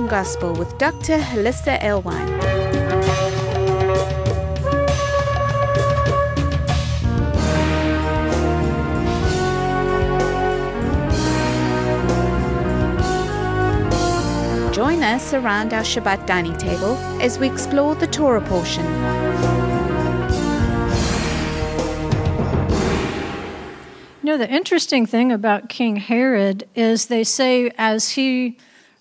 Gospel 0.00 0.54
with 0.54 0.78
Dr. 0.78 1.18
Hollisa 1.18 1.78
Alewine. 1.82 2.40
Join 14.72 15.02
us 15.02 15.34
around 15.34 15.74
our 15.74 15.82
Shabbat 15.82 16.24
dining 16.26 16.56
table 16.56 16.96
as 17.20 17.38
we 17.38 17.50
explore 17.50 17.94
the 17.94 18.06
Torah 18.06 18.40
portion. 18.40 18.86
You 24.22 24.24
know, 24.24 24.38
the 24.38 24.50
interesting 24.50 25.04
thing 25.04 25.30
about 25.30 25.68
King 25.68 25.96
Herod 25.96 26.66
is 26.74 27.06
they 27.06 27.24
say 27.24 27.70
as 27.76 28.12
he 28.12 28.56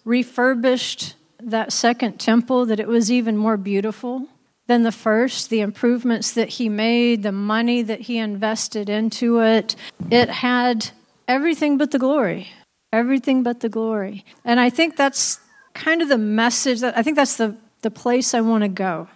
refurbished 0.06 1.16
that 1.40 1.74
second 1.74 2.20
temple, 2.20 2.66
that 2.68 2.80
it 2.80 2.88
was 2.88 3.12
even 3.12 3.38
more 3.38 3.58
beautiful 3.58 4.28
than 4.68 4.84
the 4.84 4.92
first. 4.92 5.50
The 5.50 5.62
improvements 5.62 6.32
that 6.34 6.50
he 6.50 6.70
made, 6.70 7.24
the 7.24 7.32
money 7.32 7.82
that 7.82 8.02
he 8.02 8.18
invested 8.18 8.90
into 8.90 9.40
it, 9.42 9.76
it 10.10 10.30
had 10.30 10.92
everything 11.28 11.78
but 11.78 11.92
the 11.92 12.00
glory. 12.00 12.50
Everything 12.94 13.44
but 13.44 13.62
the 13.62 13.70
glory. 13.70 14.26
And 14.44 14.60
I 14.60 14.70
think 14.70 14.98
that's 14.98 15.40
kind 15.74 16.02
of 16.02 16.10
the 16.10 16.18
message 16.18 16.82
that 16.82 16.98
I 16.98 17.04
think 17.04 17.16
that's 17.16 17.38
the, 17.38 17.56
the 17.82 17.92
place 17.92 18.34
I 18.34 18.42
want 18.42 18.64
to 18.64 18.70
go. 18.70 19.08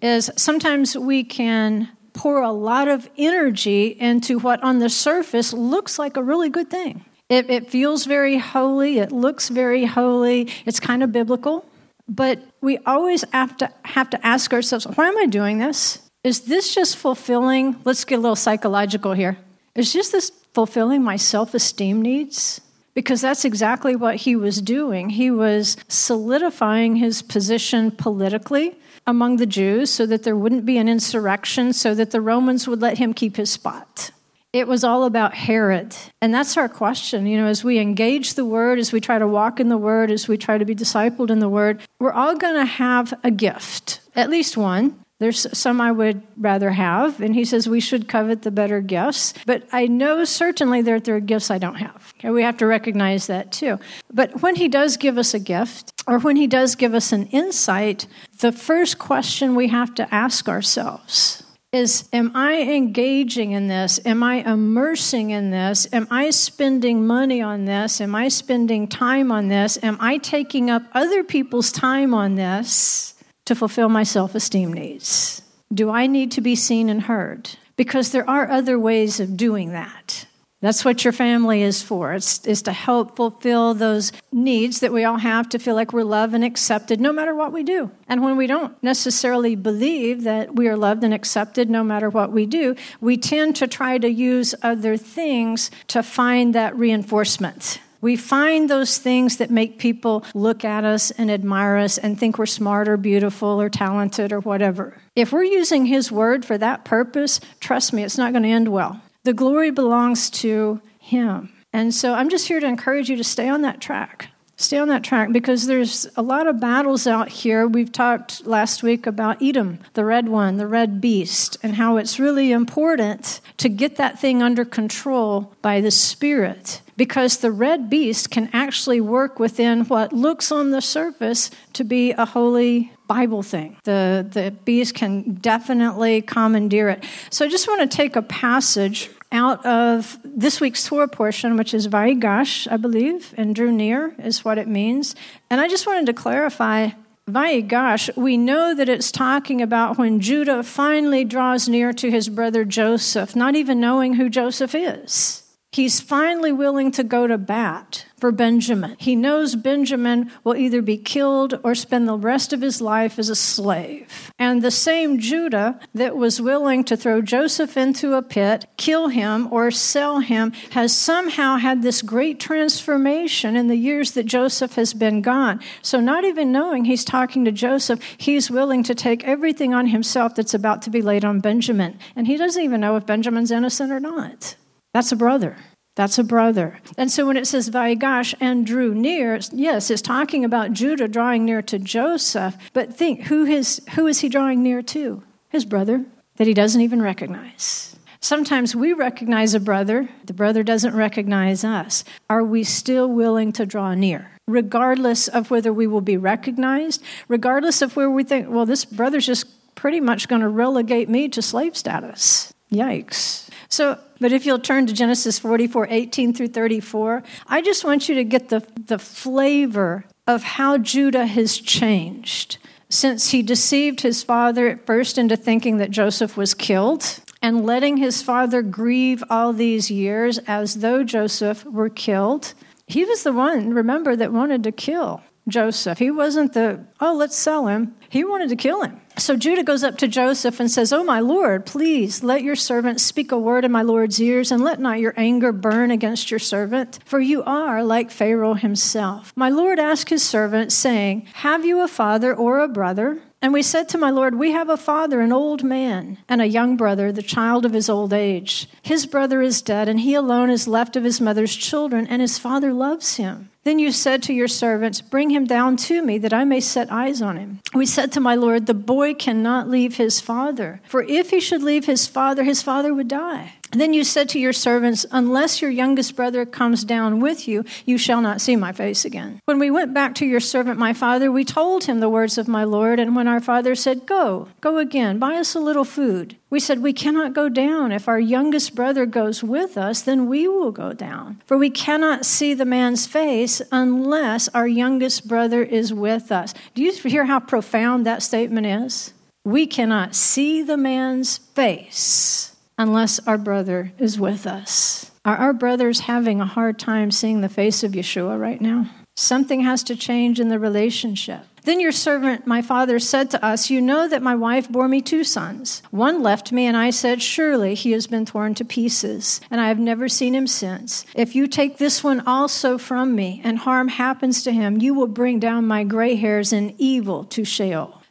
Is 0.00 0.30
sometimes 0.36 0.96
we 0.96 1.24
can 1.24 1.88
pour 2.12 2.42
a 2.42 2.52
lot 2.52 2.88
of 2.88 3.08
energy 3.16 3.88
into 3.88 4.38
what 4.38 4.62
on 4.62 4.78
the 4.78 4.88
surface 4.88 5.52
looks 5.52 5.98
like 5.98 6.16
a 6.16 6.22
really 6.22 6.48
good 6.48 6.70
thing. 6.70 7.04
It, 7.28 7.48
it 7.48 7.70
feels 7.70 8.04
very 8.04 8.38
holy, 8.38 8.98
it 8.98 9.10
looks 9.10 9.48
very 9.48 9.86
holy, 9.86 10.50
it's 10.66 10.80
kind 10.80 11.02
of 11.02 11.12
biblical. 11.12 11.64
But 12.06 12.40
we 12.60 12.78
always 12.78 13.24
have 13.32 13.56
to, 13.58 13.70
have 13.84 14.10
to 14.10 14.26
ask 14.26 14.52
ourselves 14.52 14.86
why 14.86 15.08
am 15.08 15.16
I 15.16 15.26
doing 15.26 15.58
this? 15.58 16.00
Is 16.22 16.42
this 16.42 16.74
just 16.74 16.96
fulfilling? 16.96 17.76
Let's 17.84 18.04
get 18.04 18.18
a 18.18 18.20
little 18.20 18.36
psychological 18.36 19.12
here. 19.12 19.38
Is 19.74 19.92
just 19.92 20.12
this 20.12 20.30
fulfilling 20.52 21.02
my 21.02 21.16
self 21.16 21.54
esteem 21.54 22.02
needs? 22.02 22.60
Because 22.94 23.20
that's 23.20 23.44
exactly 23.44 23.96
what 23.96 24.16
he 24.16 24.36
was 24.36 24.62
doing. 24.62 25.10
He 25.10 25.30
was 25.30 25.76
solidifying 25.88 26.96
his 26.96 27.22
position 27.22 27.90
politically 27.90 28.76
among 29.06 29.36
the 29.36 29.46
Jews 29.46 29.90
so 29.90 30.06
that 30.06 30.22
there 30.22 30.36
wouldn't 30.36 30.64
be 30.64 30.78
an 30.78 30.88
insurrection, 30.88 31.72
so 31.72 31.94
that 31.94 32.12
the 32.12 32.20
Romans 32.20 32.68
would 32.68 32.80
let 32.80 32.98
him 32.98 33.12
keep 33.12 33.36
his 33.36 33.50
spot. 33.50 34.12
It 34.54 34.68
was 34.68 34.84
all 34.84 35.02
about 35.02 35.34
Herod. 35.34 35.96
And 36.22 36.32
that's 36.32 36.56
our 36.56 36.68
question. 36.68 37.26
You 37.26 37.38
know, 37.38 37.46
as 37.46 37.64
we 37.64 37.80
engage 37.80 38.34
the 38.34 38.44
word, 38.44 38.78
as 38.78 38.92
we 38.92 39.00
try 39.00 39.18
to 39.18 39.26
walk 39.26 39.58
in 39.58 39.68
the 39.68 39.76
word, 39.76 40.12
as 40.12 40.28
we 40.28 40.38
try 40.38 40.58
to 40.58 40.64
be 40.64 40.76
discipled 40.76 41.30
in 41.30 41.40
the 41.40 41.48
word, 41.48 41.80
we're 41.98 42.12
all 42.12 42.36
going 42.36 42.54
to 42.54 42.64
have 42.64 43.12
a 43.24 43.32
gift, 43.32 43.98
at 44.14 44.30
least 44.30 44.56
one. 44.56 44.96
There's 45.18 45.58
some 45.58 45.80
I 45.80 45.90
would 45.90 46.22
rather 46.36 46.70
have. 46.70 47.20
And 47.20 47.34
he 47.34 47.44
says 47.44 47.68
we 47.68 47.80
should 47.80 48.08
covet 48.08 48.42
the 48.42 48.52
better 48.52 48.80
gifts. 48.80 49.34
But 49.44 49.66
I 49.72 49.88
know 49.88 50.22
certainly 50.22 50.82
that 50.82 51.02
there 51.02 51.16
are 51.16 51.20
gifts 51.20 51.50
I 51.50 51.58
don't 51.58 51.76
have. 51.76 52.14
Okay, 52.18 52.30
we 52.30 52.44
have 52.44 52.58
to 52.58 52.66
recognize 52.66 53.26
that 53.26 53.50
too. 53.50 53.80
But 54.12 54.40
when 54.40 54.54
he 54.54 54.68
does 54.68 54.96
give 54.96 55.18
us 55.18 55.34
a 55.34 55.40
gift, 55.40 55.92
or 56.06 56.20
when 56.20 56.36
he 56.36 56.46
does 56.46 56.76
give 56.76 56.94
us 56.94 57.10
an 57.10 57.26
insight, 57.28 58.06
the 58.38 58.52
first 58.52 59.00
question 59.00 59.56
we 59.56 59.66
have 59.68 59.94
to 59.96 60.14
ask 60.14 60.48
ourselves 60.48 61.43
is 61.74 62.08
Am 62.12 62.30
I 62.34 62.62
engaging 62.62 63.50
in 63.50 63.66
this? 63.66 64.00
Am 64.06 64.22
I 64.22 64.36
immersing 64.36 65.30
in 65.30 65.50
this? 65.50 65.86
Am 65.92 66.06
I 66.10 66.30
spending 66.30 67.06
money 67.06 67.42
on 67.42 67.64
this? 67.64 68.00
Am 68.00 68.14
I 68.14 68.28
spending 68.28 68.86
time 68.86 69.32
on 69.32 69.48
this? 69.48 69.78
Am 69.82 69.96
I 70.00 70.18
taking 70.18 70.70
up 70.70 70.84
other 70.94 71.24
people's 71.24 71.72
time 71.72 72.14
on 72.14 72.36
this 72.36 73.14
to 73.44 73.54
fulfill 73.54 73.88
my 73.88 74.04
self 74.04 74.34
esteem 74.34 74.72
needs? 74.72 75.42
Do 75.72 75.90
I 75.90 76.06
need 76.06 76.30
to 76.32 76.40
be 76.40 76.54
seen 76.54 76.88
and 76.88 77.02
heard? 77.02 77.50
Because 77.76 78.12
there 78.12 78.28
are 78.30 78.48
other 78.48 78.78
ways 78.78 79.18
of 79.18 79.36
doing 79.36 79.72
that. 79.72 80.26
That's 80.64 80.82
what 80.82 81.04
your 81.04 81.12
family 81.12 81.60
is 81.60 81.82
for. 81.82 82.14
It's 82.14 82.46
is 82.46 82.62
to 82.62 82.72
help 82.72 83.16
fulfill 83.16 83.74
those 83.74 84.12
needs 84.32 84.80
that 84.80 84.94
we 84.94 85.04
all 85.04 85.18
have 85.18 85.46
to 85.50 85.58
feel 85.58 85.74
like 85.74 85.92
we're 85.92 86.04
loved 86.04 86.32
and 86.32 86.42
accepted 86.42 87.02
no 87.02 87.12
matter 87.12 87.34
what 87.34 87.52
we 87.52 87.62
do. 87.62 87.90
And 88.08 88.24
when 88.24 88.38
we 88.38 88.46
don't 88.46 88.82
necessarily 88.82 89.56
believe 89.56 90.22
that 90.22 90.56
we 90.56 90.66
are 90.68 90.76
loved 90.78 91.04
and 91.04 91.12
accepted 91.12 91.68
no 91.68 91.84
matter 91.84 92.08
what 92.08 92.32
we 92.32 92.46
do, 92.46 92.76
we 93.02 93.18
tend 93.18 93.56
to 93.56 93.66
try 93.66 93.98
to 93.98 94.08
use 94.08 94.54
other 94.62 94.96
things 94.96 95.70
to 95.88 96.02
find 96.02 96.54
that 96.54 96.74
reinforcement. 96.78 97.78
We 98.00 98.16
find 98.16 98.70
those 98.70 98.96
things 98.96 99.36
that 99.36 99.50
make 99.50 99.78
people 99.78 100.24
look 100.32 100.64
at 100.64 100.82
us 100.82 101.10
and 101.10 101.30
admire 101.30 101.76
us 101.76 101.98
and 101.98 102.18
think 102.18 102.38
we're 102.38 102.46
smart 102.46 102.88
or 102.88 102.96
beautiful 102.96 103.60
or 103.60 103.68
talented 103.68 104.32
or 104.32 104.40
whatever. 104.40 104.96
If 105.14 105.30
we're 105.30 105.44
using 105.44 105.84
His 105.84 106.10
word 106.10 106.42
for 106.42 106.56
that 106.56 106.86
purpose, 106.86 107.38
trust 107.60 107.92
me, 107.92 108.02
it's 108.02 108.16
not 108.16 108.32
going 108.32 108.44
to 108.44 108.48
end 108.48 108.68
well. 108.68 109.02
The 109.24 109.32
glory 109.32 109.70
belongs 109.70 110.30
to 110.30 110.80
Him. 110.98 111.50
And 111.72 111.92
so 111.92 112.14
I'm 112.14 112.28
just 112.28 112.46
here 112.46 112.60
to 112.60 112.66
encourage 112.66 113.10
you 113.10 113.16
to 113.16 113.24
stay 113.24 113.48
on 113.48 113.62
that 113.62 113.80
track. 113.80 114.28
Stay 114.56 114.78
on 114.78 114.86
that 114.88 115.02
track 115.02 115.32
because 115.32 115.66
there's 115.66 116.06
a 116.16 116.22
lot 116.22 116.46
of 116.46 116.60
battles 116.60 117.06
out 117.06 117.28
here. 117.28 117.66
We've 117.66 117.90
talked 117.90 118.46
last 118.46 118.84
week 118.84 119.06
about 119.06 119.42
Edom, 119.42 119.80
the 119.94 120.04
red 120.04 120.28
one, 120.28 120.58
the 120.58 120.68
red 120.68 121.00
beast, 121.00 121.56
and 121.62 121.74
how 121.74 121.96
it's 121.96 122.20
really 122.20 122.52
important 122.52 123.40
to 123.56 123.68
get 123.68 123.96
that 123.96 124.20
thing 124.20 124.42
under 124.42 124.64
control 124.64 125.52
by 125.60 125.80
the 125.80 125.90
Spirit 125.90 126.82
because 126.96 127.38
the 127.38 127.50
red 127.50 127.90
beast 127.90 128.30
can 128.30 128.48
actually 128.52 129.00
work 129.00 129.40
within 129.40 129.84
what 129.86 130.12
looks 130.12 130.52
on 130.52 130.70
the 130.70 130.80
surface 130.80 131.50
to 131.72 131.82
be 131.82 132.12
a 132.12 132.24
holy 132.24 132.92
Bible 133.06 133.42
thing. 133.42 133.76
The, 133.84 134.26
the 134.30 134.50
beast 134.64 134.94
can 134.94 135.34
definitely 135.34 136.22
commandeer 136.22 136.88
it. 136.88 137.04
So 137.30 137.44
I 137.44 137.48
just 137.48 137.68
want 137.68 137.80
to 137.80 137.96
take 137.96 138.16
a 138.16 138.22
passage 138.22 139.10
out 139.34 139.66
of 139.66 140.16
this 140.24 140.60
week's 140.60 140.86
Torah 140.86 141.08
portion, 141.08 141.56
which 141.56 141.74
is 141.74 141.88
Vayigash, 141.88 142.70
I 142.70 142.76
believe, 142.76 143.34
and 143.36 143.54
drew 143.54 143.72
near 143.72 144.14
is 144.18 144.44
what 144.44 144.58
it 144.58 144.68
means. 144.68 145.14
And 145.50 145.60
I 145.60 145.68
just 145.68 145.86
wanted 145.86 146.06
to 146.06 146.12
clarify 146.12 146.90
Vayigash, 147.28 148.14
we 148.16 148.36
know 148.36 148.74
that 148.74 148.88
it's 148.88 149.10
talking 149.10 149.62
about 149.62 149.96
when 149.96 150.20
Judah 150.20 150.62
finally 150.62 151.24
draws 151.24 151.68
near 151.68 151.92
to 151.94 152.10
his 152.10 152.28
brother 152.28 152.64
Joseph, 152.64 153.34
not 153.34 153.56
even 153.56 153.80
knowing 153.80 154.14
who 154.14 154.28
Joseph 154.28 154.74
is. 154.74 155.43
He's 155.74 156.00
finally 156.00 156.52
willing 156.52 156.92
to 156.92 157.02
go 157.02 157.26
to 157.26 157.36
bat 157.36 158.06
for 158.16 158.30
Benjamin. 158.30 158.94
He 158.96 159.16
knows 159.16 159.56
Benjamin 159.56 160.30
will 160.44 160.54
either 160.54 160.80
be 160.80 160.96
killed 160.96 161.58
or 161.64 161.74
spend 161.74 162.06
the 162.06 162.16
rest 162.16 162.52
of 162.52 162.60
his 162.60 162.80
life 162.80 163.18
as 163.18 163.28
a 163.28 163.34
slave. 163.34 164.30
And 164.38 164.62
the 164.62 164.70
same 164.70 165.18
Judah 165.18 165.80
that 165.92 166.16
was 166.16 166.40
willing 166.40 166.84
to 166.84 166.96
throw 166.96 167.20
Joseph 167.20 167.76
into 167.76 168.14
a 168.14 168.22
pit, 168.22 168.66
kill 168.76 169.08
him, 169.08 169.52
or 169.52 169.72
sell 169.72 170.20
him 170.20 170.52
has 170.70 170.96
somehow 170.96 171.56
had 171.56 171.82
this 171.82 172.02
great 172.02 172.38
transformation 172.38 173.56
in 173.56 173.66
the 173.66 173.74
years 173.74 174.12
that 174.12 174.26
Joseph 174.26 174.76
has 174.76 174.94
been 174.94 175.22
gone. 175.22 175.58
So, 175.82 175.98
not 175.98 176.22
even 176.22 176.52
knowing 176.52 176.84
he's 176.84 177.04
talking 177.04 177.44
to 177.46 177.50
Joseph, 177.50 178.00
he's 178.16 178.48
willing 178.48 178.84
to 178.84 178.94
take 178.94 179.24
everything 179.24 179.74
on 179.74 179.88
himself 179.88 180.36
that's 180.36 180.54
about 180.54 180.82
to 180.82 180.90
be 180.90 181.02
laid 181.02 181.24
on 181.24 181.40
Benjamin. 181.40 181.98
And 182.14 182.28
he 182.28 182.36
doesn't 182.36 182.62
even 182.62 182.80
know 182.80 182.94
if 182.94 183.06
Benjamin's 183.06 183.50
innocent 183.50 183.90
or 183.90 183.98
not. 183.98 184.54
That's 184.94 185.12
a 185.12 185.16
brother. 185.16 185.56
That's 185.96 186.18
a 186.18 186.24
brother. 186.24 186.80
And 186.96 187.10
so 187.10 187.26
when 187.26 187.36
it 187.36 187.46
says 187.46 187.68
Vayigash 187.68 188.34
and 188.40 188.66
drew 188.66 188.94
near, 188.94 189.38
yes, 189.52 189.90
it's 189.90 190.00
talking 190.00 190.44
about 190.44 190.72
Judah 190.72 191.08
drawing 191.08 191.44
near 191.44 191.62
to 191.62 191.78
Joseph. 191.78 192.56
But 192.72 192.94
think, 192.94 193.24
who 193.24 193.44
is, 193.44 193.82
who 193.94 194.06
is 194.06 194.20
he 194.20 194.28
drawing 194.28 194.62
near 194.62 194.82
to? 194.82 195.22
His 195.50 195.64
brother 195.64 196.04
that 196.36 196.46
he 196.46 196.54
doesn't 196.54 196.80
even 196.80 197.02
recognize. 197.02 197.96
Sometimes 198.20 198.74
we 198.74 198.92
recognize 198.92 199.54
a 199.54 199.60
brother, 199.60 200.08
the 200.24 200.32
brother 200.32 200.62
doesn't 200.62 200.96
recognize 200.96 201.62
us. 201.62 202.04
Are 202.30 202.42
we 202.42 202.64
still 202.64 203.08
willing 203.08 203.52
to 203.52 203.66
draw 203.66 203.94
near? 203.94 204.30
Regardless 204.46 205.28
of 205.28 205.50
whether 205.50 205.72
we 205.72 205.86
will 205.86 206.00
be 206.00 206.16
recognized, 206.16 207.02
regardless 207.28 207.82
of 207.82 207.96
where 207.96 208.10
we 208.10 208.24
think, 208.24 208.48
well, 208.48 208.66
this 208.66 208.84
brother's 208.84 209.26
just 209.26 209.46
pretty 209.74 210.00
much 210.00 210.28
going 210.28 210.40
to 210.40 210.48
relegate 210.48 211.08
me 211.08 211.28
to 211.28 211.42
slave 211.42 211.76
status. 211.76 212.52
Yikes. 212.72 213.48
So, 213.68 213.98
but 214.24 214.32
if 214.32 214.46
you'll 214.46 214.58
turn 214.58 214.86
to 214.86 214.94
Genesis 214.94 215.38
44 215.38 215.88
18 215.90 216.32
through 216.32 216.48
34, 216.48 217.22
I 217.46 217.60
just 217.60 217.84
want 217.84 218.08
you 218.08 218.14
to 218.14 218.24
get 218.24 218.48
the, 218.48 218.66
the 218.86 218.98
flavor 218.98 220.06
of 220.26 220.42
how 220.42 220.78
Judah 220.78 221.26
has 221.26 221.58
changed 221.58 222.56
since 222.88 223.32
he 223.32 223.42
deceived 223.42 224.00
his 224.00 224.22
father 224.22 224.66
at 224.66 224.86
first 224.86 225.18
into 225.18 225.36
thinking 225.36 225.76
that 225.76 225.90
Joseph 225.90 226.38
was 226.38 226.54
killed 226.54 227.20
and 227.42 227.66
letting 227.66 227.98
his 227.98 228.22
father 228.22 228.62
grieve 228.62 229.22
all 229.28 229.52
these 229.52 229.90
years 229.90 230.38
as 230.46 230.76
though 230.76 231.04
Joseph 231.04 231.62
were 231.66 231.90
killed. 231.90 232.54
He 232.86 233.04
was 233.04 233.24
the 233.24 233.32
one, 233.34 233.74
remember, 233.74 234.16
that 234.16 234.32
wanted 234.32 234.64
to 234.64 234.72
kill 234.72 235.22
Joseph. 235.48 235.98
He 235.98 236.10
wasn't 236.10 236.54
the, 236.54 236.82
oh, 236.98 237.14
let's 237.14 237.36
sell 237.36 237.66
him. 237.66 237.94
He 238.08 238.24
wanted 238.24 238.48
to 238.48 238.56
kill 238.56 238.84
him. 238.84 239.02
So 239.16 239.36
Judah 239.36 239.62
goes 239.62 239.84
up 239.84 239.96
to 239.98 240.08
Joseph 240.08 240.58
and 240.58 240.68
says, 240.70 240.92
Oh, 240.92 241.04
my 241.04 241.20
Lord, 241.20 241.66
please 241.66 242.24
let 242.24 242.42
your 242.42 242.56
servant 242.56 243.00
speak 243.00 243.30
a 243.30 243.38
word 243.38 243.64
in 243.64 243.70
my 243.70 243.82
Lord's 243.82 244.20
ears, 244.20 244.50
and 244.50 244.62
let 244.62 244.80
not 244.80 244.98
your 244.98 245.14
anger 245.16 245.52
burn 245.52 245.92
against 245.92 246.30
your 246.30 246.40
servant, 246.40 246.98
for 247.04 247.20
you 247.20 247.42
are 247.44 247.84
like 247.84 248.10
Pharaoh 248.10 248.54
himself. 248.54 249.32
My 249.36 249.50
Lord 249.50 249.78
asked 249.78 250.10
his 250.10 250.22
servant, 250.22 250.72
saying, 250.72 251.26
Have 251.34 251.64
you 251.64 251.80
a 251.80 251.88
father 251.88 252.34
or 252.34 252.58
a 252.58 252.68
brother? 252.68 253.22
And 253.44 253.52
we 253.52 253.60
said 253.62 253.90
to 253.90 253.98
my 253.98 254.08
Lord, 254.08 254.36
We 254.36 254.52
have 254.52 254.70
a 254.70 254.76
father, 254.78 255.20
an 255.20 255.30
old 255.30 255.62
man, 255.62 256.16
and 256.30 256.40
a 256.40 256.46
young 256.46 256.78
brother, 256.78 257.12
the 257.12 257.20
child 257.20 257.66
of 257.66 257.74
his 257.74 257.90
old 257.90 258.14
age. 258.14 258.70
His 258.80 259.04
brother 259.04 259.42
is 259.42 259.60
dead, 259.60 259.86
and 259.86 260.00
he 260.00 260.14
alone 260.14 260.48
is 260.48 260.66
left 260.66 260.96
of 260.96 261.04
his 261.04 261.20
mother's 261.20 261.54
children, 261.54 262.06
and 262.06 262.22
his 262.22 262.38
father 262.38 262.72
loves 262.72 263.16
him. 263.16 263.50
Then 263.64 263.78
you 263.78 263.92
said 263.92 264.22
to 264.22 264.32
your 264.32 264.48
servants, 264.48 265.02
Bring 265.02 265.28
him 265.28 265.44
down 265.44 265.76
to 265.76 266.00
me, 266.00 266.16
that 266.18 266.32
I 266.32 266.44
may 266.44 266.60
set 266.60 266.90
eyes 266.90 267.20
on 267.20 267.36
him. 267.36 267.60
We 267.74 267.84
said 267.84 268.12
to 268.12 268.20
my 268.20 268.34
Lord, 268.34 268.64
The 268.64 268.72
boy 268.72 269.12
cannot 269.12 269.68
leave 269.68 269.96
his 269.96 270.22
father, 270.22 270.80
for 270.88 271.02
if 271.02 271.28
he 271.28 271.40
should 271.40 271.62
leave 271.62 271.84
his 271.84 272.06
father, 272.06 272.44
his 272.44 272.62
father 272.62 272.94
would 272.94 273.08
die. 273.08 273.56
Then 273.74 273.92
you 273.92 274.04
said 274.04 274.28
to 274.30 274.38
your 274.38 274.52
servants, 274.52 275.04
Unless 275.10 275.60
your 275.60 275.70
youngest 275.70 276.14
brother 276.14 276.46
comes 276.46 276.84
down 276.84 277.20
with 277.20 277.48
you, 277.48 277.64
you 277.84 277.98
shall 277.98 278.20
not 278.20 278.40
see 278.40 278.56
my 278.56 278.72
face 278.72 279.04
again. 279.04 279.40
When 279.44 279.58
we 279.58 279.70
went 279.70 279.92
back 279.92 280.14
to 280.16 280.26
your 280.26 280.40
servant, 280.40 280.78
my 280.78 280.92
father, 280.92 281.30
we 281.30 281.44
told 281.44 281.84
him 281.84 282.00
the 282.00 282.08
words 282.08 282.38
of 282.38 282.48
my 282.48 282.64
Lord. 282.64 283.00
And 283.00 283.16
when 283.16 283.28
our 283.28 283.40
father 283.40 283.74
said, 283.74 284.06
Go, 284.06 284.48
go 284.60 284.78
again, 284.78 285.18
buy 285.18 285.34
us 285.34 285.54
a 285.54 285.60
little 285.60 285.84
food, 285.84 286.36
we 286.50 286.60
said, 286.60 286.82
We 286.82 286.92
cannot 286.92 287.32
go 287.32 287.48
down. 287.48 287.90
If 287.90 288.06
our 288.06 288.20
youngest 288.20 288.74
brother 288.74 289.06
goes 289.06 289.42
with 289.42 289.76
us, 289.76 290.02
then 290.02 290.28
we 290.28 290.46
will 290.46 290.72
go 290.72 290.92
down. 290.92 291.42
For 291.46 291.58
we 291.58 291.70
cannot 291.70 292.24
see 292.24 292.54
the 292.54 292.64
man's 292.64 293.06
face 293.06 293.60
unless 293.72 294.48
our 294.48 294.68
youngest 294.68 295.26
brother 295.26 295.62
is 295.62 295.92
with 295.92 296.30
us. 296.30 296.54
Do 296.74 296.82
you 296.82 296.92
hear 296.92 297.24
how 297.24 297.40
profound 297.40 298.06
that 298.06 298.22
statement 298.22 298.66
is? 298.66 299.12
We 299.44 299.66
cannot 299.66 300.14
see 300.14 300.62
the 300.62 300.76
man's 300.76 301.38
face 301.38 302.53
unless 302.78 303.18
our 303.26 303.38
brother 303.38 303.92
is 303.98 304.18
with 304.18 304.46
us. 304.46 305.10
Are 305.24 305.36
our 305.36 305.52
brothers 305.52 306.00
having 306.00 306.40
a 306.40 306.46
hard 306.46 306.78
time 306.78 307.10
seeing 307.10 307.40
the 307.40 307.48
face 307.48 307.82
of 307.82 307.92
Yeshua 307.92 308.38
right 308.38 308.60
now? 308.60 308.90
Something 309.16 309.60
has 309.60 309.82
to 309.84 309.96
change 309.96 310.40
in 310.40 310.48
the 310.48 310.58
relationship. 310.58 311.42
Then 311.62 311.80
your 311.80 311.92
servant, 311.92 312.46
my 312.46 312.60
father, 312.60 312.98
said 312.98 313.30
to 313.30 313.42
us, 313.42 313.70
You 313.70 313.80
know 313.80 314.06
that 314.06 314.22
my 314.22 314.34
wife 314.34 314.68
bore 314.68 314.86
me 314.86 315.00
two 315.00 315.24
sons. 315.24 315.82
One 315.90 316.22
left 316.22 316.52
me, 316.52 316.66
and 316.66 316.76
I 316.76 316.90
said, 316.90 317.22
Surely 317.22 317.74
he 317.74 317.92
has 317.92 318.06
been 318.06 318.26
torn 318.26 318.54
to 318.56 318.66
pieces, 318.66 319.40
and 319.50 319.62
I 319.62 319.68
have 319.68 319.78
never 319.78 320.06
seen 320.06 320.34
him 320.34 320.46
since. 320.46 321.06
If 321.14 321.34
you 321.34 321.46
take 321.46 321.78
this 321.78 322.04
one 322.04 322.20
also 322.26 322.76
from 322.76 323.14
me, 323.14 323.40
and 323.44 323.58
harm 323.58 323.88
happens 323.88 324.42
to 324.42 324.52
him, 324.52 324.78
you 324.78 324.92
will 324.92 325.06
bring 325.06 325.38
down 325.38 325.66
my 325.66 325.84
gray 325.84 326.16
hairs 326.16 326.52
in 326.52 326.74
evil 326.76 327.24
to 327.24 327.44
Sheol. 327.44 328.02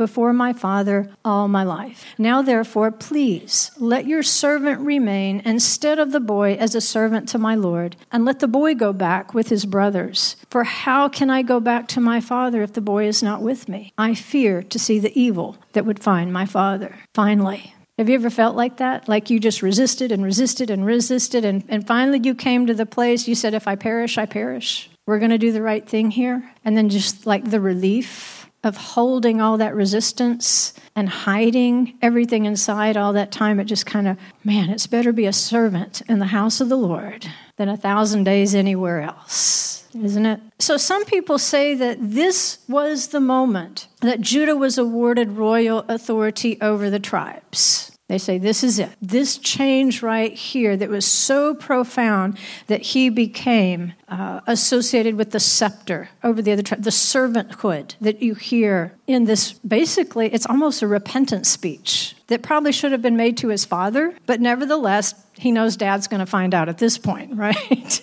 before 0.00 0.32
my 0.32 0.50
Father 0.50 1.10
all 1.26 1.46
my 1.46 1.62
life. 1.62 2.06
Now, 2.16 2.40
therefore, 2.40 2.90
please 2.90 3.70
let 3.76 4.06
your 4.06 4.22
servant 4.22 4.80
remain 4.80 5.42
instead 5.44 5.98
of 5.98 6.10
the 6.10 6.20
boy 6.20 6.54
as 6.54 6.74
a 6.74 6.80
servant 6.80 7.28
to 7.28 7.38
my 7.38 7.54
Lord, 7.54 7.96
and 8.10 8.24
let 8.24 8.38
the 8.38 8.48
boy 8.48 8.74
go 8.74 8.94
back 8.94 9.34
with 9.34 9.50
his 9.50 9.66
brothers. 9.66 10.36
For 10.48 10.64
how 10.64 11.10
can 11.10 11.28
I 11.28 11.42
go 11.42 11.60
back 11.60 11.86
to 11.88 12.00
my 12.00 12.18
father 12.18 12.62
if 12.62 12.72
the 12.72 12.80
boy 12.80 13.08
is 13.08 13.22
not 13.22 13.42
with 13.42 13.68
me? 13.68 13.92
I 13.98 14.14
fear 14.14 14.62
to 14.62 14.78
see 14.78 14.98
the 14.98 15.12
evil 15.20 15.58
that 15.74 15.84
would 15.84 16.02
find 16.02 16.32
my 16.32 16.46
father. 16.46 16.96
Finally, 17.12 17.74
have 17.98 18.08
you 18.08 18.14
ever 18.14 18.30
felt 18.30 18.56
like 18.56 18.78
that? 18.78 19.06
Like 19.06 19.28
you 19.28 19.38
just 19.38 19.60
resisted 19.60 20.10
and 20.10 20.24
resisted 20.24 20.70
and 20.70 20.86
resisted, 20.86 21.44
and, 21.44 21.62
and 21.68 21.86
finally 21.86 22.20
you 22.22 22.34
came 22.34 22.66
to 22.66 22.72
the 22.72 22.86
place 22.86 23.28
you 23.28 23.34
said, 23.34 23.52
If 23.52 23.68
I 23.68 23.76
perish, 23.76 24.16
I 24.16 24.24
perish 24.24 24.88
we're 25.10 25.18
going 25.18 25.32
to 25.32 25.38
do 25.38 25.50
the 25.50 25.60
right 25.60 25.88
thing 25.88 26.12
here. 26.12 26.48
And 26.64 26.76
then 26.76 26.88
just 26.88 27.26
like 27.26 27.50
the 27.50 27.60
relief 27.60 28.39
of 28.62 28.76
holding 28.76 29.40
all 29.40 29.56
that 29.56 29.74
resistance 29.74 30.74
and 30.94 31.08
hiding 31.08 31.96
everything 32.02 32.44
inside 32.44 32.96
all 32.96 33.12
that 33.14 33.32
time, 33.32 33.58
it 33.58 33.64
just 33.64 33.86
kind 33.86 34.06
of, 34.06 34.18
man, 34.44 34.68
it's 34.68 34.86
better 34.86 35.12
be 35.12 35.26
a 35.26 35.32
servant 35.32 36.02
in 36.08 36.18
the 36.18 36.26
house 36.26 36.60
of 36.60 36.68
the 36.68 36.76
Lord 36.76 37.26
than 37.56 37.68
a 37.68 37.76
thousand 37.76 38.24
days 38.24 38.54
anywhere 38.54 39.00
else, 39.00 39.86
isn't 39.94 40.26
it? 40.26 40.40
So 40.58 40.76
some 40.76 41.04
people 41.06 41.38
say 41.38 41.74
that 41.74 41.98
this 42.00 42.58
was 42.68 43.08
the 43.08 43.20
moment 43.20 43.88
that 44.00 44.20
Judah 44.20 44.56
was 44.56 44.76
awarded 44.76 45.32
royal 45.32 45.84
authority 45.88 46.58
over 46.60 46.90
the 46.90 47.00
tribes. 47.00 47.89
They 48.10 48.18
say, 48.18 48.38
This 48.38 48.64
is 48.64 48.80
it. 48.80 48.90
This 49.00 49.38
change 49.38 50.02
right 50.02 50.32
here 50.32 50.76
that 50.76 50.88
was 50.88 51.06
so 51.06 51.54
profound 51.54 52.38
that 52.66 52.82
he 52.82 53.08
became 53.08 53.92
uh, 54.08 54.40
associated 54.48 55.14
with 55.14 55.30
the 55.30 55.38
scepter 55.38 56.08
over 56.24 56.42
the 56.42 56.50
other 56.50 56.62
the 56.62 56.90
servanthood 56.90 57.94
that 58.00 58.20
you 58.20 58.34
hear 58.34 58.96
in 59.06 59.26
this. 59.26 59.52
Basically, 59.52 60.26
it's 60.26 60.44
almost 60.44 60.82
a 60.82 60.88
repentant 60.88 61.46
speech 61.46 62.16
that 62.26 62.42
probably 62.42 62.72
should 62.72 62.90
have 62.90 63.00
been 63.00 63.16
made 63.16 63.36
to 63.36 63.48
his 63.48 63.64
father, 63.64 64.12
but 64.26 64.40
nevertheless, 64.40 65.14
he 65.34 65.52
knows 65.52 65.76
dad's 65.76 66.08
going 66.08 66.18
to 66.18 66.26
find 66.26 66.52
out 66.52 66.68
at 66.68 66.78
this 66.78 66.98
point, 66.98 67.32
right? 67.36 68.00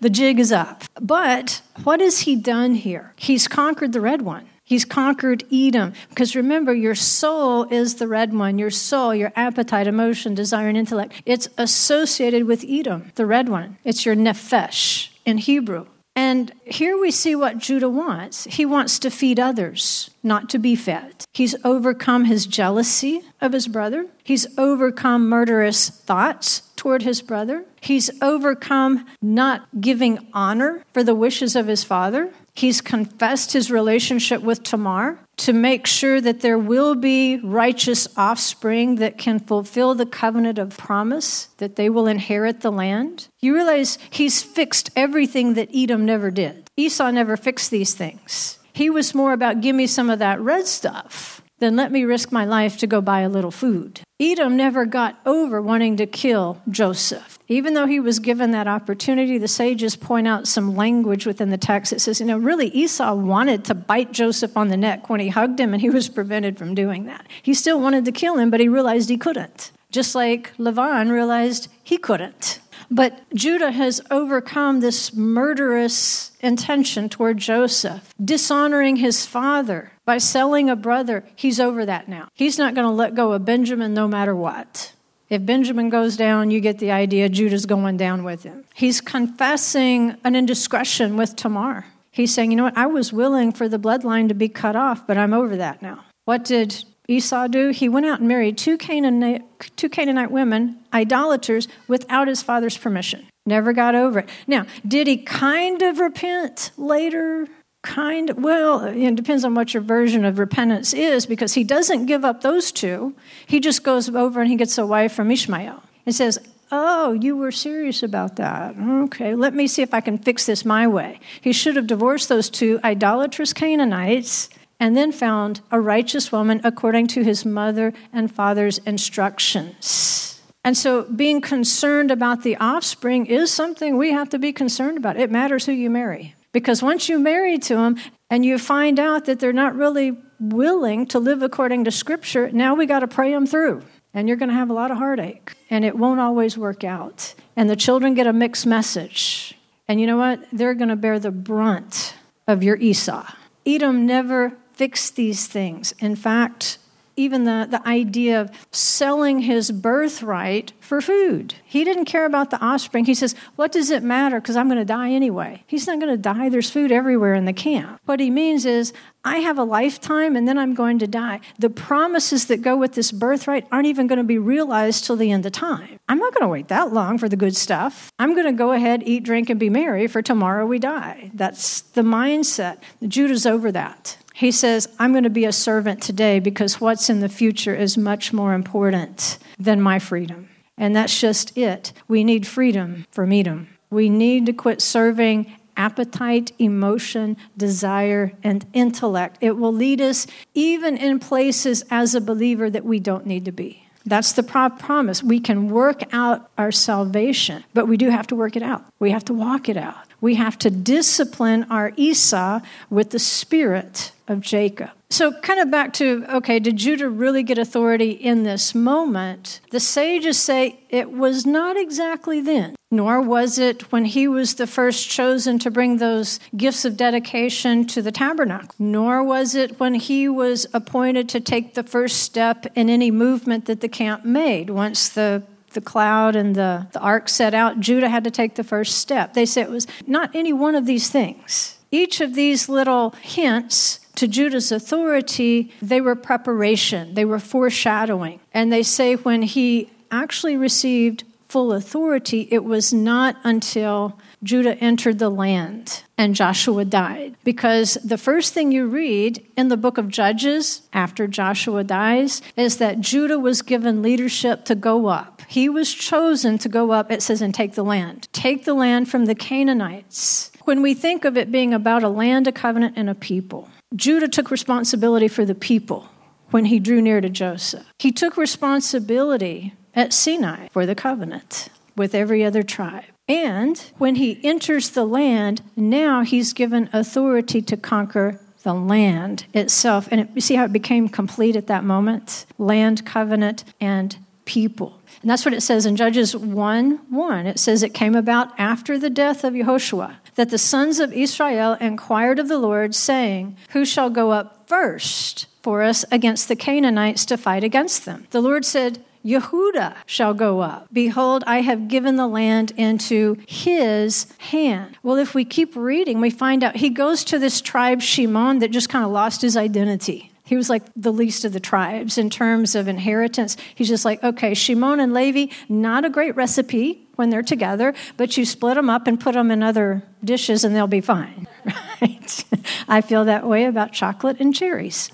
the 0.00 0.08
jig 0.10 0.40
is 0.40 0.52
up. 0.52 0.84
But 0.98 1.60
what 1.82 2.00
has 2.00 2.20
he 2.20 2.34
done 2.34 2.76
here? 2.76 3.12
He's 3.16 3.46
conquered 3.46 3.92
the 3.92 4.00
red 4.00 4.22
one. 4.22 4.48
He's 4.64 4.84
conquered 4.86 5.44
Edom. 5.52 5.92
Because 6.08 6.34
remember, 6.34 6.74
your 6.74 6.94
soul 6.94 7.64
is 7.64 7.96
the 7.96 8.08
red 8.08 8.32
one. 8.32 8.58
Your 8.58 8.70
soul, 8.70 9.14
your 9.14 9.32
appetite, 9.36 9.86
emotion, 9.86 10.34
desire, 10.34 10.68
and 10.68 10.76
intellect. 10.76 11.22
It's 11.26 11.48
associated 11.58 12.44
with 12.44 12.64
Edom, 12.66 13.12
the 13.14 13.26
red 13.26 13.48
one. 13.48 13.76
It's 13.84 14.06
your 14.06 14.16
nephesh 14.16 15.10
in 15.26 15.38
Hebrew. 15.38 15.86
And 16.16 16.52
here 16.64 16.96
we 16.98 17.10
see 17.10 17.34
what 17.34 17.58
Judah 17.58 17.88
wants. 17.88 18.44
He 18.44 18.64
wants 18.64 19.00
to 19.00 19.10
feed 19.10 19.40
others, 19.40 20.10
not 20.22 20.48
to 20.50 20.60
be 20.60 20.76
fed. 20.76 21.24
He's 21.32 21.56
overcome 21.64 22.26
his 22.26 22.46
jealousy 22.46 23.22
of 23.40 23.52
his 23.52 23.66
brother. 23.66 24.06
He's 24.22 24.46
overcome 24.56 25.28
murderous 25.28 25.90
thoughts 25.90 26.62
toward 26.76 27.02
his 27.02 27.20
brother. 27.20 27.64
He's 27.80 28.10
overcome 28.22 29.06
not 29.20 29.66
giving 29.80 30.28
honor 30.32 30.84
for 30.92 31.02
the 31.02 31.16
wishes 31.16 31.56
of 31.56 31.66
his 31.66 31.82
father. 31.82 32.32
He's 32.54 32.80
confessed 32.80 33.52
his 33.52 33.70
relationship 33.70 34.42
with 34.42 34.62
Tamar 34.62 35.18
to 35.38 35.52
make 35.52 35.86
sure 35.86 36.20
that 36.20 36.40
there 36.40 36.58
will 36.58 36.94
be 36.94 37.38
righteous 37.38 38.06
offspring 38.16 38.96
that 38.96 39.18
can 39.18 39.40
fulfill 39.40 39.94
the 39.94 40.06
covenant 40.06 40.58
of 40.58 40.76
promise, 40.76 41.46
that 41.58 41.74
they 41.74 41.90
will 41.90 42.06
inherit 42.06 42.60
the 42.60 42.70
land. 42.70 43.28
You 43.40 43.54
realize 43.54 43.98
he's 44.08 44.42
fixed 44.42 44.90
everything 44.94 45.54
that 45.54 45.70
Edom 45.74 46.06
never 46.06 46.30
did. 46.30 46.70
Esau 46.76 47.10
never 47.10 47.36
fixed 47.36 47.72
these 47.72 47.94
things. 47.94 48.58
He 48.72 48.88
was 48.88 49.14
more 49.14 49.32
about 49.32 49.60
give 49.60 49.74
me 49.74 49.86
some 49.86 50.08
of 50.08 50.20
that 50.20 50.40
red 50.40 50.66
stuff 50.66 51.43
than 51.58 51.76
let 51.76 51.92
me 51.92 52.04
risk 52.04 52.32
my 52.32 52.44
life 52.44 52.76
to 52.78 52.86
go 52.86 53.00
buy 53.00 53.20
a 53.20 53.28
little 53.28 53.50
food. 53.50 54.00
Edom 54.20 54.56
never 54.56 54.84
got 54.86 55.18
over 55.26 55.60
wanting 55.60 55.96
to 55.96 56.06
kill 56.06 56.62
Joseph. 56.68 57.38
Even 57.48 57.74
though 57.74 57.86
he 57.86 58.00
was 58.00 58.20
given 58.20 58.52
that 58.52 58.68
opportunity, 58.68 59.38
the 59.38 59.48
sages 59.48 59.96
point 59.96 60.26
out 60.26 60.46
some 60.46 60.76
language 60.76 61.26
within 61.26 61.50
the 61.50 61.58
text 61.58 61.90
that 61.90 62.00
says, 62.00 62.20
you 62.20 62.26
know, 62.26 62.38
really 62.38 62.68
Esau 62.68 63.14
wanted 63.14 63.64
to 63.64 63.74
bite 63.74 64.12
Joseph 64.12 64.56
on 64.56 64.68
the 64.68 64.76
neck 64.76 65.10
when 65.10 65.20
he 65.20 65.28
hugged 65.28 65.58
him, 65.58 65.72
and 65.72 65.80
he 65.80 65.90
was 65.90 66.08
prevented 66.08 66.56
from 66.56 66.74
doing 66.74 67.06
that. 67.06 67.26
He 67.42 67.54
still 67.54 67.80
wanted 67.80 68.04
to 68.04 68.12
kill 68.12 68.38
him, 68.38 68.50
but 68.50 68.60
he 68.60 68.68
realized 68.68 69.08
he 69.08 69.18
couldn't. 69.18 69.72
Just 69.90 70.14
like 70.14 70.56
Lavan 70.56 71.10
realized 71.10 71.68
he 71.82 71.98
couldn't. 71.98 72.60
But 72.90 73.22
Judah 73.34 73.72
has 73.72 74.00
overcome 74.10 74.80
this 74.80 75.12
murderous 75.12 76.32
intention 76.40 77.08
toward 77.08 77.38
Joseph, 77.38 78.14
dishonoring 78.22 78.96
his 78.96 79.26
father 79.26 79.92
by 80.04 80.18
selling 80.18 80.68
a 80.70 80.76
brother. 80.76 81.24
He's 81.36 81.60
over 81.60 81.86
that 81.86 82.08
now. 82.08 82.28
He's 82.34 82.58
not 82.58 82.74
going 82.74 82.86
to 82.86 82.92
let 82.92 83.14
go 83.14 83.32
of 83.32 83.44
Benjamin 83.44 83.94
no 83.94 84.06
matter 84.06 84.34
what. 84.34 84.92
If 85.30 85.44
Benjamin 85.46 85.88
goes 85.88 86.16
down, 86.16 86.50
you 86.50 86.60
get 86.60 86.78
the 86.78 86.90
idea 86.90 87.28
Judah's 87.28 87.66
going 87.66 87.96
down 87.96 88.24
with 88.24 88.42
him. 88.42 88.64
He's 88.74 89.00
confessing 89.00 90.16
an 90.22 90.36
indiscretion 90.36 91.16
with 91.16 91.34
Tamar. 91.34 91.86
He's 92.10 92.32
saying, 92.32 92.50
you 92.50 92.56
know 92.56 92.64
what, 92.64 92.76
I 92.76 92.86
was 92.86 93.12
willing 93.12 93.50
for 93.50 93.68
the 93.68 93.78
bloodline 93.78 94.28
to 94.28 94.34
be 94.34 94.48
cut 94.48 94.76
off, 94.76 95.06
but 95.06 95.16
I'm 95.16 95.32
over 95.32 95.56
that 95.56 95.82
now. 95.82 96.04
What 96.26 96.44
did 96.44 96.84
Esau 97.08 97.48
do? 97.48 97.70
He 97.70 97.88
went 97.88 98.06
out 98.06 98.20
and 98.20 98.28
married 98.28 98.56
two 98.56 98.78
Canaanite, 98.78 99.42
two 99.76 99.88
Canaanite 99.88 100.30
women, 100.30 100.78
idolaters, 100.92 101.66
without 101.88 102.28
his 102.28 102.42
father's 102.42 102.78
permission. 102.78 103.26
Never 103.46 103.72
got 103.72 103.94
over 103.94 104.20
it. 104.20 104.28
Now, 104.46 104.66
did 104.86 105.06
he 105.06 105.16
kind 105.16 105.82
of 105.82 105.98
repent 105.98 106.70
later? 106.76 107.48
Kind 107.84 108.30
of, 108.30 108.38
well, 108.38 108.82
it 108.86 109.14
depends 109.14 109.44
on 109.44 109.54
what 109.54 109.74
your 109.74 109.82
version 109.82 110.24
of 110.24 110.38
repentance 110.38 110.94
is 110.94 111.26
because 111.26 111.52
he 111.52 111.64
doesn't 111.64 112.06
give 112.06 112.24
up 112.24 112.40
those 112.40 112.72
two. 112.72 113.14
He 113.46 113.60
just 113.60 113.84
goes 113.84 114.08
over 114.08 114.40
and 114.40 114.50
he 114.50 114.56
gets 114.56 114.78
a 114.78 114.86
wife 114.86 115.12
from 115.12 115.30
Ishmael. 115.30 115.82
It 116.06 116.12
says, 116.12 116.38
Oh, 116.72 117.12
you 117.12 117.36
were 117.36 117.52
serious 117.52 118.02
about 118.02 118.36
that. 118.36 118.74
Okay, 118.78 119.34
let 119.34 119.52
me 119.52 119.66
see 119.66 119.82
if 119.82 119.92
I 119.92 120.00
can 120.00 120.16
fix 120.16 120.46
this 120.46 120.64
my 120.64 120.86
way. 120.86 121.20
He 121.42 121.52
should 121.52 121.76
have 121.76 121.86
divorced 121.86 122.30
those 122.30 122.48
two 122.48 122.80
idolatrous 122.82 123.52
Canaanites 123.52 124.48
and 124.80 124.96
then 124.96 125.12
found 125.12 125.60
a 125.70 125.78
righteous 125.78 126.32
woman 126.32 126.62
according 126.64 127.08
to 127.08 127.22
his 127.22 127.44
mother 127.44 127.92
and 128.14 128.32
father's 128.32 128.78
instructions. 128.78 130.40
And 130.64 130.74
so, 130.74 131.02
being 131.02 131.42
concerned 131.42 132.10
about 132.10 132.44
the 132.44 132.56
offspring 132.56 133.26
is 133.26 133.52
something 133.52 133.98
we 133.98 134.12
have 134.12 134.30
to 134.30 134.38
be 134.38 134.54
concerned 134.54 134.96
about. 134.96 135.18
It 135.18 135.30
matters 135.30 135.66
who 135.66 135.72
you 135.72 135.90
marry. 135.90 136.34
Because 136.54 136.84
once 136.84 137.08
you 137.08 137.18
marry 137.18 137.58
to 137.58 137.74
them 137.74 137.96
and 138.30 138.46
you 138.46 138.58
find 138.58 139.00
out 139.00 139.24
that 139.24 139.40
they're 139.40 139.52
not 139.52 139.74
really 139.74 140.16
willing 140.38 141.04
to 141.08 141.18
live 141.18 141.42
according 141.42 141.82
to 141.84 141.90
Scripture, 141.90 142.48
now 142.52 142.76
we 142.76 142.86
got 142.86 143.00
to 143.00 143.08
pray 143.08 143.32
them 143.32 143.44
through. 143.44 143.82
And 144.14 144.28
you're 144.28 144.36
going 144.36 144.50
to 144.50 144.54
have 144.54 144.70
a 144.70 144.72
lot 144.72 144.92
of 144.92 144.98
heartache. 144.98 145.52
And 145.68 145.84
it 145.84 145.98
won't 145.98 146.20
always 146.20 146.56
work 146.56 146.84
out. 146.84 147.34
And 147.56 147.68
the 147.68 147.74
children 147.74 148.14
get 148.14 148.28
a 148.28 148.32
mixed 148.32 148.66
message. 148.66 149.58
And 149.88 150.00
you 150.00 150.06
know 150.06 150.16
what? 150.16 150.46
They're 150.52 150.74
going 150.74 150.90
to 150.90 150.96
bear 150.96 151.18
the 151.18 151.32
brunt 151.32 152.14
of 152.46 152.62
your 152.62 152.76
Esau. 152.76 153.26
Edom 153.66 154.06
never 154.06 154.56
fixed 154.74 155.16
these 155.16 155.48
things. 155.48 155.92
In 155.98 156.14
fact, 156.14 156.78
even 157.16 157.44
the, 157.44 157.66
the 157.70 157.86
idea 157.86 158.40
of 158.40 158.50
selling 158.70 159.40
his 159.40 159.70
birthright 159.70 160.72
for 160.80 161.00
food. 161.00 161.54
He 161.64 161.84
didn't 161.84 162.06
care 162.06 162.26
about 162.26 162.50
the 162.50 162.60
offspring. 162.60 163.04
He 163.04 163.14
says, 163.14 163.34
What 163.56 163.72
does 163.72 163.90
it 163.90 164.02
matter? 164.02 164.40
Because 164.40 164.56
I'm 164.56 164.68
going 164.68 164.78
to 164.78 164.84
die 164.84 165.10
anyway. 165.10 165.62
He's 165.66 165.86
not 165.86 166.00
going 166.00 166.12
to 166.12 166.16
die. 166.16 166.48
There's 166.48 166.70
food 166.70 166.92
everywhere 166.92 167.34
in 167.34 167.44
the 167.44 167.52
camp. 167.52 168.00
What 168.04 168.20
he 168.20 168.30
means 168.30 168.66
is, 168.66 168.92
I 169.24 169.38
have 169.38 169.58
a 169.58 169.64
lifetime 169.64 170.36
and 170.36 170.46
then 170.46 170.58
I'm 170.58 170.74
going 170.74 170.98
to 170.98 171.06
die. 171.06 171.40
The 171.58 171.70
promises 171.70 172.46
that 172.46 172.60
go 172.60 172.76
with 172.76 172.92
this 172.92 173.10
birthright 173.10 173.66
aren't 173.72 173.86
even 173.86 174.06
going 174.06 174.18
to 174.18 174.24
be 174.24 174.36
realized 174.38 175.04
till 175.04 175.16
the 175.16 175.30
end 175.30 175.46
of 175.46 175.52
time. 175.52 175.98
I'm 176.08 176.18
not 176.18 176.34
going 176.34 176.42
to 176.42 176.48
wait 176.48 176.68
that 176.68 176.92
long 176.92 177.16
for 177.16 177.28
the 177.28 177.36
good 177.36 177.56
stuff. 177.56 178.12
I'm 178.18 178.34
going 178.34 178.46
to 178.46 178.52
go 178.52 178.72
ahead, 178.72 179.02
eat, 179.06 179.24
drink, 179.24 179.48
and 179.48 179.58
be 179.58 179.70
merry, 179.70 180.06
for 180.08 180.20
tomorrow 180.20 180.66
we 180.66 180.78
die. 180.78 181.30
That's 181.32 181.80
the 181.80 182.02
mindset. 182.02 182.78
Judah's 183.06 183.46
over 183.46 183.72
that. 183.72 184.18
He 184.34 184.50
says, 184.50 184.88
I'm 184.98 185.12
going 185.12 185.24
to 185.24 185.30
be 185.30 185.44
a 185.44 185.52
servant 185.52 186.02
today 186.02 186.40
because 186.40 186.80
what's 186.80 187.08
in 187.08 187.20
the 187.20 187.28
future 187.28 187.74
is 187.74 187.96
much 187.96 188.32
more 188.32 188.52
important 188.52 189.38
than 189.60 189.80
my 189.80 190.00
freedom. 190.00 190.48
And 190.76 190.94
that's 190.94 191.20
just 191.20 191.56
it. 191.56 191.92
We 192.08 192.24
need 192.24 192.44
freedom 192.44 193.06
from 193.12 193.32
Edom. 193.32 193.68
We 193.90 194.10
need 194.10 194.46
to 194.46 194.52
quit 194.52 194.82
serving 194.82 195.54
appetite, 195.76 196.50
emotion, 196.58 197.36
desire, 197.56 198.32
and 198.42 198.66
intellect. 198.72 199.38
It 199.40 199.56
will 199.56 199.72
lead 199.72 200.00
us 200.00 200.26
even 200.52 200.96
in 200.96 201.20
places 201.20 201.84
as 201.88 202.16
a 202.16 202.20
believer 202.20 202.68
that 202.70 202.84
we 202.84 202.98
don't 202.98 203.26
need 203.26 203.44
to 203.44 203.52
be. 203.52 203.86
That's 204.04 204.32
the 204.32 204.42
pro- 204.42 204.70
promise. 204.70 205.22
We 205.22 205.38
can 205.38 205.68
work 205.68 206.02
out 206.12 206.50
our 206.58 206.72
salvation, 206.72 207.64
but 207.72 207.86
we 207.86 207.96
do 207.96 208.10
have 208.10 208.26
to 208.28 208.34
work 208.34 208.56
it 208.56 208.62
out. 208.64 208.84
We 208.98 209.12
have 209.12 209.24
to 209.26 209.32
walk 209.32 209.68
it 209.68 209.76
out. 209.76 209.94
We 210.20 210.34
have 210.34 210.58
to 210.58 210.70
discipline 210.70 211.66
our 211.70 211.92
Esau 211.96 212.60
with 212.90 213.10
the 213.10 213.18
spirit 213.18 214.10
of 214.28 214.40
Jacob. 214.40 214.90
So, 215.10 215.32
kind 215.40 215.60
of 215.60 215.70
back 215.70 215.92
to 215.94 216.24
okay, 216.28 216.58
did 216.58 216.76
Judah 216.76 217.08
really 217.08 217.42
get 217.42 217.58
authority 217.58 218.10
in 218.10 218.42
this 218.42 218.74
moment? 218.74 219.60
The 219.70 219.78
sages 219.78 220.38
say 220.38 220.80
it 220.88 221.12
was 221.12 221.46
not 221.46 221.76
exactly 221.76 222.40
then, 222.40 222.74
nor 222.90 223.20
was 223.20 223.58
it 223.58 223.92
when 223.92 224.06
he 224.06 224.26
was 224.26 224.54
the 224.54 224.66
first 224.66 225.08
chosen 225.08 225.58
to 225.60 225.70
bring 225.70 225.98
those 225.98 226.40
gifts 226.56 226.84
of 226.84 226.96
dedication 226.96 227.86
to 227.88 228.02
the 228.02 228.10
tabernacle, 228.10 228.74
nor 228.78 229.22
was 229.22 229.54
it 229.54 229.78
when 229.78 229.94
he 229.94 230.28
was 230.28 230.66
appointed 230.72 231.28
to 231.28 231.40
take 231.40 231.74
the 231.74 231.84
first 231.84 232.20
step 232.20 232.66
in 232.74 232.90
any 232.90 233.10
movement 233.10 233.66
that 233.66 233.80
the 233.80 233.88
camp 233.88 234.24
made 234.24 234.70
once 234.70 235.08
the 235.08 235.44
the 235.74 235.80
cloud 235.80 236.34
and 236.36 236.54
the, 236.54 236.86
the 236.92 237.00
ark 237.00 237.28
set 237.28 237.52
out, 237.52 237.80
Judah 237.80 238.08
had 238.08 238.24
to 238.24 238.30
take 238.30 238.54
the 238.54 238.64
first 238.64 238.96
step. 238.98 239.34
They 239.34 239.44
say 239.44 239.62
it 239.62 239.70
was 239.70 239.86
not 240.06 240.34
any 240.34 240.52
one 240.52 240.74
of 240.74 240.86
these 240.86 241.10
things. 241.10 241.78
Each 241.90 242.20
of 242.20 242.34
these 242.34 242.68
little 242.68 243.10
hints 243.20 244.00
to 244.16 244.28
Judah's 244.28 244.72
authority, 244.72 245.72
they 245.82 246.00
were 246.00 246.14
preparation, 246.14 247.14
they 247.14 247.24
were 247.24 247.38
foreshadowing. 247.38 248.40
And 248.52 248.72
they 248.72 248.82
say 248.82 249.14
when 249.14 249.42
he 249.42 249.90
actually 250.10 250.56
received 250.56 251.24
full 251.48 251.72
authority, 251.72 252.48
it 252.50 252.64
was 252.64 252.92
not 252.92 253.36
until 253.44 254.18
Judah 254.42 254.76
entered 254.78 255.18
the 255.20 255.30
land 255.30 256.02
and 256.18 256.34
Joshua 256.34 256.84
died. 256.84 257.36
Because 257.44 257.94
the 258.04 258.18
first 258.18 258.52
thing 258.52 258.72
you 258.72 258.86
read 258.86 259.44
in 259.56 259.68
the 259.68 259.76
book 259.76 259.96
of 259.96 260.08
Judges 260.08 260.82
after 260.92 261.26
Joshua 261.26 261.84
dies 261.84 262.42
is 262.56 262.78
that 262.78 263.00
Judah 263.00 263.38
was 263.38 263.62
given 263.62 264.02
leadership 264.02 264.64
to 264.64 264.74
go 264.74 265.06
up. 265.06 265.42
He 265.48 265.68
was 265.68 265.92
chosen 265.92 266.58
to 266.58 266.68
go 266.68 266.90
up, 266.90 267.12
it 267.12 267.22
says, 267.22 267.40
and 267.40 267.54
take 267.54 267.74
the 267.74 267.84
land. 267.84 268.28
Take 268.32 268.64
the 268.64 268.74
land 268.74 269.08
from 269.08 269.26
the 269.26 269.34
Canaanites. 269.36 270.50
When 270.64 270.82
we 270.82 270.94
think 270.94 271.24
of 271.24 271.36
it 271.36 271.52
being 271.52 271.72
about 271.72 272.02
a 272.02 272.08
land, 272.08 272.48
a 272.48 272.52
covenant, 272.52 272.94
and 272.96 273.08
a 273.08 273.14
people, 273.14 273.68
Judah 273.94 274.28
took 274.28 274.50
responsibility 274.50 275.28
for 275.28 275.44
the 275.44 275.54
people 275.54 276.08
when 276.50 276.66
he 276.66 276.78
drew 276.78 277.00
near 277.00 277.20
to 277.20 277.28
Joseph. 277.28 277.86
He 277.98 278.12
took 278.12 278.36
responsibility 278.36 279.74
at 279.94 280.12
Sinai 280.12 280.68
for 280.68 280.86
the 280.86 280.94
covenant 280.94 281.68
with 281.96 282.14
every 282.14 282.44
other 282.44 282.62
tribe. 282.62 283.04
And 283.28 283.78
when 283.98 284.16
he 284.16 284.40
enters 284.44 284.90
the 284.90 285.06
land, 285.06 285.62
now 285.76 286.22
he's 286.22 286.52
given 286.52 286.90
authority 286.92 287.62
to 287.62 287.76
conquer 287.76 288.40
the 288.62 288.74
land 288.74 289.46
itself. 289.54 290.08
And 290.10 290.22
it, 290.22 290.28
you 290.34 290.40
see 290.40 290.56
how 290.56 290.64
it 290.64 290.72
became 290.72 291.08
complete 291.08 291.56
at 291.56 291.68
that 291.68 291.84
moment? 291.84 292.46
Land, 292.58 293.06
covenant, 293.06 293.64
and 293.80 294.16
people. 294.44 295.00
And 295.22 295.30
that's 295.30 295.44
what 295.44 295.54
it 295.54 295.62
says 295.62 295.86
in 295.86 295.96
Judges 295.96 296.36
1 296.36 297.00
1. 297.08 297.46
It 297.46 297.58
says 297.58 297.82
it 297.82 297.94
came 297.94 298.14
about 298.14 298.58
after 298.58 298.98
the 298.98 299.10
death 299.10 299.44
of 299.44 299.54
Yehoshua 299.54 300.16
that 300.34 300.50
the 300.50 300.58
sons 300.58 301.00
of 301.00 301.12
Israel 301.12 301.74
inquired 301.80 302.38
of 302.38 302.48
the 302.48 302.58
Lord, 302.58 302.94
saying, 302.94 303.56
Who 303.70 303.84
shall 303.84 304.10
go 304.10 304.30
up 304.30 304.68
first 304.68 305.46
for 305.62 305.82
us 305.82 306.04
against 306.10 306.48
the 306.48 306.56
Canaanites 306.56 307.24
to 307.26 307.36
fight 307.36 307.64
against 307.64 308.04
them? 308.04 308.26
The 308.30 308.40
Lord 308.40 308.64
said, 308.64 309.04
Yehuda 309.24 309.96
shall 310.04 310.34
go 310.34 310.60
up. 310.60 310.88
Behold, 310.92 311.44
I 311.46 311.62
have 311.62 311.88
given 311.88 312.16
the 312.16 312.26
land 312.26 312.72
into 312.76 313.38
his 313.46 314.26
hand. 314.38 314.98
Well, 315.02 315.16
if 315.16 315.34
we 315.34 315.46
keep 315.46 315.74
reading, 315.74 316.20
we 316.20 316.28
find 316.28 316.62
out 316.62 316.76
he 316.76 316.90
goes 316.90 317.24
to 317.24 317.38
this 317.38 317.62
tribe, 317.62 318.02
Shimon, 318.02 318.58
that 318.58 318.70
just 318.70 318.90
kind 318.90 319.04
of 319.04 319.10
lost 319.10 319.40
his 319.40 319.56
identity. 319.56 320.30
He 320.44 320.56
was 320.56 320.68
like 320.68 320.82
the 320.94 321.12
least 321.12 321.46
of 321.46 321.54
the 321.54 321.60
tribes 321.60 322.18
in 322.18 322.28
terms 322.28 322.74
of 322.74 322.86
inheritance. 322.86 323.56
He's 323.74 323.88
just 323.88 324.04
like, 324.04 324.22
okay, 324.22 324.52
Shimon 324.52 325.00
and 325.00 325.14
Levi, 325.14 325.46
not 325.70 326.04
a 326.04 326.10
great 326.10 326.36
recipe 326.36 327.03
when 327.16 327.30
they're 327.30 327.42
together, 327.42 327.94
but 328.16 328.36
you 328.36 328.44
split 328.44 328.76
them 328.76 328.90
up 328.90 329.06
and 329.06 329.20
put 329.20 329.34
them 329.34 329.50
in 329.50 329.62
other 329.62 330.02
dishes 330.22 330.64
and 330.64 330.74
they'll 330.74 330.86
be 330.86 331.00
fine, 331.00 331.46
right? 332.00 332.44
I 332.88 333.00
feel 333.00 333.24
that 333.24 333.46
way 333.46 333.64
about 333.64 333.92
chocolate 333.92 334.40
and 334.40 334.54
cherries. 334.54 335.10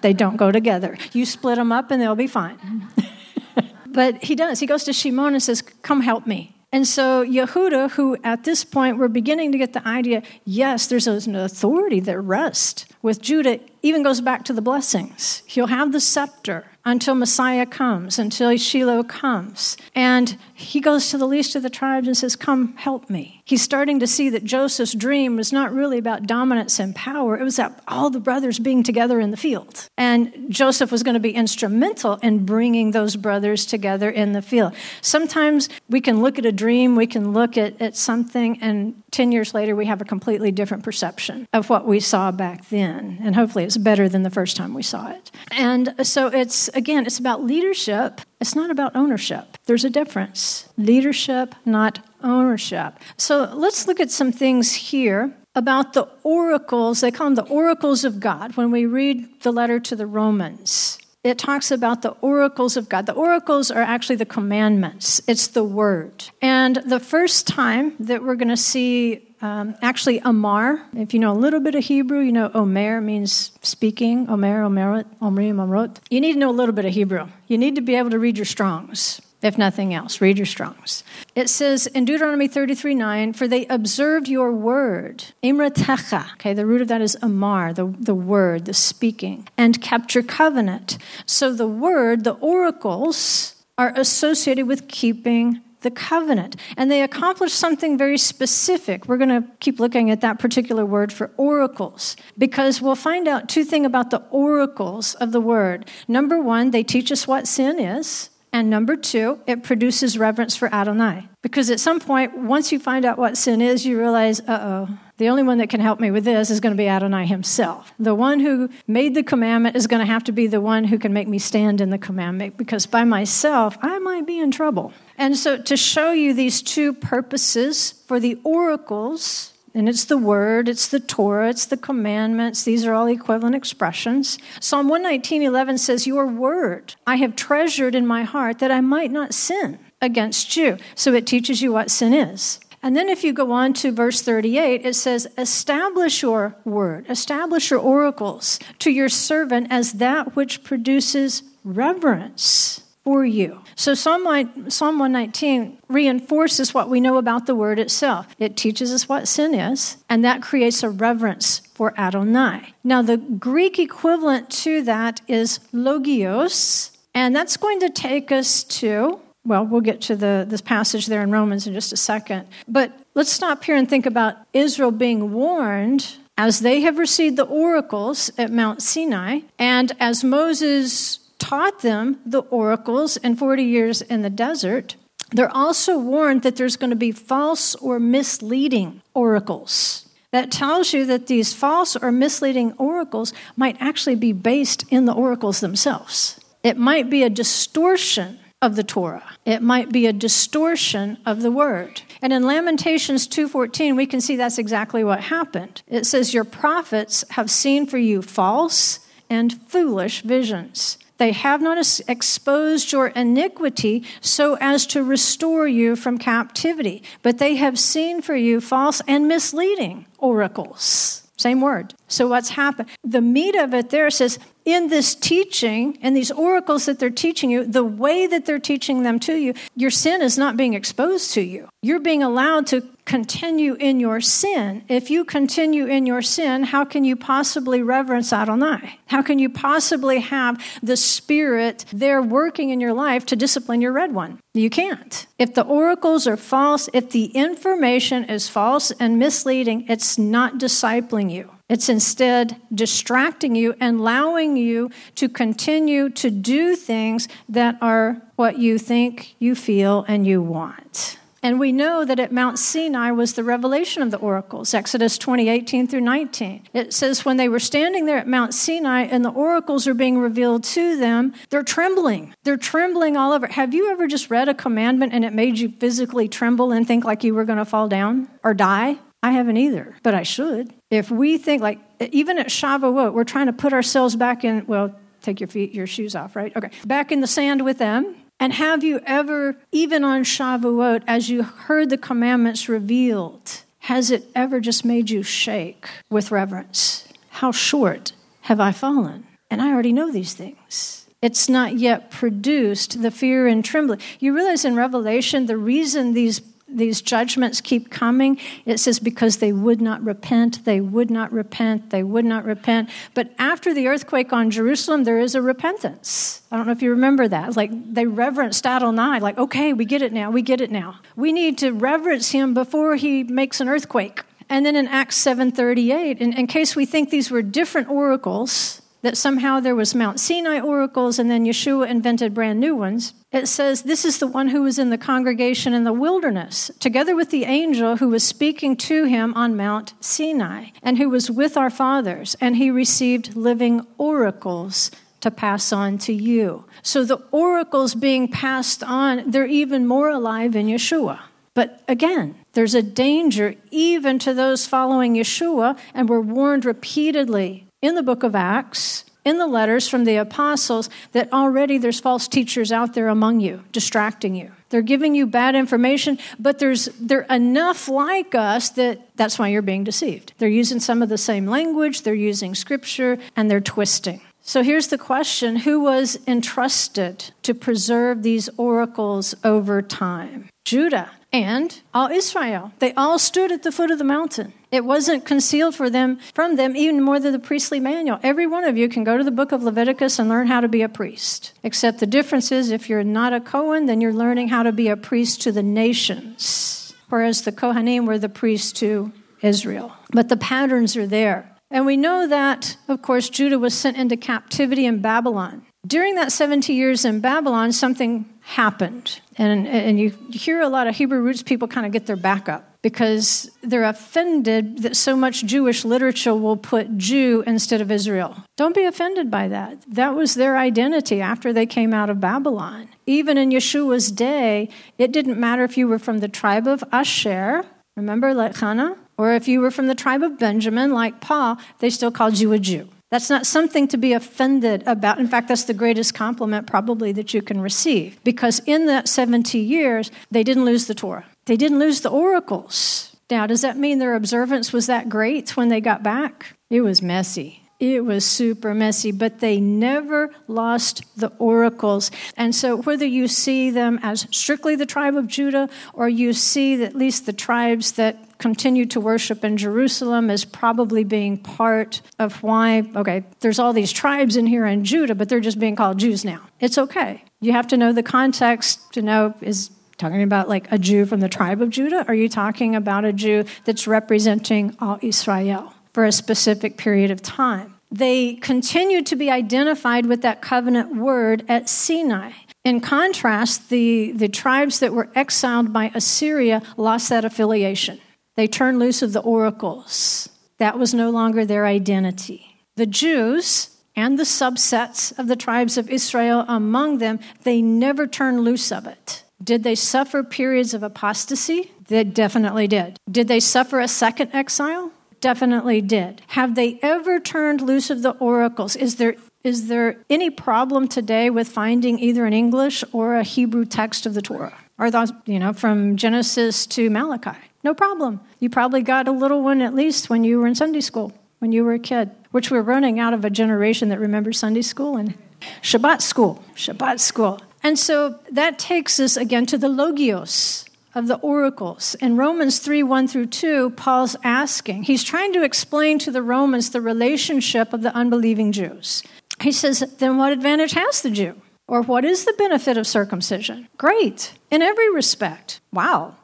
They 0.00 0.12
don't 0.12 0.36
go 0.36 0.50
together. 0.52 0.96
You 1.12 1.24
split 1.24 1.56
them 1.56 1.72
up 1.72 1.90
and 1.90 2.02
they'll 2.02 2.14
be 2.14 2.26
fine. 2.26 2.88
but 3.86 4.22
he 4.24 4.34
does. 4.34 4.60
He 4.60 4.66
goes 4.66 4.84
to 4.84 4.92
Shimon 4.92 5.34
and 5.34 5.42
says, 5.42 5.62
Come 5.82 6.00
help 6.00 6.26
me. 6.26 6.56
And 6.72 6.88
so 6.88 7.24
Yehuda, 7.24 7.92
who 7.92 8.16
at 8.24 8.44
this 8.44 8.64
point 8.64 8.96
we're 8.96 9.08
beginning 9.08 9.52
to 9.52 9.58
get 9.58 9.74
the 9.74 9.86
idea, 9.86 10.22
yes, 10.46 10.86
there's 10.86 11.06
an 11.06 11.36
authority 11.36 12.00
that 12.00 12.18
rests 12.18 12.86
with 13.02 13.20
Judah, 13.20 13.60
even 13.82 14.02
goes 14.02 14.22
back 14.22 14.44
to 14.46 14.54
the 14.54 14.62
blessings. 14.62 15.42
He'll 15.46 15.66
have 15.66 15.92
the 15.92 16.00
scepter 16.00 16.71
until 16.84 17.14
Messiah 17.14 17.66
comes, 17.66 18.18
until 18.18 18.56
Shiloh 18.56 19.04
comes. 19.04 19.76
And 19.94 20.36
he 20.54 20.80
goes 20.80 21.10
to 21.10 21.18
the 21.18 21.26
least 21.26 21.54
of 21.54 21.62
the 21.62 21.70
tribes 21.70 22.06
and 22.06 22.16
says, 22.16 22.36
Come, 22.36 22.74
help 22.76 23.08
me. 23.08 23.41
He's 23.52 23.60
starting 23.60 24.00
to 24.00 24.06
see 24.06 24.30
that 24.30 24.44
Joseph's 24.44 24.94
dream 24.94 25.36
was 25.36 25.52
not 25.52 25.74
really 25.74 25.98
about 25.98 26.22
dominance 26.22 26.78
and 26.78 26.96
power, 26.96 27.38
it 27.38 27.42
was 27.42 27.58
about 27.58 27.78
all 27.86 28.08
the 28.08 28.18
brothers 28.18 28.58
being 28.58 28.82
together 28.82 29.20
in 29.20 29.30
the 29.30 29.36
field. 29.36 29.90
And 29.98 30.46
Joseph 30.48 30.90
was 30.90 31.02
going 31.02 31.16
to 31.16 31.20
be 31.20 31.32
instrumental 31.32 32.14
in 32.22 32.46
bringing 32.46 32.92
those 32.92 33.14
brothers 33.14 33.66
together 33.66 34.08
in 34.08 34.32
the 34.32 34.40
field. 34.40 34.74
Sometimes 35.02 35.68
we 35.90 36.00
can 36.00 36.22
look 36.22 36.38
at 36.38 36.46
a 36.46 36.50
dream, 36.50 36.96
we 36.96 37.06
can 37.06 37.34
look 37.34 37.58
at, 37.58 37.78
at 37.78 37.94
something, 37.94 38.58
and 38.62 38.94
10 39.10 39.32
years 39.32 39.52
later 39.52 39.76
we 39.76 39.84
have 39.84 40.00
a 40.00 40.06
completely 40.06 40.50
different 40.50 40.82
perception 40.82 41.46
of 41.52 41.68
what 41.68 41.86
we 41.86 42.00
saw 42.00 42.30
back 42.30 42.70
then. 42.70 43.18
And 43.22 43.36
hopefully 43.36 43.64
it's 43.64 43.76
better 43.76 44.08
than 44.08 44.22
the 44.22 44.30
first 44.30 44.56
time 44.56 44.72
we 44.72 44.82
saw 44.82 45.10
it. 45.10 45.30
And 45.50 45.94
so 46.06 46.28
it's 46.28 46.68
again, 46.68 47.04
it's 47.04 47.18
about 47.18 47.44
leadership. 47.44 48.22
It's 48.40 48.56
not 48.56 48.70
about 48.70 48.96
ownership. 48.96 49.58
There's 49.66 49.84
a 49.84 49.90
difference. 49.90 50.70
Leadership, 50.78 51.54
not 51.66 52.00
ownership. 52.22 52.94
So 53.16 53.50
let's 53.54 53.86
look 53.86 54.00
at 54.00 54.10
some 54.10 54.32
things 54.32 54.72
here 54.74 55.34
about 55.54 55.92
the 55.92 56.08
oracles. 56.22 57.00
They 57.00 57.10
call 57.10 57.26
them 57.26 57.34
the 57.34 57.52
oracles 57.52 58.04
of 58.04 58.20
God 58.20 58.56
when 58.56 58.70
we 58.70 58.86
read 58.86 59.42
the 59.42 59.52
letter 59.52 59.78
to 59.80 59.96
the 59.96 60.06
Romans. 60.06 60.98
It 61.24 61.38
talks 61.38 61.70
about 61.70 62.02
the 62.02 62.10
oracles 62.20 62.76
of 62.76 62.88
God. 62.88 63.06
The 63.06 63.12
oracles 63.12 63.70
are 63.70 63.82
actually 63.82 64.16
the 64.16 64.26
commandments, 64.26 65.20
it's 65.28 65.48
the 65.48 65.62
word. 65.62 66.24
And 66.40 66.76
the 66.76 66.98
first 66.98 67.46
time 67.46 67.94
that 68.00 68.24
we're 68.24 68.34
going 68.34 68.48
to 68.48 68.56
see 68.56 69.28
um, 69.42 69.74
actually, 69.82 70.20
Amar, 70.20 70.80
if 70.94 71.12
you 71.12 71.18
know 71.18 71.32
a 71.32 71.34
little 71.34 71.58
bit 71.58 71.74
of 71.74 71.84
Hebrew, 71.84 72.20
you 72.20 72.30
know 72.30 72.48
Omer 72.54 73.00
means 73.00 73.50
speaking. 73.60 74.30
Omer, 74.30 74.62
Omerot, 74.62 75.04
Omri, 75.20 75.50
Omrot. 75.50 75.98
You 76.10 76.20
need 76.20 76.34
to 76.34 76.38
know 76.38 76.50
a 76.50 76.52
little 76.52 76.74
bit 76.74 76.84
of 76.84 76.92
Hebrew. 76.92 77.26
You 77.48 77.58
need 77.58 77.74
to 77.74 77.80
be 77.80 77.96
able 77.96 78.10
to 78.10 78.20
read 78.20 78.38
your 78.38 78.44
Strongs. 78.44 79.20
If 79.42 79.58
nothing 79.58 79.92
else. 79.92 80.20
Read 80.20 80.38
your 80.38 80.46
Strongs. 80.46 81.04
It 81.34 81.48
says 81.48 81.86
in 81.86 82.04
Deuteronomy 82.04 82.48
33 82.48 82.94
9, 82.94 83.32
for 83.32 83.48
they 83.48 83.66
observed 83.66 84.28
your 84.28 84.52
word, 84.52 85.24
imratecha. 85.42 86.32
Okay, 86.34 86.54
the 86.54 86.66
root 86.66 86.80
of 86.80 86.88
that 86.88 87.00
is 87.00 87.16
amar, 87.22 87.72
the, 87.72 87.94
the 87.98 88.14
word, 88.14 88.64
the 88.64 88.74
speaking, 88.74 89.48
and 89.56 89.80
kept 89.80 90.14
your 90.14 90.24
covenant. 90.24 90.98
So 91.26 91.52
the 91.52 91.66
word, 91.66 92.24
the 92.24 92.34
oracles, 92.34 93.56
are 93.78 93.92
associated 93.96 94.66
with 94.66 94.88
keeping 94.88 95.60
the 95.82 95.90
covenant. 95.90 96.56
And 96.76 96.90
they 96.90 97.02
accomplish 97.02 97.52
something 97.52 97.98
very 97.98 98.18
specific. 98.18 99.06
We're 99.06 99.18
going 99.18 99.28
to 99.28 99.44
keep 99.60 99.78
looking 99.78 100.10
at 100.10 100.20
that 100.22 100.38
particular 100.38 100.86
word 100.86 101.12
for 101.12 101.30
oracles 101.36 102.16
because 102.38 102.80
we'll 102.80 102.94
find 102.94 103.28
out 103.28 103.48
two 103.48 103.64
things 103.64 103.86
about 103.86 104.10
the 104.10 104.22
oracles 104.30 105.14
of 105.16 105.32
the 105.32 105.40
word. 105.40 105.88
Number 106.08 106.40
one, 106.40 106.70
they 106.70 106.82
teach 106.82 107.12
us 107.12 107.26
what 107.26 107.46
sin 107.46 107.78
is. 107.78 108.30
And 108.52 108.68
number 108.68 108.96
two, 108.96 109.40
it 109.46 109.62
produces 109.62 110.18
reverence 110.18 110.54
for 110.54 110.72
Adonai. 110.72 111.28
Because 111.40 111.70
at 111.70 111.80
some 111.80 112.00
point, 112.00 112.36
once 112.36 112.70
you 112.70 112.78
find 112.78 113.04
out 113.04 113.18
what 113.18 113.38
sin 113.38 113.62
is, 113.62 113.86
you 113.86 113.98
realize, 113.98 114.40
uh 114.40 114.86
oh, 114.88 114.98
the 115.16 115.28
only 115.28 115.42
one 115.42 115.58
that 115.58 115.70
can 115.70 115.80
help 115.80 116.00
me 116.00 116.10
with 116.10 116.24
this 116.24 116.50
is 116.50 116.60
going 116.60 116.72
to 116.72 116.76
be 116.76 116.88
Adonai 116.88 117.26
himself. 117.26 117.92
The 117.98 118.14
one 118.14 118.40
who 118.40 118.68
made 118.86 119.14
the 119.14 119.22
commandment 119.22 119.76
is 119.76 119.86
going 119.86 120.00
to 120.00 120.06
have 120.06 120.24
to 120.24 120.32
be 120.32 120.46
the 120.48 120.60
one 120.60 120.84
who 120.84 120.98
can 120.98 121.12
make 121.12 121.28
me 121.28 121.38
stand 121.38 121.80
in 121.80 121.90
the 121.90 121.98
commandment 121.98 122.58
because 122.58 122.86
by 122.86 123.04
myself, 123.04 123.78
I 123.80 123.98
might 124.00 124.26
be 124.26 124.38
in 124.38 124.50
trouble. 124.50 124.92
And 125.16 125.36
so, 125.36 125.60
to 125.62 125.76
show 125.76 126.12
you 126.12 126.34
these 126.34 126.60
two 126.60 126.92
purposes 126.92 127.92
for 128.06 128.20
the 128.20 128.38
oracles, 128.44 129.51
and 129.74 129.88
it's 129.88 130.04
the 130.04 130.18
word, 130.18 130.68
it's 130.68 130.88
the 130.88 131.00
Torah, 131.00 131.48
it's 131.48 131.66
the 131.66 131.76
commandments. 131.76 132.62
These 132.62 132.84
are 132.84 132.94
all 132.94 133.06
equivalent 133.06 133.54
expressions. 133.54 134.38
Psalm 134.60 134.88
119:11 134.88 135.78
says, 135.78 136.06
"Your 136.06 136.26
word 136.26 136.94
I 137.06 137.16
have 137.16 137.36
treasured 137.36 137.94
in 137.94 138.06
my 138.06 138.24
heart 138.24 138.58
that 138.58 138.70
I 138.70 138.80
might 138.80 139.10
not 139.10 139.34
sin 139.34 139.78
against 140.00 140.56
you." 140.56 140.76
So 140.94 141.14
it 141.14 141.26
teaches 141.26 141.62
you 141.62 141.72
what 141.72 141.90
sin 141.90 142.12
is. 142.12 142.60
And 142.82 142.96
then 142.96 143.08
if 143.08 143.22
you 143.22 143.32
go 143.32 143.52
on 143.52 143.74
to 143.74 143.92
verse 143.92 144.22
38, 144.22 144.84
it 144.84 144.96
says, 144.96 145.28
Establish 145.38 146.20
your 146.20 146.56
word, 146.64 147.06
establish 147.08 147.70
your 147.70 147.78
oracles 147.78 148.58
to 148.80 148.90
your 148.90 149.08
servant 149.08 149.68
as 149.70 149.94
that 149.94 150.34
which 150.34 150.64
produces 150.64 151.44
reverence 151.64 152.82
for 153.04 153.24
you. 153.24 153.60
So 153.74 153.94
Psalm 153.94 154.24
119 154.24 155.78
reinforces 155.88 156.72
what 156.72 156.88
we 156.88 157.00
know 157.00 157.16
about 157.16 157.46
the 157.46 157.54
word 157.54 157.78
itself. 157.78 158.26
It 158.38 158.56
teaches 158.56 158.92
us 158.92 159.08
what 159.08 159.28
sin 159.28 159.54
is, 159.54 159.96
and 160.08 160.24
that 160.24 160.42
creates 160.42 160.82
a 160.82 160.90
reverence 160.90 161.60
for 161.74 161.98
Adonai. 161.98 162.74
Now, 162.84 163.02
the 163.02 163.16
Greek 163.16 163.78
equivalent 163.78 164.50
to 164.50 164.82
that 164.82 165.20
is 165.26 165.58
logios, 165.72 166.90
and 167.14 167.34
that's 167.34 167.56
going 167.56 167.80
to 167.80 167.90
take 167.90 168.30
us 168.30 168.64
to 168.64 169.20
well, 169.44 169.66
we'll 169.66 169.80
get 169.80 170.00
to 170.02 170.14
the, 170.14 170.46
this 170.48 170.60
passage 170.60 171.06
there 171.06 171.22
in 171.22 171.32
Romans 171.32 171.66
in 171.66 171.74
just 171.74 171.92
a 171.92 171.96
second. 171.96 172.46
But 172.68 172.96
let's 173.14 173.32
stop 173.32 173.64
here 173.64 173.74
and 173.74 173.88
think 173.88 174.06
about 174.06 174.36
Israel 174.52 174.92
being 174.92 175.32
warned 175.32 176.16
as 176.38 176.60
they 176.60 176.80
have 176.82 176.98
received 176.98 177.36
the 177.36 177.44
oracles 177.44 178.30
at 178.38 178.50
Mount 178.50 178.82
Sinai, 178.82 179.40
and 179.58 179.92
as 180.00 180.24
Moses 180.24 181.18
taught 181.42 181.80
them 181.80 182.20
the 182.24 182.42
oracles 182.42 183.16
and 183.16 183.36
40 183.36 183.64
years 183.64 184.00
in 184.00 184.22
the 184.22 184.30
desert, 184.30 184.94
they're 185.32 185.54
also 185.54 185.98
warned 185.98 186.42
that 186.42 186.54
there's 186.54 186.76
going 186.76 186.90
to 186.90 186.96
be 186.96 187.10
false 187.10 187.74
or 187.74 187.98
misleading 187.98 189.02
oracles. 189.12 190.08
That 190.30 190.52
tells 190.52 190.92
you 190.92 191.04
that 191.06 191.26
these 191.26 191.52
false 191.52 191.96
or 191.96 192.12
misleading 192.12 192.74
oracles 192.78 193.32
might 193.56 193.76
actually 193.80 194.14
be 194.14 194.32
based 194.32 194.84
in 194.88 195.04
the 195.04 195.12
oracles 195.12 195.58
themselves. 195.58 196.38
It 196.62 196.76
might 196.76 197.10
be 197.10 197.24
a 197.24 197.28
distortion 197.28 198.38
of 198.62 198.76
the 198.76 198.84
Torah. 198.84 199.28
It 199.44 199.62
might 199.62 199.90
be 199.90 200.06
a 200.06 200.12
distortion 200.12 201.18
of 201.26 201.42
the 201.42 201.50
word. 201.50 202.02
And 202.22 202.32
in 202.32 202.46
Lamentations 202.46 203.26
2:14 203.26 203.96
we 203.96 204.06
can 204.06 204.20
see 204.20 204.36
that's 204.36 204.58
exactly 204.58 205.02
what 205.02 205.22
happened. 205.22 205.82
It 205.88 206.06
says 206.06 206.32
your 206.32 206.44
prophets 206.44 207.24
have 207.30 207.50
seen 207.50 207.86
for 207.86 207.98
you 207.98 208.22
false 208.22 209.00
and 209.28 209.60
foolish 209.68 210.22
visions. 210.22 210.98
They 211.22 211.30
have 211.30 211.62
not 211.62 211.78
exposed 212.08 212.90
your 212.90 213.06
iniquity 213.06 214.02
so 214.20 214.56
as 214.60 214.86
to 214.86 215.04
restore 215.04 215.68
you 215.68 215.94
from 215.94 216.18
captivity, 216.18 217.04
but 217.22 217.38
they 217.38 217.54
have 217.54 217.78
seen 217.78 218.22
for 218.22 218.34
you 218.34 218.60
false 218.60 219.00
and 219.06 219.28
misleading 219.28 220.06
oracles. 220.18 221.22
Same 221.36 221.60
word. 221.60 221.94
So, 222.08 222.26
what's 222.26 222.48
happened? 222.48 222.88
The 223.04 223.20
meat 223.20 223.54
of 223.54 223.72
it 223.72 223.90
there 223.90 224.10
says, 224.10 224.40
in 224.64 224.88
this 224.88 225.14
teaching 225.14 225.98
and 226.02 226.16
these 226.16 226.30
oracles 226.30 226.86
that 226.86 226.98
they're 226.98 227.10
teaching 227.10 227.50
you, 227.50 227.64
the 227.64 227.84
way 227.84 228.26
that 228.26 228.46
they're 228.46 228.58
teaching 228.58 229.02
them 229.02 229.18
to 229.20 229.34
you, 229.34 229.54
your 229.76 229.90
sin 229.90 230.22
is 230.22 230.38
not 230.38 230.56
being 230.56 230.74
exposed 230.74 231.34
to 231.34 231.40
you. 231.40 231.68
You're 231.82 232.00
being 232.00 232.22
allowed 232.22 232.66
to 232.68 232.82
continue 233.04 233.74
in 233.74 233.98
your 233.98 234.20
sin. 234.20 234.84
If 234.88 235.10
you 235.10 235.24
continue 235.24 235.86
in 235.86 236.06
your 236.06 236.22
sin, 236.22 236.62
how 236.62 236.84
can 236.84 237.04
you 237.04 237.16
possibly 237.16 237.82
reverence 237.82 238.32
Adonai? 238.32 239.00
How 239.06 239.22
can 239.22 239.38
you 239.38 239.48
possibly 239.48 240.20
have 240.20 240.64
the 240.82 240.96
Spirit 240.96 241.84
there 241.92 242.22
working 242.22 242.70
in 242.70 242.80
your 242.80 242.92
life 242.92 243.26
to 243.26 243.36
discipline 243.36 243.80
your 243.80 243.92
red 243.92 244.14
one? 244.14 244.38
You 244.54 244.70
can't. 244.70 245.26
If 245.38 245.54
the 245.54 245.64
oracles 245.64 246.26
are 246.26 246.36
false, 246.36 246.88
if 246.92 247.10
the 247.10 247.26
information 247.26 248.24
is 248.24 248.48
false 248.48 248.92
and 248.92 249.18
misleading, 249.18 249.86
it's 249.88 250.16
not 250.18 250.58
discipling 250.58 251.30
you. 251.30 251.50
It's 251.68 251.88
instead 251.88 252.60
distracting 252.74 253.54
you 253.54 253.74
and 253.80 254.00
allowing 254.00 254.56
you 254.56 254.90
to 255.14 255.28
continue 255.28 256.10
to 256.10 256.30
do 256.30 256.76
things 256.76 257.28
that 257.48 257.78
are 257.80 258.20
what 258.36 258.58
you 258.58 258.78
think, 258.78 259.34
you 259.38 259.54
feel, 259.54 260.04
and 260.08 260.26
you 260.26 260.42
want. 260.42 261.18
And 261.44 261.58
we 261.58 261.72
know 261.72 262.04
that 262.04 262.20
at 262.20 262.30
Mount 262.30 262.56
Sinai 262.56 263.10
was 263.10 263.32
the 263.32 263.42
revelation 263.42 264.00
of 264.00 264.12
the 264.12 264.16
oracles, 264.18 264.72
Exodus 264.74 265.18
20, 265.18 265.48
18 265.48 265.88
through 265.88 266.02
19. 266.02 266.68
It 266.72 266.94
says, 266.94 267.24
when 267.24 267.36
they 267.36 267.48
were 267.48 267.58
standing 267.58 268.06
there 268.06 268.18
at 268.18 268.28
Mount 268.28 268.54
Sinai 268.54 269.02
and 269.02 269.24
the 269.24 269.30
oracles 269.30 269.88
are 269.88 269.94
being 269.94 270.18
revealed 270.18 270.62
to 270.64 270.96
them, 270.96 271.34
they're 271.50 271.64
trembling. 271.64 272.32
They're 272.44 272.56
trembling 272.56 273.16
all 273.16 273.32
over. 273.32 273.48
Have 273.48 273.74
you 273.74 273.90
ever 273.90 274.06
just 274.06 274.30
read 274.30 274.48
a 274.48 274.54
commandment 274.54 275.12
and 275.12 275.24
it 275.24 275.32
made 275.32 275.58
you 275.58 275.70
physically 275.70 276.28
tremble 276.28 276.70
and 276.70 276.86
think 276.86 277.04
like 277.04 277.24
you 277.24 277.34
were 277.34 277.44
going 277.44 277.58
to 277.58 277.64
fall 277.64 277.88
down 277.88 278.28
or 278.44 278.54
die? 278.54 278.98
I 279.22 279.30
haven't 279.32 279.56
either, 279.56 279.94
but 280.02 280.14
I 280.14 280.24
should. 280.24 280.74
If 280.90 281.10
we 281.10 281.38
think 281.38 281.62
like, 281.62 281.80
even 282.00 282.38
at 282.38 282.48
Shavuot, 282.48 283.12
we're 283.12 283.24
trying 283.24 283.46
to 283.46 283.52
put 283.52 283.72
ourselves 283.72 284.16
back 284.16 284.44
in, 284.44 284.66
well, 284.66 284.94
take 285.20 285.40
your 285.40 285.48
feet, 285.48 285.72
your 285.72 285.86
shoes 285.86 286.16
off, 286.16 286.34
right? 286.34 286.54
Okay. 286.56 286.70
Back 286.84 287.12
in 287.12 287.20
the 287.20 287.26
sand 287.26 287.64
with 287.64 287.78
them. 287.78 288.16
And 288.40 288.52
have 288.52 288.82
you 288.82 289.00
ever, 289.06 289.56
even 289.70 290.02
on 290.02 290.24
Shavuot, 290.24 291.04
as 291.06 291.30
you 291.30 291.44
heard 291.44 291.90
the 291.90 291.98
commandments 291.98 292.68
revealed, 292.68 293.62
has 293.80 294.10
it 294.10 294.24
ever 294.34 294.58
just 294.58 294.84
made 294.84 295.10
you 295.10 295.22
shake 295.22 295.88
with 296.10 296.32
reverence? 296.32 297.06
How 297.30 297.52
short 297.52 298.12
have 298.42 298.58
I 298.58 298.72
fallen? 298.72 299.26
And 299.48 299.62
I 299.62 299.70
already 299.70 299.92
know 299.92 300.10
these 300.10 300.34
things. 300.34 301.06
It's 301.20 301.48
not 301.48 301.78
yet 301.78 302.10
produced 302.10 303.00
the 303.02 303.12
fear 303.12 303.46
and 303.46 303.64
trembling. 303.64 304.00
You 304.18 304.34
realize 304.34 304.64
in 304.64 304.74
Revelation, 304.74 305.46
the 305.46 305.56
reason 305.56 306.14
these 306.14 306.40
these 306.76 307.00
judgments 307.00 307.60
keep 307.60 307.90
coming. 307.90 308.38
It 308.64 308.78
says, 308.78 308.98
because 308.98 309.38
they 309.38 309.52
would 309.52 309.80
not 309.80 310.02
repent, 310.02 310.64
they 310.64 310.80
would 310.80 311.10
not 311.10 311.32
repent, 311.32 311.90
they 311.90 312.02
would 312.02 312.24
not 312.24 312.44
repent. 312.44 312.90
But 313.14 313.30
after 313.38 313.72
the 313.72 313.88
earthquake 313.88 314.32
on 314.32 314.50
Jerusalem, 314.50 315.04
there 315.04 315.18
is 315.18 315.34
a 315.34 315.42
repentance. 315.42 316.42
I 316.50 316.56
don't 316.56 316.66
know 316.66 316.72
if 316.72 316.82
you 316.82 316.90
remember 316.90 317.28
that. 317.28 317.56
Like 317.56 317.70
they 317.94 318.06
reverenced 318.06 318.66
Adonai, 318.66 319.20
like, 319.20 319.38
okay, 319.38 319.72
we 319.72 319.84
get 319.84 320.02
it 320.02 320.12
now, 320.12 320.30
we 320.30 320.42
get 320.42 320.60
it 320.60 320.70
now. 320.70 321.00
We 321.16 321.32
need 321.32 321.58
to 321.58 321.72
reverence 321.72 322.30
him 322.30 322.54
before 322.54 322.96
he 322.96 323.24
makes 323.24 323.60
an 323.60 323.68
earthquake. 323.68 324.22
And 324.48 324.66
then 324.66 324.76
in 324.76 324.86
Acts 324.86 325.16
7:38, 325.16 326.18
in, 326.18 326.34
in 326.34 326.46
case 326.46 326.76
we 326.76 326.84
think 326.84 327.08
these 327.08 327.30
were 327.30 327.40
different 327.40 327.88
oracles, 327.88 328.81
that 329.02 329.16
somehow 329.16 329.60
there 329.60 329.74
was 329.74 329.94
Mount 329.94 330.18
Sinai 330.18 330.60
oracles 330.60 331.18
and 331.18 331.30
then 331.30 331.44
Yeshua 331.44 331.88
invented 331.88 332.32
brand 332.34 332.60
new 332.60 332.74
ones. 332.74 333.14
It 333.32 333.46
says 333.46 333.82
this 333.82 334.04
is 334.04 334.18
the 334.18 334.26
one 334.26 334.48
who 334.48 334.62
was 334.62 334.78
in 334.78 334.90
the 334.90 334.98
congregation 334.98 335.74
in 335.74 335.84
the 335.84 335.92
wilderness, 335.92 336.70
together 336.78 337.14
with 337.14 337.30
the 337.30 337.44
angel 337.44 337.96
who 337.96 338.08
was 338.08 338.22
speaking 338.24 338.76
to 338.76 339.04
him 339.04 339.34
on 339.34 339.56
Mount 339.56 339.94
Sinai, 340.00 340.66
and 340.82 340.98
who 340.98 341.08
was 341.08 341.30
with 341.30 341.56
our 341.56 341.70
fathers, 341.70 342.36
and 342.40 342.56
he 342.56 342.70
received 342.70 343.34
living 343.36 343.86
oracles 343.98 344.90
to 345.20 345.30
pass 345.30 345.72
on 345.72 345.98
to 345.98 346.12
you. 346.12 346.64
So 346.82 347.04
the 347.04 347.22
oracles 347.30 347.94
being 347.94 348.28
passed 348.28 348.82
on, 348.82 349.30
they're 349.30 349.46
even 349.46 349.86
more 349.86 350.10
alive 350.10 350.54
in 350.54 350.66
Yeshua. 350.66 351.20
But 351.54 351.82
again, 351.86 352.36
there's 352.54 352.74
a 352.74 352.82
danger 352.82 353.54
even 353.70 354.18
to 354.20 354.34
those 354.34 354.66
following 354.66 355.14
Yeshua, 355.14 355.78
and 355.94 356.08
we're 356.08 356.20
warned 356.20 356.64
repeatedly 356.64 357.66
in 357.82 357.96
the 357.96 358.02
book 358.02 358.22
of 358.22 358.34
Acts, 358.34 359.04
in 359.24 359.38
the 359.38 359.46
letters 359.46 359.88
from 359.88 360.04
the 360.04 360.16
apostles, 360.16 360.88
that 361.12 361.32
already 361.32 361.78
there's 361.78 362.00
false 362.00 362.26
teachers 362.26 362.72
out 362.72 362.94
there 362.94 363.08
among 363.08 363.40
you, 363.40 363.62
distracting 363.72 364.34
you. 364.34 364.50
They're 364.70 364.82
giving 364.82 365.14
you 365.14 365.26
bad 365.26 365.54
information, 365.54 366.18
but 366.38 366.58
there's 366.58 366.86
they're 366.98 367.26
enough 367.28 367.88
like 367.88 368.34
us 368.34 368.70
that 368.70 369.00
that's 369.16 369.38
why 369.38 369.48
you're 369.48 369.60
being 369.60 369.84
deceived. 369.84 370.32
They're 370.38 370.48
using 370.48 370.80
some 370.80 371.02
of 371.02 371.10
the 371.10 371.18
same 371.18 371.46
language, 371.46 372.02
they're 372.02 372.14
using 372.14 372.54
scripture, 372.54 373.18
and 373.36 373.50
they're 373.50 373.60
twisting. 373.60 374.22
So 374.40 374.62
here's 374.62 374.88
the 374.88 374.98
question 374.98 375.56
Who 375.56 375.80
was 375.80 376.18
entrusted 376.26 377.32
to 377.42 377.54
preserve 377.54 378.22
these 378.22 378.48
oracles 378.56 379.34
over 379.44 379.82
time? 379.82 380.48
Judah 380.64 381.10
and 381.32 381.80
all 381.94 382.08
Israel. 382.08 382.72
They 382.78 382.92
all 382.94 383.18
stood 383.18 383.50
at 383.50 383.62
the 383.62 383.72
foot 383.72 383.90
of 383.90 383.98
the 383.98 384.04
mountain. 384.04 384.52
It 384.70 384.84
wasn't 384.84 385.24
concealed 385.24 385.74
for 385.74 385.90
them 385.90 386.18
from 386.34 386.56
them 386.56 386.76
even 386.76 387.02
more 387.02 387.20
than 387.20 387.32
the 387.32 387.38
priestly 387.38 387.80
manual. 387.80 388.18
Every 388.22 388.46
one 388.46 388.64
of 388.64 388.76
you 388.76 388.88
can 388.88 389.04
go 389.04 389.18
to 389.18 389.24
the 389.24 389.30
book 389.30 389.52
of 389.52 389.62
Leviticus 389.62 390.18
and 390.18 390.28
learn 390.28 390.46
how 390.46 390.60
to 390.60 390.68
be 390.68 390.82
a 390.82 390.88
priest. 390.88 391.52
Except 391.62 392.00
the 392.00 392.06
difference 392.06 392.52
is 392.52 392.70
if 392.70 392.88
you're 392.88 393.04
not 393.04 393.32
a 393.32 393.40
Cohen, 393.40 393.86
then 393.86 394.00
you're 394.00 394.12
learning 394.12 394.48
how 394.48 394.62
to 394.62 394.72
be 394.72 394.88
a 394.88 394.96
priest 394.96 395.42
to 395.42 395.52
the 395.52 395.62
nations. 395.62 396.94
Whereas 397.08 397.42
the 397.42 397.52
Kohanim 397.52 398.06
were 398.06 398.18
the 398.18 398.28
priests 398.28 398.72
to 398.80 399.12
Israel. 399.42 399.92
But 400.10 400.28
the 400.28 400.36
patterns 400.36 400.96
are 400.96 401.06
there. 401.06 401.50
And 401.70 401.86
we 401.86 401.96
know 401.96 402.26
that, 402.26 402.76
of 402.88 403.02
course, 403.02 403.30
Judah 403.30 403.58
was 403.58 403.74
sent 403.74 403.96
into 403.96 404.16
captivity 404.16 404.86
in 404.86 405.00
Babylon. 405.00 405.66
During 405.86 406.14
that 406.14 406.30
70 406.30 406.72
years 406.72 407.04
in 407.04 407.20
Babylon, 407.20 407.72
something 407.72 408.31
happened. 408.42 409.20
And, 409.36 409.66
and 409.66 409.98
you 409.98 410.10
hear 410.30 410.60
a 410.60 410.68
lot 410.68 410.86
of 410.86 410.96
Hebrew 410.96 411.20
roots 411.20 411.42
people 411.42 411.68
kind 411.68 411.86
of 411.86 411.92
get 411.92 412.06
their 412.06 412.16
back 412.16 412.48
up 412.48 412.68
because 412.82 413.50
they're 413.62 413.84
offended 413.84 414.82
that 414.82 414.96
so 414.96 415.16
much 415.16 415.44
Jewish 415.44 415.84
literature 415.84 416.34
will 416.34 416.56
put 416.56 416.98
Jew 416.98 417.44
instead 417.46 417.80
of 417.80 417.90
Israel. 417.90 418.36
Don't 418.56 418.74
be 418.74 418.84
offended 418.84 419.30
by 419.30 419.48
that. 419.48 419.78
That 419.88 420.14
was 420.14 420.34
their 420.34 420.58
identity 420.58 421.20
after 421.20 421.52
they 421.52 421.66
came 421.66 421.94
out 421.94 422.10
of 422.10 422.20
Babylon. 422.20 422.88
Even 423.06 423.38
in 423.38 423.50
Yeshua's 423.50 424.10
day, 424.10 424.68
it 424.98 425.12
didn't 425.12 425.38
matter 425.38 425.62
if 425.62 425.78
you 425.78 425.86
were 425.86 425.98
from 425.98 426.18
the 426.18 426.28
tribe 426.28 426.66
of 426.66 426.82
Asher, 426.92 427.64
remember, 427.96 428.34
like 428.34 428.56
Hannah, 428.56 428.96
or 429.16 429.32
if 429.32 429.46
you 429.46 429.60
were 429.60 429.70
from 429.70 429.86
the 429.86 429.94
tribe 429.94 430.22
of 430.22 430.38
Benjamin, 430.38 430.92
like 430.92 431.20
Paul, 431.20 431.58
they 431.78 431.90
still 431.90 432.10
called 432.10 432.38
you 432.38 432.52
a 432.52 432.58
Jew. 432.58 432.88
That's 433.12 433.28
not 433.28 433.46
something 433.46 433.88
to 433.88 433.98
be 433.98 434.14
offended 434.14 434.84
about. 434.86 435.18
In 435.18 435.28
fact, 435.28 435.48
that's 435.48 435.64
the 435.64 435.74
greatest 435.74 436.14
compliment 436.14 436.66
probably 436.66 437.12
that 437.12 437.34
you 437.34 437.42
can 437.42 437.60
receive. 437.60 438.18
Because 438.24 438.60
in 438.64 438.86
that 438.86 439.06
70 439.06 439.58
years, 439.58 440.10
they 440.30 440.42
didn't 440.42 440.64
lose 440.64 440.86
the 440.86 440.94
Torah, 440.94 441.26
they 441.44 441.58
didn't 441.58 441.78
lose 441.78 442.00
the 442.00 442.08
oracles. 442.08 443.14
Now, 443.30 443.46
does 443.46 443.60
that 443.60 443.76
mean 443.76 443.98
their 443.98 444.14
observance 444.14 444.72
was 444.72 444.86
that 444.86 445.10
great 445.10 445.56
when 445.58 445.68
they 445.68 445.80
got 445.80 446.02
back? 446.02 446.56
It 446.70 446.80
was 446.80 447.02
messy. 447.02 447.61
It 447.82 448.04
was 448.04 448.24
super 448.24 448.74
messy, 448.74 449.10
but 449.10 449.40
they 449.40 449.58
never 449.58 450.32
lost 450.46 451.02
the 451.16 451.32
oracles. 451.40 452.12
And 452.36 452.54
so, 452.54 452.76
whether 452.76 453.04
you 453.04 453.26
see 453.26 453.70
them 453.70 453.98
as 454.04 454.28
strictly 454.30 454.76
the 454.76 454.86
tribe 454.86 455.16
of 455.16 455.26
Judah 455.26 455.68
or 455.92 456.08
you 456.08 456.32
see 456.32 456.80
at 456.84 456.94
least 456.94 457.26
the 457.26 457.32
tribes 457.32 457.90
that 457.92 458.38
continue 458.38 458.86
to 458.86 459.00
worship 459.00 459.42
in 459.42 459.56
Jerusalem 459.56 460.30
as 460.30 460.44
probably 460.44 461.02
being 461.02 461.38
part 461.38 462.02
of 462.20 462.40
why, 462.44 462.88
okay, 462.94 463.24
there's 463.40 463.58
all 463.58 463.72
these 463.72 463.90
tribes 463.90 464.36
in 464.36 464.46
here 464.46 464.64
in 464.64 464.84
Judah, 464.84 465.16
but 465.16 465.28
they're 465.28 465.40
just 465.40 465.58
being 465.58 465.74
called 465.74 465.98
Jews 465.98 466.24
now. 466.24 466.40
It's 466.60 466.78
okay. 466.78 467.24
You 467.40 467.50
have 467.50 467.66
to 467.66 467.76
know 467.76 467.92
the 467.92 468.04
context 468.04 468.92
to 468.92 469.02
know 469.02 469.34
is 469.40 469.72
talking 469.98 470.22
about 470.22 470.48
like 470.48 470.70
a 470.70 470.78
Jew 470.78 471.04
from 471.04 471.18
the 471.18 471.28
tribe 471.28 471.60
of 471.60 471.70
Judah? 471.70 472.04
Are 472.06 472.14
you 472.14 472.28
talking 472.28 472.76
about 472.76 473.04
a 473.04 473.12
Jew 473.12 473.44
that's 473.64 473.88
representing 473.88 474.76
all 474.78 475.00
Israel 475.02 475.74
for 475.92 476.04
a 476.04 476.12
specific 476.12 476.76
period 476.76 477.10
of 477.10 477.22
time? 477.22 477.74
they 477.92 478.34
continued 478.36 479.04
to 479.06 479.16
be 479.16 479.30
identified 479.30 480.06
with 480.06 480.22
that 480.22 480.40
covenant 480.40 480.96
word 480.96 481.44
at 481.46 481.68
Sinai. 481.68 482.32
In 482.64 482.80
contrast, 482.80 483.68
the, 483.68 484.12
the 484.12 484.28
tribes 484.28 484.80
that 484.80 484.94
were 484.94 485.10
exiled 485.14 485.72
by 485.72 485.90
Assyria 485.94 486.62
lost 486.76 487.10
that 487.10 487.24
affiliation. 487.24 488.00
They 488.34 488.48
turned 488.48 488.78
loose 488.78 489.02
of 489.02 489.12
the 489.12 489.20
oracles. 489.20 490.30
That 490.56 490.78
was 490.78 490.94
no 490.94 491.10
longer 491.10 491.44
their 491.44 491.66
identity. 491.66 492.56
The 492.76 492.86
Jews 492.86 493.76
and 493.94 494.18
the 494.18 494.22
subsets 494.22 495.16
of 495.18 495.26
the 495.26 495.36
tribes 495.36 495.76
of 495.76 495.90
Israel 495.90 496.46
among 496.48 496.96
them, 496.96 497.20
they 497.42 497.60
never 497.60 498.06
turned 498.06 498.42
loose 498.42 498.72
of 498.72 498.86
it. 498.86 499.22
Did 499.42 499.64
they 499.64 499.74
suffer 499.74 500.22
periods 500.22 500.72
of 500.72 500.82
apostasy? 500.82 501.72
They 501.88 502.04
definitely 502.04 502.68
did. 502.68 502.96
Did 503.10 503.28
they 503.28 503.40
suffer 503.40 503.80
a 503.80 503.88
second 503.88 504.30
exile? 504.32 504.92
Definitely 505.22 505.80
did. 505.80 506.20
Have 506.28 506.54
they 506.54 506.78
ever 506.82 507.18
turned 507.18 507.62
loose 507.62 507.88
of 507.88 508.02
the 508.02 508.10
oracles? 508.10 508.76
Is 508.76 508.96
there 508.96 509.16
is 509.42 509.66
there 509.66 509.96
any 510.08 510.30
problem 510.30 510.86
today 510.86 511.28
with 511.28 511.48
finding 511.48 511.98
either 511.98 512.26
an 512.26 512.32
English 512.32 512.84
or 512.92 513.16
a 513.16 513.24
Hebrew 513.24 513.64
text 513.64 514.06
of 514.06 514.14
the 514.14 514.22
Torah? 514.22 514.56
Or 514.78 514.90
those, 514.90 515.12
you 515.26 515.40
know, 515.40 515.52
from 515.52 515.96
Genesis 515.96 516.64
to 516.66 516.90
Malachi? 516.90 517.36
No 517.64 517.74
problem. 517.74 518.20
You 518.38 518.50
probably 518.50 518.82
got 518.82 519.08
a 519.08 519.12
little 519.12 519.42
one 519.42 519.60
at 519.60 519.74
least 519.74 520.08
when 520.10 520.22
you 520.22 520.38
were 520.38 520.46
in 520.46 520.54
Sunday 520.54 520.80
school, 520.80 521.12
when 521.40 521.50
you 521.50 521.64
were 521.64 521.74
a 521.74 521.78
kid, 521.78 522.12
which 522.30 522.50
we're 522.50 522.62
running 522.62 523.00
out 523.00 523.14
of 523.14 523.24
a 523.24 523.30
generation 523.30 523.88
that 523.88 523.98
remembers 523.98 524.38
Sunday 524.38 524.62
school 524.62 524.96
and 524.96 525.14
Shabbat 525.60 526.02
school. 526.02 526.44
Shabbat 526.54 527.00
school. 527.00 527.40
And 527.64 527.78
so 527.78 528.18
that 528.30 528.58
takes 528.58 529.00
us 529.00 529.16
again 529.16 529.46
to 529.46 529.58
the 529.58 529.68
Logios, 529.68 530.68
of 530.94 531.06
the 531.06 531.16
oracles. 531.16 531.94
In 531.96 532.16
Romans 532.16 532.58
3 532.58 532.82
1 532.82 533.08
through 533.08 533.26
2, 533.26 533.70
Paul's 533.70 534.16
asking, 534.22 534.84
he's 534.84 535.04
trying 535.04 535.32
to 535.32 535.42
explain 535.42 535.98
to 536.00 536.10
the 536.10 536.22
Romans 536.22 536.70
the 536.70 536.80
relationship 536.80 537.72
of 537.72 537.82
the 537.82 537.94
unbelieving 537.94 538.52
Jews. 538.52 539.02
He 539.40 539.52
says, 539.52 539.80
then 539.98 540.18
what 540.18 540.32
advantage 540.32 540.72
has 540.72 541.02
the 541.02 541.10
Jew? 541.10 541.40
Or 541.66 541.82
what 541.82 542.04
is 542.04 542.24
the 542.24 542.34
benefit 542.34 542.76
of 542.76 542.86
circumcision? 542.86 543.68
Great, 543.78 544.34
in 544.50 544.62
every 544.62 544.92
respect. 544.92 545.60
Wow. 545.72 546.16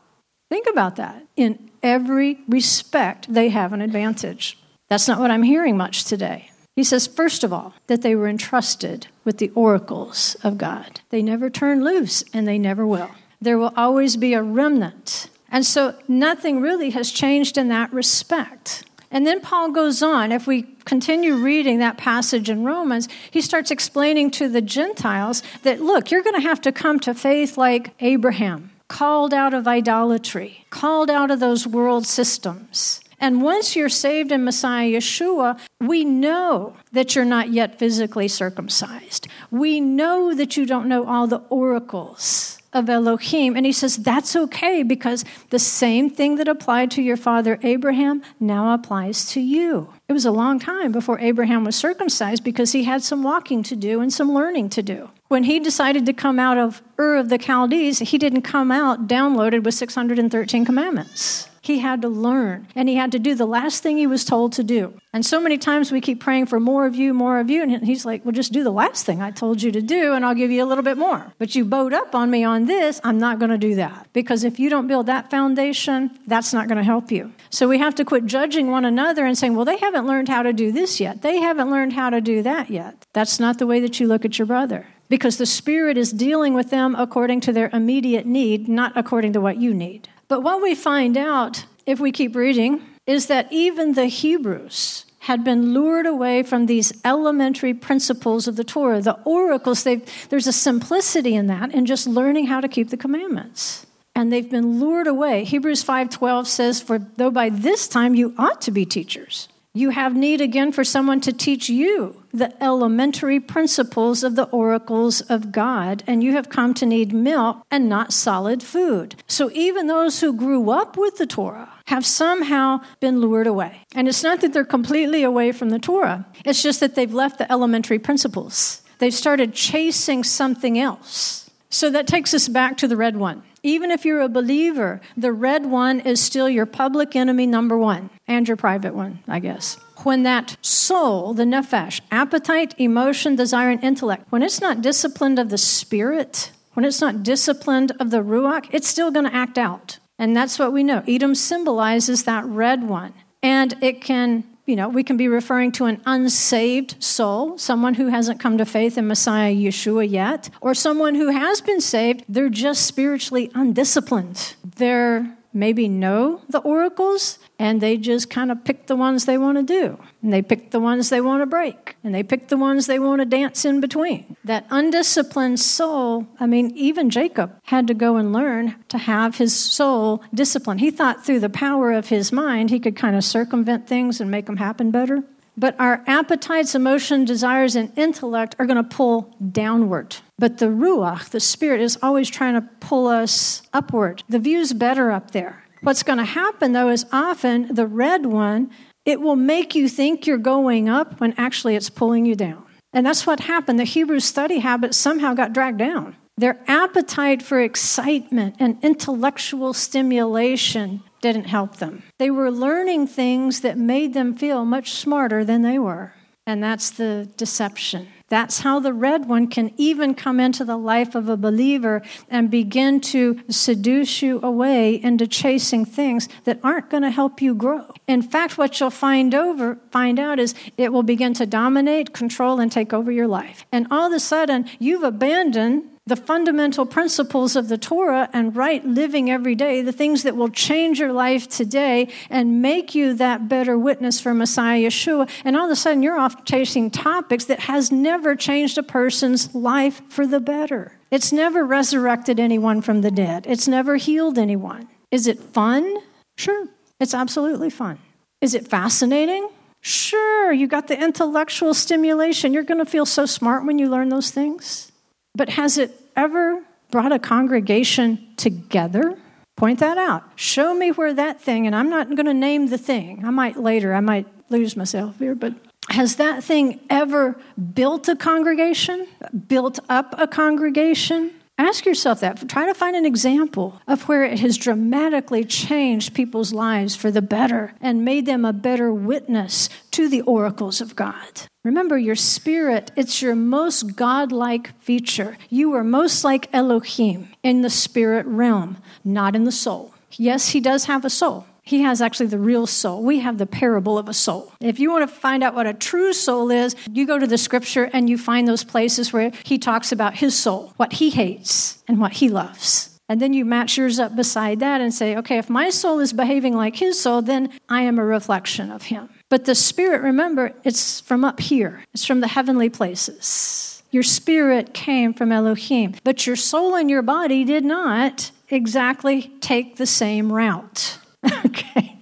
Think 0.50 0.66
about 0.70 0.96
that. 0.96 1.26
In 1.36 1.70
every 1.82 2.40
respect, 2.48 3.32
they 3.32 3.48
have 3.48 3.72
an 3.72 3.80
advantage. 3.80 4.58
That's 4.88 5.08
not 5.08 5.20
what 5.20 5.30
I'm 5.30 5.42
hearing 5.42 5.76
much 5.76 6.04
today. 6.04 6.50
He 6.76 6.84
says, 6.84 7.06
first 7.06 7.44
of 7.44 7.52
all, 7.52 7.74
that 7.86 8.02
they 8.02 8.14
were 8.14 8.28
entrusted 8.28 9.08
with 9.24 9.38
the 9.38 9.50
oracles 9.50 10.36
of 10.42 10.58
God. 10.58 11.00
They 11.10 11.22
never 11.22 11.50
turn 11.50 11.82
loose, 11.82 12.22
and 12.32 12.46
they 12.46 12.58
never 12.58 12.86
will 12.86 13.10
there 13.40 13.58
will 13.58 13.72
always 13.76 14.16
be 14.16 14.34
a 14.34 14.42
remnant. 14.42 15.28
And 15.50 15.64
so 15.64 15.94
nothing 16.06 16.60
really 16.60 16.90
has 16.90 17.10
changed 17.10 17.56
in 17.56 17.68
that 17.68 17.92
respect. 17.92 18.84
And 19.10 19.26
then 19.26 19.40
Paul 19.40 19.70
goes 19.70 20.02
on, 20.02 20.32
if 20.32 20.46
we 20.46 20.64
continue 20.84 21.34
reading 21.34 21.78
that 21.78 21.96
passage 21.96 22.50
in 22.50 22.64
Romans, 22.64 23.08
he 23.30 23.40
starts 23.40 23.70
explaining 23.70 24.30
to 24.32 24.48
the 24.48 24.60
Gentiles 24.60 25.42
that, 25.62 25.80
look, 25.80 26.10
you're 26.10 26.22
going 26.22 26.36
to 26.36 26.46
have 26.46 26.60
to 26.62 26.72
come 26.72 27.00
to 27.00 27.14
faith 27.14 27.56
like 27.56 27.94
Abraham, 28.00 28.70
called 28.88 29.32
out 29.32 29.54
of 29.54 29.66
idolatry, 29.66 30.66
called 30.68 31.10
out 31.10 31.30
of 31.30 31.40
those 31.40 31.66
world 31.66 32.06
systems. 32.06 33.00
And 33.20 33.42
once 33.42 33.74
you're 33.74 33.88
saved 33.88 34.30
in 34.30 34.44
Messiah 34.44 34.90
Yeshua, 34.90 35.58
we 35.80 36.04
know 36.04 36.76
that 36.92 37.16
you're 37.16 37.24
not 37.24 37.50
yet 37.50 37.78
physically 37.78 38.28
circumcised. 38.28 39.26
We 39.50 39.80
know 39.80 40.34
that 40.34 40.56
you 40.56 40.66
don't 40.66 40.86
know 40.86 41.06
all 41.06 41.26
the 41.26 41.42
oracles 41.48 42.57
of 42.72 42.88
Elohim. 42.88 43.56
And 43.56 43.64
he 43.64 43.72
says, 43.72 43.96
that's 43.96 44.36
okay 44.36 44.82
because 44.82 45.24
the 45.50 45.58
same 45.58 46.10
thing 46.10 46.36
that 46.36 46.48
applied 46.48 46.90
to 46.92 47.02
your 47.02 47.16
father 47.16 47.58
Abraham 47.62 48.22
now 48.38 48.74
applies 48.74 49.26
to 49.32 49.40
you. 49.40 49.92
It 50.08 50.12
was 50.12 50.24
a 50.24 50.30
long 50.30 50.58
time 50.58 50.92
before 50.92 51.18
Abraham 51.20 51.64
was 51.64 51.76
circumcised 51.76 52.44
because 52.44 52.72
he 52.72 52.84
had 52.84 53.02
some 53.02 53.22
walking 53.22 53.62
to 53.64 53.76
do 53.76 54.00
and 54.00 54.12
some 54.12 54.32
learning 54.32 54.70
to 54.70 54.82
do. 54.82 55.10
When 55.28 55.44
he 55.44 55.60
decided 55.60 56.06
to 56.06 56.12
come 56.12 56.38
out 56.38 56.56
of 56.56 56.82
Ur 56.98 57.16
of 57.16 57.28
the 57.28 57.38
Chaldees, 57.38 57.98
he 57.98 58.18
didn't 58.18 58.42
come 58.42 58.72
out 58.72 59.06
downloaded 59.06 59.62
with 59.62 59.74
613 59.74 60.64
commandments. 60.64 61.47
He 61.68 61.80
had 61.80 62.00
to 62.00 62.08
learn 62.08 62.66
and 62.74 62.88
he 62.88 62.94
had 62.94 63.12
to 63.12 63.18
do 63.18 63.34
the 63.34 63.44
last 63.44 63.82
thing 63.82 63.98
he 63.98 64.06
was 64.06 64.24
told 64.24 64.54
to 64.54 64.64
do. 64.64 64.98
And 65.12 65.24
so 65.24 65.38
many 65.38 65.58
times 65.58 65.92
we 65.92 66.00
keep 66.00 66.18
praying 66.18 66.46
for 66.46 66.58
more 66.58 66.86
of 66.86 66.96
you, 66.96 67.12
more 67.12 67.40
of 67.40 67.50
you. 67.50 67.62
And 67.62 67.84
he's 67.84 68.06
like, 68.06 68.24
well, 68.24 68.32
just 68.32 68.54
do 68.54 68.64
the 68.64 68.70
last 68.70 69.04
thing 69.04 69.20
I 69.20 69.30
told 69.30 69.60
you 69.60 69.70
to 69.72 69.82
do 69.82 70.14
and 70.14 70.24
I'll 70.24 70.34
give 70.34 70.50
you 70.50 70.64
a 70.64 70.66
little 70.66 70.82
bit 70.82 70.96
more. 70.96 71.34
But 71.36 71.54
you 71.54 71.66
bowed 71.66 71.92
up 71.92 72.14
on 72.14 72.30
me 72.30 72.42
on 72.42 72.64
this, 72.64 73.02
I'm 73.04 73.18
not 73.18 73.38
going 73.38 73.50
to 73.50 73.58
do 73.58 73.74
that. 73.74 74.08
Because 74.14 74.44
if 74.44 74.58
you 74.58 74.70
don't 74.70 74.86
build 74.86 75.04
that 75.06 75.28
foundation, 75.30 76.18
that's 76.26 76.54
not 76.54 76.68
going 76.68 76.78
to 76.78 76.84
help 76.84 77.10
you. 77.10 77.34
So 77.50 77.68
we 77.68 77.76
have 77.76 77.94
to 77.96 78.04
quit 78.06 78.24
judging 78.24 78.70
one 78.70 78.86
another 78.86 79.26
and 79.26 79.36
saying, 79.36 79.54
well, 79.54 79.66
they 79.66 79.76
haven't 79.76 80.06
learned 80.06 80.30
how 80.30 80.42
to 80.42 80.54
do 80.54 80.72
this 80.72 81.00
yet. 81.00 81.20
They 81.20 81.38
haven't 81.38 81.70
learned 81.70 81.92
how 81.92 82.08
to 82.08 82.22
do 82.22 82.42
that 82.44 82.70
yet. 82.70 83.06
That's 83.12 83.38
not 83.38 83.58
the 83.58 83.66
way 83.66 83.80
that 83.80 84.00
you 84.00 84.06
look 84.06 84.24
at 84.24 84.38
your 84.38 84.46
brother 84.46 84.86
because 85.10 85.36
the 85.36 85.44
Spirit 85.44 85.98
is 85.98 86.12
dealing 86.12 86.54
with 86.54 86.70
them 86.70 86.94
according 86.94 87.40
to 87.42 87.52
their 87.52 87.68
immediate 87.74 88.24
need, 88.24 88.68
not 88.68 88.92
according 88.96 89.34
to 89.34 89.40
what 89.40 89.58
you 89.58 89.74
need. 89.74 90.08
But 90.28 90.42
what 90.42 90.62
we 90.62 90.74
find 90.74 91.16
out, 91.16 91.64
if 91.86 91.98
we 91.98 92.12
keep 92.12 92.36
reading, 92.36 92.82
is 93.06 93.26
that 93.26 93.50
even 93.50 93.94
the 93.94 94.06
Hebrews 94.06 95.06
had 95.20 95.42
been 95.42 95.74
lured 95.74 96.06
away 96.06 96.42
from 96.42 96.66
these 96.66 96.92
elementary 97.04 97.74
principles 97.74 98.46
of 98.46 98.56
the 98.56 98.64
Torah, 98.64 99.00
the 99.00 99.18
oracles. 99.24 99.84
there's 99.84 100.46
a 100.46 100.52
simplicity 100.52 101.34
in 101.34 101.46
that, 101.48 101.74
in 101.74 101.86
just 101.86 102.06
learning 102.06 102.46
how 102.46 102.60
to 102.60 102.68
keep 102.68 102.90
the 102.90 102.96
commandments. 102.96 103.86
And 104.14 104.32
they've 104.32 104.50
been 104.50 104.80
lured 104.80 105.06
away. 105.06 105.44
Hebrews 105.44 105.82
5:12 105.82 106.46
says, 106.48 106.80
"For 106.80 106.98
though 106.98 107.30
by 107.30 107.48
this 107.48 107.88
time 107.88 108.14
you 108.14 108.34
ought 108.38 108.60
to 108.62 108.70
be 108.70 108.84
teachers, 108.84 109.48
You 109.78 109.90
have 109.90 110.16
need 110.16 110.40
again 110.40 110.72
for 110.72 110.82
someone 110.82 111.20
to 111.20 111.32
teach 111.32 111.68
you 111.68 112.20
the 112.32 112.52
elementary 112.60 113.38
principles 113.38 114.24
of 114.24 114.34
the 114.34 114.46
oracles 114.46 115.20
of 115.20 115.52
God, 115.52 116.02
and 116.04 116.20
you 116.20 116.32
have 116.32 116.48
come 116.48 116.74
to 116.74 116.84
need 116.84 117.12
milk 117.12 117.64
and 117.70 117.88
not 117.88 118.12
solid 118.12 118.60
food. 118.60 119.14
So 119.28 119.52
even 119.52 119.86
those 119.86 120.20
who 120.20 120.32
grew 120.32 120.70
up 120.70 120.96
with 120.96 121.18
the 121.18 121.28
Torah 121.28 121.72
have 121.86 122.04
somehow 122.04 122.80
been 122.98 123.20
lured 123.20 123.46
away. 123.46 123.86
And 123.94 124.08
it's 124.08 124.24
not 124.24 124.40
that 124.40 124.52
they're 124.52 124.64
completely 124.64 125.22
away 125.22 125.52
from 125.52 125.70
the 125.70 125.78
Torah, 125.78 126.26
it's 126.44 126.60
just 126.60 126.80
that 126.80 126.96
they've 126.96 127.14
left 127.14 127.38
the 127.38 127.50
elementary 127.50 128.00
principles. 128.00 128.82
They've 128.98 129.14
started 129.14 129.54
chasing 129.54 130.24
something 130.24 130.76
else. 130.76 131.48
So 131.70 131.88
that 131.90 132.08
takes 132.08 132.34
us 132.34 132.48
back 132.48 132.78
to 132.78 132.88
the 132.88 132.96
red 132.96 133.16
one. 133.16 133.44
Even 133.62 133.90
if 133.90 134.04
you're 134.04 134.20
a 134.20 134.28
believer, 134.28 135.00
the 135.16 135.32
red 135.32 135.66
one 135.66 136.00
is 136.00 136.20
still 136.20 136.48
your 136.48 136.66
public 136.66 137.16
enemy 137.16 137.46
number 137.46 137.76
one 137.76 138.10
and 138.26 138.46
your 138.46 138.56
private 138.56 138.94
one, 138.94 139.20
I 139.26 139.40
guess. 139.40 139.78
When 140.04 140.22
that 140.22 140.56
soul, 140.62 141.34
the 141.34 141.44
nephesh, 141.44 142.00
appetite, 142.10 142.74
emotion, 142.78 143.34
desire, 143.36 143.70
and 143.70 143.82
intellect, 143.82 144.24
when 144.30 144.42
it's 144.42 144.60
not 144.60 144.80
disciplined 144.80 145.38
of 145.38 145.50
the 145.50 145.58
spirit, 145.58 146.52
when 146.74 146.84
it's 146.84 147.00
not 147.00 147.22
disciplined 147.22 147.92
of 147.98 148.10
the 148.10 148.22
ruach, 148.22 148.68
it's 148.70 148.86
still 148.86 149.10
going 149.10 149.26
to 149.26 149.34
act 149.34 149.58
out. 149.58 149.98
And 150.18 150.36
that's 150.36 150.58
what 150.58 150.72
we 150.72 150.84
know. 150.84 151.02
Edom 151.08 151.34
symbolizes 151.34 152.24
that 152.24 152.44
red 152.44 152.88
one. 152.88 153.14
And 153.42 153.76
it 153.82 154.00
can 154.00 154.44
you 154.68 154.76
know, 154.76 154.90
we 154.90 155.02
can 155.02 155.16
be 155.16 155.28
referring 155.28 155.72
to 155.72 155.86
an 155.86 156.00
unsaved 156.04 157.02
soul, 157.02 157.56
someone 157.56 157.94
who 157.94 158.08
hasn't 158.08 158.38
come 158.38 158.58
to 158.58 158.66
faith 158.66 158.98
in 158.98 159.06
Messiah 159.06 159.54
Yeshua 159.54 160.08
yet, 160.08 160.50
or 160.60 160.74
someone 160.74 161.14
who 161.14 161.28
has 161.30 161.62
been 161.62 161.80
saved, 161.80 162.22
they're 162.28 162.50
just 162.50 162.84
spiritually 162.84 163.50
undisciplined. 163.54 164.56
They're 164.76 165.37
maybe 165.52 165.88
know 165.88 166.40
the 166.48 166.58
oracles 166.60 167.38
and 167.58 167.80
they 167.80 167.96
just 167.96 168.30
kind 168.30 168.52
of 168.52 168.64
pick 168.64 168.86
the 168.86 168.96
ones 168.96 169.24
they 169.24 169.38
want 169.38 169.58
to 169.58 169.62
do. 169.62 169.98
And 170.22 170.32
they 170.32 170.42
pick 170.42 170.70
the 170.70 170.80
ones 170.80 171.08
they 171.08 171.20
want 171.20 171.42
to 171.42 171.46
break. 171.46 171.96
And 172.04 172.14
they 172.14 172.22
pick 172.22 172.48
the 172.48 172.56
ones 172.56 172.86
they 172.86 172.98
want 172.98 173.20
to 173.20 173.26
dance 173.26 173.64
in 173.64 173.80
between. 173.80 174.36
That 174.44 174.66
undisciplined 174.70 175.58
soul, 175.58 176.26
I 176.38 176.46
mean, 176.46 176.70
even 176.76 177.10
Jacob 177.10 177.58
had 177.64 177.86
to 177.88 177.94
go 177.94 178.16
and 178.16 178.32
learn 178.32 178.76
to 178.88 178.98
have 178.98 179.36
his 179.36 179.54
soul 179.58 180.22
disciplined. 180.32 180.80
He 180.80 180.90
thought 180.90 181.24
through 181.24 181.40
the 181.40 181.48
power 181.48 181.92
of 181.92 182.08
his 182.08 182.32
mind 182.32 182.70
he 182.70 182.80
could 182.80 182.96
kind 182.96 183.16
of 183.16 183.24
circumvent 183.24 183.86
things 183.86 184.20
and 184.20 184.30
make 184.30 184.46
them 184.46 184.58
happen 184.58 184.90
better. 184.90 185.24
But 185.58 185.74
our 185.80 186.04
appetites, 186.06 186.76
emotion, 186.76 187.24
desires, 187.24 187.74
and 187.74 187.92
intellect 187.98 188.54
are 188.60 188.66
going 188.66 188.76
to 188.76 188.96
pull 188.96 189.34
downward. 189.50 190.16
But 190.38 190.58
the 190.58 190.66
Ruach, 190.66 191.30
the 191.30 191.40
Spirit, 191.40 191.80
is 191.80 191.98
always 192.00 192.30
trying 192.30 192.54
to 192.54 192.60
pull 192.78 193.08
us 193.08 193.62
upward. 193.72 194.22
The 194.28 194.38
view's 194.38 194.72
better 194.72 195.10
up 195.10 195.32
there. 195.32 195.64
What's 195.82 196.04
going 196.04 196.18
to 196.18 196.24
happen, 196.24 196.74
though, 196.74 196.90
is 196.90 197.06
often 197.10 197.74
the 197.74 197.88
red 197.88 198.24
one, 198.24 198.70
it 199.04 199.20
will 199.20 199.34
make 199.34 199.74
you 199.74 199.88
think 199.88 200.28
you're 200.28 200.38
going 200.38 200.88
up 200.88 201.20
when 201.20 201.34
actually 201.36 201.74
it's 201.74 201.90
pulling 201.90 202.24
you 202.24 202.36
down. 202.36 202.64
And 202.92 203.04
that's 203.04 203.26
what 203.26 203.40
happened. 203.40 203.80
The 203.80 203.84
Hebrew 203.84 204.20
study 204.20 204.60
habit 204.60 204.94
somehow 204.94 205.34
got 205.34 205.52
dragged 205.52 205.78
down. 205.78 206.16
Their 206.36 206.60
appetite 206.68 207.42
for 207.42 207.60
excitement 207.60 208.54
and 208.60 208.78
intellectual 208.80 209.74
stimulation 209.74 211.02
didn't 211.20 211.44
help 211.44 211.76
them. 211.76 212.02
They 212.18 212.30
were 212.30 212.50
learning 212.50 213.08
things 213.08 213.60
that 213.60 213.76
made 213.76 214.14
them 214.14 214.34
feel 214.34 214.64
much 214.64 214.92
smarter 214.92 215.44
than 215.44 215.62
they 215.62 215.78
were. 215.78 216.12
And 216.46 216.62
that's 216.62 216.90
the 216.90 217.28
deception. 217.36 218.08
That's 218.28 218.60
how 218.60 218.78
the 218.78 218.92
red 218.92 219.26
one 219.26 219.48
can 219.48 219.72
even 219.76 220.14
come 220.14 220.38
into 220.38 220.64
the 220.64 220.76
life 220.76 221.14
of 221.14 221.28
a 221.28 221.36
believer 221.36 222.02
and 222.28 222.50
begin 222.50 223.00
to 223.02 223.40
seduce 223.48 224.22
you 224.22 224.40
away 224.42 224.94
into 225.02 225.26
chasing 225.26 225.84
things 225.84 226.28
that 226.44 226.60
aren't 226.62 226.90
going 226.90 227.02
to 227.02 227.10
help 227.10 227.40
you 227.40 227.54
grow. 227.54 227.92
In 228.06 228.22
fact, 228.22 228.58
what 228.58 228.80
you'll 228.80 228.90
find 228.90 229.34
over 229.34 229.78
find 229.90 230.18
out 230.18 230.38
is 230.38 230.54
it 230.76 230.92
will 230.92 231.02
begin 231.02 231.34
to 231.34 231.46
dominate, 231.46 232.12
control 232.12 232.60
and 232.60 232.70
take 232.70 232.92
over 232.92 233.10
your 233.10 233.28
life. 233.28 233.64
And 233.72 233.86
all 233.90 234.06
of 234.06 234.12
a 234.12 234.20
sudden, 234.20 234.68
you've 234.78 235.04
abandoned 235.04 235.84
the 236.08 236.16
fundamental 236.16 236.86
principles 236.86 237.54
of 237.54 237.68
the 237.68 237.78
Torah 237.78 238.28
and 238.32 238.56
right 238.56 238.84
living 238.84 239.30
every 239.30 239.54
day, 239.54 239.82
the 239.82 239.92
things 239.92 240.22
that 240.22 240.36
will 240.36 240.48
change 240.48 240.98
your 240.98 241.12
life 241.12 241.48
today 241.48 242.08
and 242.30 242.62
make 242.62 242.94
you 242.94 243.14
that 243.14 243.48
better 243.48 243.78
witness 243.78 244.20
for 244.20 244.34
Messiah 244.34 244.80
Yeshua. 244.80 245.28
And 245.44 245.56
all 245.56 245.66
of 245.66 245.70
a 245.70 245.76
sudden, 245.76 246.02
you're 246.02 246.18
off 246.18 246.44
chasing 246.44 246.90
topics 246.90 247.44
that 247.44 247.60
has 247.60 247.92
never 247.92 248.34
changed 248.34 248.78
a 248.78 248.82
person's 248.82 249.54
life 249.54 250.02
for 250.08 250.26
the 250.26 250.40
better. 250.40 250.98
It's 251.10 251.32
never 251.32 251.64
resurrected 251.64 252.40
anyone 252.40 252.82
from 252.82 253.02
the 253.02 253.10
dead, 253.10 253.46
it's 253.46 253.68
never 253.68 253.96
healed 253.96 254.38
anyone. 254.38 254.88
Is 255.10 255.26
it 255.26 255.40
fun? 255.40 255.98
Sure, 256.36 256.68
it's 257.00 257.14
absolutely 257.14 257.70
fun. 257.70 257.98
Is 258.40 258.54
it 258.54 258.68
fascinating? 258.68 259.48
Sure, 259.80 260.52
you 260.52 260.66
got 260.66 260.88
the 260.88 261.00
intellectual 261.00 261.72
stimulation. 261.72 262.52
You're 262.52 262.62
going 262.64 262.84
to 262.84 262.90
feel 262.90 263.06
so 263.06 263.26
smart 263.26 263.64
when 263.64 263.78
you 263.78 263.88
learn 263.88 264.08
those 264.08 264.30
things. 264.30 264.87
But 265.34 265.50
has 265.50 265.78
it 265.78 265.98
ever 266.16 266.62
brought 266.90 267.12
a 267.12 267.18
congregation 267.18 268.26
together? 268.36 269.16
Point 269.56 269.80
that 269.80 269.98
out. 269.98 270.24
Show 270.36 270.74
me 270.74 270.90
where 270.90 271.12
that 271.14 271.40
thing, 271.40 271.66
and 271.66 271.74
I'm 271.74 271.90
not 271.90 272.08
going 272.08 272.26
to 272.26 272.34
name 272.34 272.68
the 272.68 272.78
thing. 272.78 273.24
I 273.24 273.30
might 273.30 273.56
later, 273.56 273.94
I 273.94 274.00
might 274.00 274.26
lose 274.50 274.76
myself 274.76 275.18
here, 275.18 275.34
but 275.34 275.54
has 275.90 276.16
that 276.16 276.44
thing 276.44 276.80
ever 276.90 277.40
built 277.74 278.08
a 278.08 278.16
congregation? 278.16 279.06
Built 279.48 279.78
up 279.88 280.14
a 280.18 280.26
congregation? 280.26 281.32
Ask 281.56 281.86
yourself 281.86 282.20
that. 282.20 282.48
Try 282.48 282.66
to 282.66 282.74
find 282.74 282.94
an 282.94 283.04
example 283.04 283.80
of 283.88 284.02
where 284.02 284.22
it 284.24 284.38
has 284.38 284.56
dramatically 284.56 285.44
changed 285.44 286.14
people's 286.14 286.52
lives 286.52 286.94
for 286.94 287.10
the 287.10 287.22
better 287.22 287.74
and 287.80 288.04
made 288.04 288.26
them 288.26 288.44
a 288.44 288.52
better 288.52 288.92
witness 288.92 289.68
to 289.90 290.08
the 290.08 290.20
oracles 290.20 290.80
of 290.80 290.94
God. 290.94 291.42
Remember, 291.68 291.98
your 291.98 292.16
spirit, 292.16 292.90
it's 292.96 293.20
your 293.20 293.34
most 293.34 293.94
godlike 293.94 294.70
feature. 294.80 295.36
You 295.50 295.74
are 295.74 295.84
most 295.84 296.24
like 296.24 296.48
Elohim 296.50 297.28
in 297.42 297.60
the 297.60 297.68
spirit 297.68 298.24
realm, 298.24 298.78
not 299.04 299.36
in 299.36 299.44
the 299.44 299.52
soul. 299.52 299.92
Yes, 300.12 300.48
he 300.48 300.60
does 300.60 300.86
have 300.86 301.04
a 301.04 301.10
soul. 301.10 301.46
He 301.62 301.82
has 301.82 302.00
actually 302.00 302.28
the 302.28 302.38
real 302.38 302.66
soul. 302.66 303.02
We 303.02 303.20
have 303.20 303.36
the 303.36 303.44
parable 303.44 303.98
of 303.98 304.08
a 304.08 304.14
soul. 304.14 304.50
If 304.62 304.80
you 304.80 304.90
want 304.90 305.10
to 305.10 305.14
find 305.14 305.44
out 305.44 305.54
what 305.54 305.66
a 305.66 305.74
true 305.74 306.14
soul 306.14 306.50
is, 306.50 306.74
you 306.90 307.06
go 307.06 307.18
to 307.18 307.26
the 307.26 307.36
scripture 307.36 307.90
and 307.92 308.08
you 308.08 308.16
find 308.16 308.48
those 308.48 308.64
places 308.64 309.12
where 309.12 309.30
he 309.44 309.58
talks 309.58 309.92
about 309.92 310.16
his 310.16 310.34
soul, 310.34 310.72
what 310.78 310.94
he 310.94 311.10
hates 311.10 311.84
and 311.86 312.00
what 312.00 312.14
he 312.14 312.30
loves. 312.30 312.97
And 313.08 313.22
then 313.22 313.32
you 313.32 313.44
match 313.44 313.78
yours 313.78 313.98
up 313.98 314.14
beside 314.14 314.60
that 314.60 314.80
and 314.80 314.92
say, 314.92 315.16
okay, 315.16 315.38
if 315.38 315.48
my 315.48 315.70
soul 315.70 315.98
is 315.98 316.12
behaving 316.12 316.54
like 316.54 316.76
his 316.76 317.00
soul, 317.00 317.22
then 317.22 317.50
I 317.68 317.82
am 317.82 317.98
a 317.98 318.04
reflection 318.04 318.70
of 318.70 318.84
him. 318.84 319.08
But 319.30 319.44
the 319.44 319.54
spirit, 319.54 320.02
remember, 320.02 320.52
it's 320.64 321.00
from 321.00 321.24
up 321.24 321.40
here, 321.40 321.82
it's 321.94 322.04
from 322.04 322.20
the 322.20 322.28
heavenly 322.28 322.68
places. 322.68 323.82
Your 323.90 324.02
spirit 324.02 324.74
came 324.74 325.14
from 325.14 325.32
Elohim, 325.32 325.94
but 326.04 326.26
your 326.26 326.36
soul 326.36 326.74
and 326.74 326.90
your 326.90 327.02
body 327.02 327.44
did 327.44 327.64
not 327.64 328.30
exactly 328.50 329.32
take 329.40 329.76
the 329.76 329.86
same 329.86 330.32
route. 330.32 330.98
okay. 331.46 331.97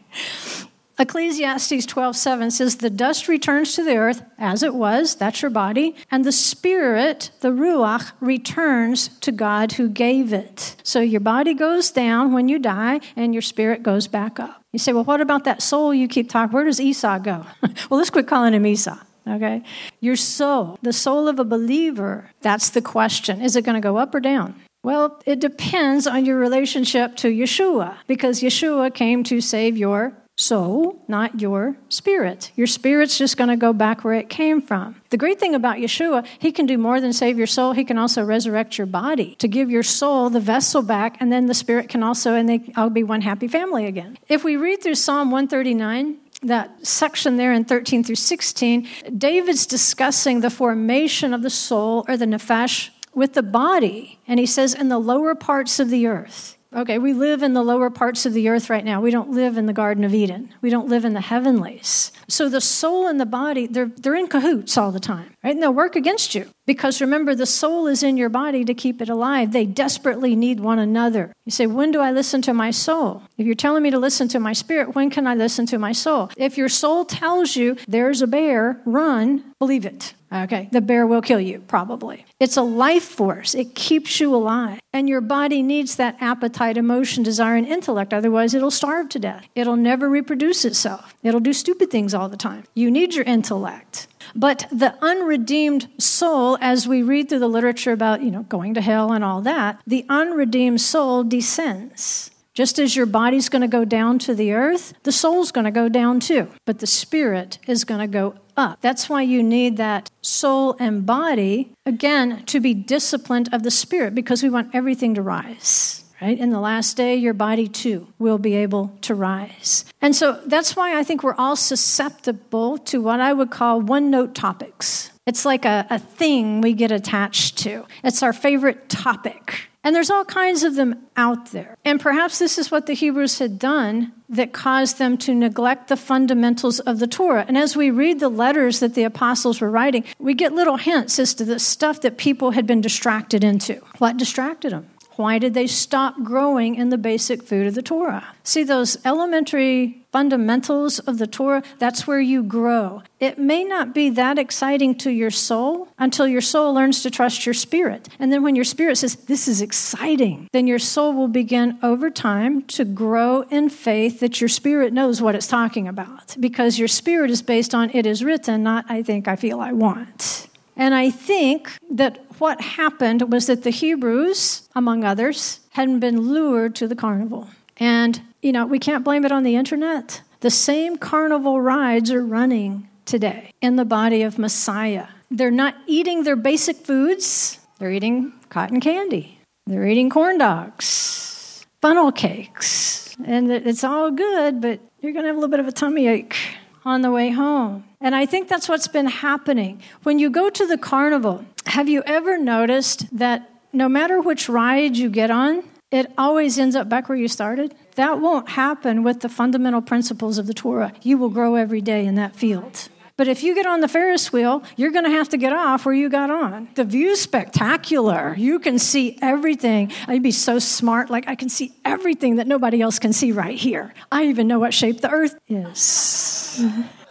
Ecclesiastes 0.98 1.84
12:7 1.84 2.50
says 2.50 2.76
the 2.76 2.88
dust 2.88 3.28
returns 3.28 3.74
to 3.74 3.84
the 3.84 3.96
earth 3.96 4.22
as 4.38 4.62
it 4.62 4.74
was, 4.74 5.14
that's 5.14 5.42
your 5.42 5.50
body, 5.50 5.94
and 6.10 6.24
the 6.24 6.32
spirit, 6.32 7.30
the 7.40 7.50
ruach 7.50 8.12
returns 8.20 9.08
to 9.20 9.30
God 9.30 9.72
who 9.72 9.90
gave 9.90 10.32
it. 10.32 10.76
So 10.82 11.00
your 11.00 11.20
body 11.20 11.52
goes 11.52 11.90
down 11.90 12.32
when 12.32 12.48
you 12.48 12.58
die 12.58 13.00
and 13.14 13.34
your 13.34 13.42
spirit 13.42 13.82
goes 13.82 14.08
back 14.08 14.40
up. 14.40 14.62
You 14.72 14.78
say, 14.78 14.94
"Well, 14.94 15.04
what 15.04 15.20
about 15.20 15.44
that 15.44 15.60
soul 15.60 15.92
you 15.92 16.08
keep 16.08 16.30
talking? 16.30 16.54
Where 16.54 16.64
does 16.64 16.80
Esau 16.80 17.18
go?" 17.18 17.44
well, 17.90 17.98
let's 17.98 18.10
quit 18.10 18.26
calling 18.26 18.54
him 18.54 18.64
Esau. 18.64 18.98
Okay? 19.28 19.62
Your 20.00 20.16
soul, 20.16 20.78
the 20.82 20.92
soul 20.92 21.28
of 21.28 21.38
a 21.38 21.44
believer, 21.44 22.30
that's 22.40 22.70
the 22.70 22.80
question. 22.80 23.42
Is 23.42 23.56
it 23.56 23.64
going 23.64 23.74
to 23.74 23.80
go 23.80 23.96
up 23.96 24.14
or 24.14 24.20
down? 24.20 24.54
Well, 24.82 25.20
it 25.26 25.40
depends 25.40 26.06
on 26.06 26.24
your 26.24 26.38
relationship 26.38 27.16
to 27.16 27.28
Yeshua 27.28 27.96
because 28.06 28.40
Yeshua 28.40 28.94
came 28.94 29.24
to 29.24 29.40
save 29.40 29.76
your 29.76 30.14
soul, 30.36 31.02
not 31.08 31.40
your 31.40 31.76
spirit. 31.88 32.52
Your 32.56 32.66
spirit's 32.66 33.16
just 33.16 33.36
going 33.36 33.48
to 33.48 33.56
go 33.56 33.72
back 33.72 34.04
where 34.04 34.14
it 34.14 34.28
came 34.28 34.60
from. 34.60 35.00
The 35.10 35.16
great 35.16 35.40
thing 35.40 35.54
about 35.54 35.78
Yeshua, 35.78 36.26
he 36.38 36.52
can 36.52 36.66
do 36.66 36.76
more 36.76 37.00
than 37.00 37.12
save 37.12 37.38
your 37.38 37.46
soul. 37.46 37.72
He 37.72 37.84
can 37.84 37.96
also 37.96 38.22
resurrect 38.22 38.76
your 38.76 38.86
body 38.86 39.34
to 39.36 39.48
give 39.48 39.70
your 39.70 39.82
soul 39.82 40.28
the 40.28 40.40
vessel 40.40 40.82
back, 40.82 41.16
and 41.20 41.32
then 41.32 41.46
the 41.46 41.54
spirit 41.54 41.88
can 41.88 42.02
also, 42.02 42.34
and 42.34 42.48
they 42.48 42.72
all 42.76 42.90
be 42.90 43.02
one 43.02 43.22
happy 43.22 43.48
family 43.48 43.86
again. 43.86 44.18
If 44.28 44.44
we 44.44 44.56
read 44.56 44.82
through 44.82 44.96
Psalm 44.96 45.30
139, 45.30 46.18
that 46.42 46.86
section 46.86 47.38
there 47.38 47.52
in 47.52 47.64
13 47.64 48.04
through 48.04 48.16
16, 48.16 48.86
David's 49.16 49.66
discussing 49.66 50.40
the 50.40 50.50
formation 50.50 51.32
of 51.32 51.42
the 51.42 51.50
soul 51.50 52.04
or 52.08 52.16
the 52.18 52.26
nephesh 52.26 52.90
with 53.14 53.32
the 53.32 53.42
body. 53.42 54.18
And 54.28 54.38
he 54.38 54.44
says, 54.44 54.74
in 54.74 54.90
the 54.90 54.98
lower 54.98 55.34
parts 55.34 55.80
of 55.80 55.88
the 55.88 56.06
earth. 56.06 56.55
Okay, 56.74 56.98
we 56.98 57.12
live 57.12 57.42
in 57.42 57.52
the 57.52 57.62
lower 57.62 57.90
parts 57.90 58.26
of 58.26 58.32
the 58.32 58.48
earth 58.48 58.68
right 58.68 58.84
now. 58.84 59.00
We 59.00 59.10
don't 59.10 59.30
live 59.30 59.56
in 59.56 59.66
the 59.66 59.72
Garden 59.72 60.02
of 60.02 60.12
Eden. 60.12 60.52
We 60.60 60.68
don't 60.68 60.88
live 60.88 61.04
in 61.04 61.14
the 61.14 61.20
heavenlies. 61.20 62.10
So 62.28 62.48
the 62.48 62.60
soul 62.60 63.06
and 63.06 63.20
the 63.20 63.26
body, 63.26 63.66
they're, 63.66 63.86
they're 63.86 64.16
in 64.16 64.26
cahoots 64.26 64.76
all 64.76 64.90
the 64.90 65.00
time, 65.00 65.35
right? 65.46 65.54
And 65.54 65.62
they'll 65.62 65.72
work 65.72 65.94
against 65.94 66.34
you. 66.34 66.50
Because 66.66 67.00
remember, 67.00 67.34
the 67.34 67.46
soul 67.46 67.86
is 67.86 68.02
in 68.02 68.16
your 68.16 68.28
body 68.28 68.64
to 68.64 68.74
keep 68.74 69.00
it 69.00 69.08
alive. 69.08 69.52
They 69.52 69.64
desperately 69.64 70.34
need 70.34 70.58
one 70.58 70.80
another. 70.80 71.32
You 71.44 71.52
say, 71.52 71.66
When 71.66 71.92
do 71.92 72.00
I 72.00 72.10
listen 72.10 72.42
to 72.42 72.52
my 72.52 72.72
soul? 72.72 73.22
If 73.38 73.46
you're 73.46 73.54
telling 73.54 73.84
me 73.84 73.90
to 73.90 73.98
listen 73.98 74.26
to 74.28 74.40
my 74.40 74.52
spirit, 74.52 74.96
when 74.96 75.08
can 75.08 75.26
I 75.26 75.34
listen 75.36 75.64
to 75.66 75.78
my 75.78 75.92
soul? 75.92 76.30
If 76.36 76.58
your 76.58 76.68
soul 76.68 77.04
tells 77.04 77.54
you 77.54 77.76
there's 77.86 78.22
a 78.22 78.26
bear, 78.26 78.80
run, 78.84 79.54
believe 79.60 79.86
it. 79.86 80.14
Okay, 80.32 80.68
the 80.72 80.80
bear 80.80 81.06
will 81.06 81.22
kill 81.22 81.38
you, 81.38 81.60
probably. 81.68 82.26
It's 82.40 82.56
a 82.56 82.62
life 82.62 83.04
force, 83.04 83.54
it 83.54 83.76
keeps 83.76 84.18
you 84.18 84.34
alive. 84.34 84.80
And 84.92 85.08
your 85.08 85.20
body 85.20 85.62
needs 85.62 85.96
that 85.96 86.16
appetite, 86.20 86.76
emotion, 86.76 87.22
desire, 87.22 87.54
and 87.54 87.66
intellect. 87.66 88.12
Otherwise, 88.12 88.52
it'll 88.54 88.72
starve 88.72 89.08
to 89.10 89.20
death. 89.20 89.46
It'll 89.54 89.76
never 89.76 90.08
reproduce 90.08 90.64
itself. 90.64 91.14
It'll 91.22 91.38
do 91.38 91.52
stupid 91.52 91.90
things 91.90 92.12
all 92.12 92.28
the 92.28 92.36
time. 92.36 92.64
You 92.74 92.90
need 92.90 93.14
your 93.14 93.24
intellect. 93.24 94.08
But 94.36 94.66
the 94.70 94.94
unredeemed 95.02 95.88
soul, 95.98 96.58
as 96.60 96.86
we 96.86 97.02
read 97.02 97.28
through 97.28 97.38
the 97.38 97.48
literature 97.48 97.92
about, 97.92 98.22
you 98.22 98.30
know, 98.30 98.42
going 98.42 98.74
to 98.74 98.82
hell 98.82 99.12
and 99.12 99.24
all 99.24 99.40
that, 99.42 99.80
the 99.86 100.04
unredeemed 100.08 100.80
soul 100.80 101.24
descends. 101.24 102.30
Just 102.52 102.78
as 102.78 102.96
your 102.96 103.06
body's 103.06 103.48
going 103.48 103.62
to 103.62 103.68
go 103.68 103.84
down 103.84 104.18
to 104.20 104.34
the 104.34 104.52
earth, 104.52 104.94
the 105.02 105.12
soul's 105.12 105.52
going 105.52 105.64
to 105.64 105.70
go 105.70 105.88
down 105.88 106.20
too. 106.20 106.48
But 106.64 106.78
the 106.78 106.86
spirit 106.86 107.58
is 107.66 107.84
going 107.84 108.00
to 108.00 108.06
go 108.06 108.36
up. 108.56 108.80
That's 108.80 109.08
why 109.08 109.22
you 109.22 109.42
need 109.42 109.76
that 109.76 110.10
soul 110.22 110.76
and 110.78 111.04
body, 111.04 111.72
again, 111.84 112.44
to 112.46 112.60
be 112.60 112.72
disciplined 112.72 113.52
of 113.52 113.62
the 113.62 113.70
spirit 113.70 114.14
because 114.14 114.42
we 114.42 114.48
want 114.48 114.74
everything 114.74 115.14
to 115.14 115.22
rise 115.22 116.05
right? 116.20 116.38
In 116.38 116.50
the 116.50 116.60
last 116.60 116.96
day, 116.96 117.16
your 117.16 117.34
body 117.34 117.68
too 117.68 118.08
will 118.18 118.38
be 118.38 118.54
able 118.54 118.96
to 119.02 119.14
rise. 119.14 119.84
And 120.00 120.14
so 120.14 120.40
that's 120.46 120.76
why 120.76 120.98
I 120.98 121.04
think 121.04 121.22
we're 121.22 121.34
all 121.34 121.56
susceptible 121.56 122.78
to 122.78 123.00
what 123.00 123.20
I 123.20 123.32
would 123.32 123.50
call 123.50 123.80
one 123.80 124.10
note 124.10 124.34
topics. 124.34 125.10
It's 125.26 125.44
like 125.44 125.64
a, 125.64 125.86
a 125.90 125.98
thing 125.98 126.60
we 126.60 126.72
get 126.72 126.92
attached 126.92 127.58
to, 127.58 127.86
it's 128.04 128.22
our 128.22 128.32
favorite 128.32 128.88
topic. 128.88 129.68
And 129.82 129.94
there's 129.94 130.10
all 130.10 130.24
kinds 130.24 130.64
of 130.64 130.74
them 130.74 131.06
out 131.16 131.52
there. 131.52 131.76
And 131.84 132.00
perhaps 132.00 132.40
this 132.40 132.58
is 132.58 132.72
what 132.72 132.86
the 132.86 132.92
Hebrews 132.92 133.38
had 133.38 133.56
done 133.56 134.12
that 134.28 134.52
caused 134.52 134.98
them 134.98 135.16
to 135.18 135.32
neglect 135.32 135.86
the 135.86 135.96
fundamentals 135.96 136.80
of 136.80 136.98
the 136.98 137.06
Torah. 137.06 137.44
And 137.46 137.56
as 137.56 137.76
we 137.76 137.92
read 137.92 138.18
the 138.18 138.28
letters 138.28 138.80
that 138.80 138.94
the 138.94 139.04
apostles 139.04 139.60
were 139.60 139.70
writing, 139.70 140.02
we 140.18 140.34
get 140.34 140.52
little 140.52 140.76
hints 140.76 141.20
as 141.20 141.34
to 141.34 141.44
the 141.44 141.60
stuff 141.60 142.00
that 142.00 142.18
people 142.18 142.50
had 142.50 142.66
been 142.66 142.80
distracted 142.80 143.44
into. 143.44 143.80
What 143.98 144.16
distracted 144.16 144.72
them? 144.72 144.88
Why 145.16 145.38
did 145.38 145.54
they 145.54 145.66
stop 145.66 146.22
growing 146.22 146.74
in 146.74 146.90
the 146.90 146.98
basic 146.98 147.42
food 147.42 147.66
of 147.66 147.74
the 147.74 147.82
Torah? 147.82 148.34
See, 148.44 148.62
those 148.62 148.98
elementary 149.04 150.06
fundamentals 150.12 150.98
of 151.00 151.18
the 151.18 151.26
Torah, 151.26 151.62
that's 151.78 152.06
where 152.06 152.20
you 152.20 152.42
grow. 152.42 153.02
It 153.18 153.38
may 153.38 153.64
not 153.64 153.94
be 153.94 154.08
that 154.10 154.38
exciting 154.38 154.94
to 154.96 155.10
your 155.10 155.30
soul 155.30 155.88
until 155.98 156.26
your 156.26 156.40
soul 156.40 156.72
learns 156.72 157.02
to 157.02 157.10
trust 157.10 157.44
your 157.44 157.54
spirit. 157.54 158.08
And 158.18 158.32
then 158.32 158.42
when 158.42 158.56
your 158.56 158.64
spirit 158.64 158.96
says, 158.96 159.16
This 159.16 159.48
is 159.48 159.60
exciting, 159.60 160.48
then 160.52 160.66
your 160.66 160.78
soul 160.78 161.12
will 161.12 161.28
begin 161.28 161.78
over 161.82 162.10
time 162.10 162.62
to 162.68 162.84
grow 162.84 163.42
in 163.50 163.68
faith 163.68 164.20
that 164.20 164.40
your 164.40 164.48
spirit 164.48 164.92
knows 164.92 165.20
what 165.20 165.34
it's 165.34 165.48
talking 165.48 165.88
about. 165.88 166.36
Because 166.38 166.78
your 166.78 166.88
spirit 166.88 167.30
is 167.30 167.42
based 167.42 167.74
on 167.74 167.90
it 167.90 168.06
is 168.06 168.22
written, 168.22 168.62
not 168.62 168.84
I 168.88 169.02
think, 169.02 169.28
I 169.28 169.36
feel, 169.36 169.60
I 169.60 169.72
want. 169.72 170.48
And 170.76 170.94
I 170.94 171.10
think 171.10 171.72
that 171.90 172.18
what 172.38 172.60
happened 172.60 173.32
was 173.32 173.46
that 173.46 173.62
the 173.62 173.70
Hebrews, 173.70 174.68
among 174.74 175.04
others, 175.04 175.60
had 175.70 176.00
been 176.00 176.20
lured 176.20 176.74
to 176.76 176.86
the 176.86 176.94
carnival. 176.94 177.48
And, 177.78 178.20
you 178.42 178.52
know, 178.52 178.66
we 178.66 178.78
can't 178.78 179.04
blame 179.04 179.24
it 179.24 179.32
on 179.32 179.42
the 179.42 179.56
internet. 179.56 180.22
The 180.40 180.50
same 180.50 180.98
carnival 180.98 181.60
rides 181.60 182.10
are 182.10 182.24
running 182.24 182.88
today 183.06 183.52
in 183.62 183.76
the 183.76 183.84
body 183.84 184.22
of 184.22 184.38
Messiah. 184.38 185.06
They're 185.30 185.50
not 185.50 185.76
eating 185.86 186.24
their 186.24 186.36
basic 186.36 186.76
foods, 186.76 187.58
they're 187.78 187.90
eating 187.90 188.32
cotton 188.48 188.80
candy, 188.80 189.40
they're 189.66 189.86
eating 189.86 190.10
corn 190.10 190.38
dogs, 190.38 191.66
funnel 191.80 192.12
cakes. 192.12 193.16
And 193.24 193.50
it's 193.50 193.82
all 193.82 194.10
good, 194.10 194.60
but 194.60 194.80
you're 195.00 195.12
going 195.12 195.24
to 195.24 195.28
have 195.28 195.36
a 195.36 195.40
little 195.40 195.50
bit 195.50 195.60
of 195.60 195.68
a 195.68 195.72
tummy 195.72 196.06
ache 196.06 196.36
on 196.84 197.00
the 197.00 197.10
way 197.10 197.30
home. 197.30 197.84
And 198.06 198.14
I 198.14 198.24
think 198.24 198.46
that's 198.46 198.68
what's 198.68 198.86
been 198.86 199.08
happening. 199.08 199.82
When 200.04 200.20
you 200.20 200.30
go 200.30 200.48
to 200.48 200.64
the 200.64 200.78
carnival, 200.78 201.44
have 201.66 201.88
you 201.88 202.04
ever 202.06 202.38
noticed 202.38 203.04
that 203.18 203.50
no 203.72 203.88
matter 203.88 204.20
which 204.20 204.48
ride 204.48 204.96
you 204.96 205.10
get 205.10 205.28
on, 205.28 205.64
it 205.90 206.12
always 206.16 206.56
ends 206.56 206.76
up 206.76 206.88
back 206.88 207.08
where 207.08 207.18
you 207.18 207.26
started? 207.26 207.74
That 207.96 208.20
won't 208.20 208.50
happen 208.50 209.02
with 209.02 209.22
the 209.22 209.28
fundamental 209.28 209.82
principles 209.82 210.38
of 210.38 210.46
the 210.46 210.54
Torah. 210.54 210.92
You 211.02 211.18
will 211.18 211.30
grow 211.30 211.56
every 211.56 211.80
day 211.80 212.06
in 212.06 212.14
that 212.14 212.36
field. 212.36 212.90
But 213.16 213.26
if 213.26 213.42
you 213.42 213.56
get 213.56 213.66
on 213.66 213.80
the 213.80 213.88
Ferris 213.88 214.32
wheel, 214.32 214.62
you're 214.76 214.92
going 214.92 215.06
to 215.06 215.10
have 215.10 215.30
to 215.30 215.36
get 215.36 215.52
off 215.52 215.84
where 215.84 215.94
you 215.94 216.08
got 216.08 216.30
on. 216.30 216.68
The 216.76 216.84
view's 216.84 217.20
spectacular. 217.20 218.36
You 218.38 218.60
can 218.60 218.78
see 218.78 219.18
everything. 219.20 219.90
I'd 220.06 220.22
be 220.22 220.30
so 220.30 220.60
smart, 220.60 221.10
like 221.10 221.26
I 221.26 221.34
can 221.34 221.48
see 221.48 221.74
everything 221.84 222.36
that 222.36 222.46
nobody 222.46 222.80
else 222.80 223.00
can 223.00 223.12
see 223.12 223.32
right 223.32 223.58
here. 223.58 223.94
I 224.12 224.26
even 224.26 224.46
know 224.46 224.60
what 224.60 224.72
shape 224.72 225.00
the 225.00 225.10
earth 225.10 225.36
is. 225.48 226.62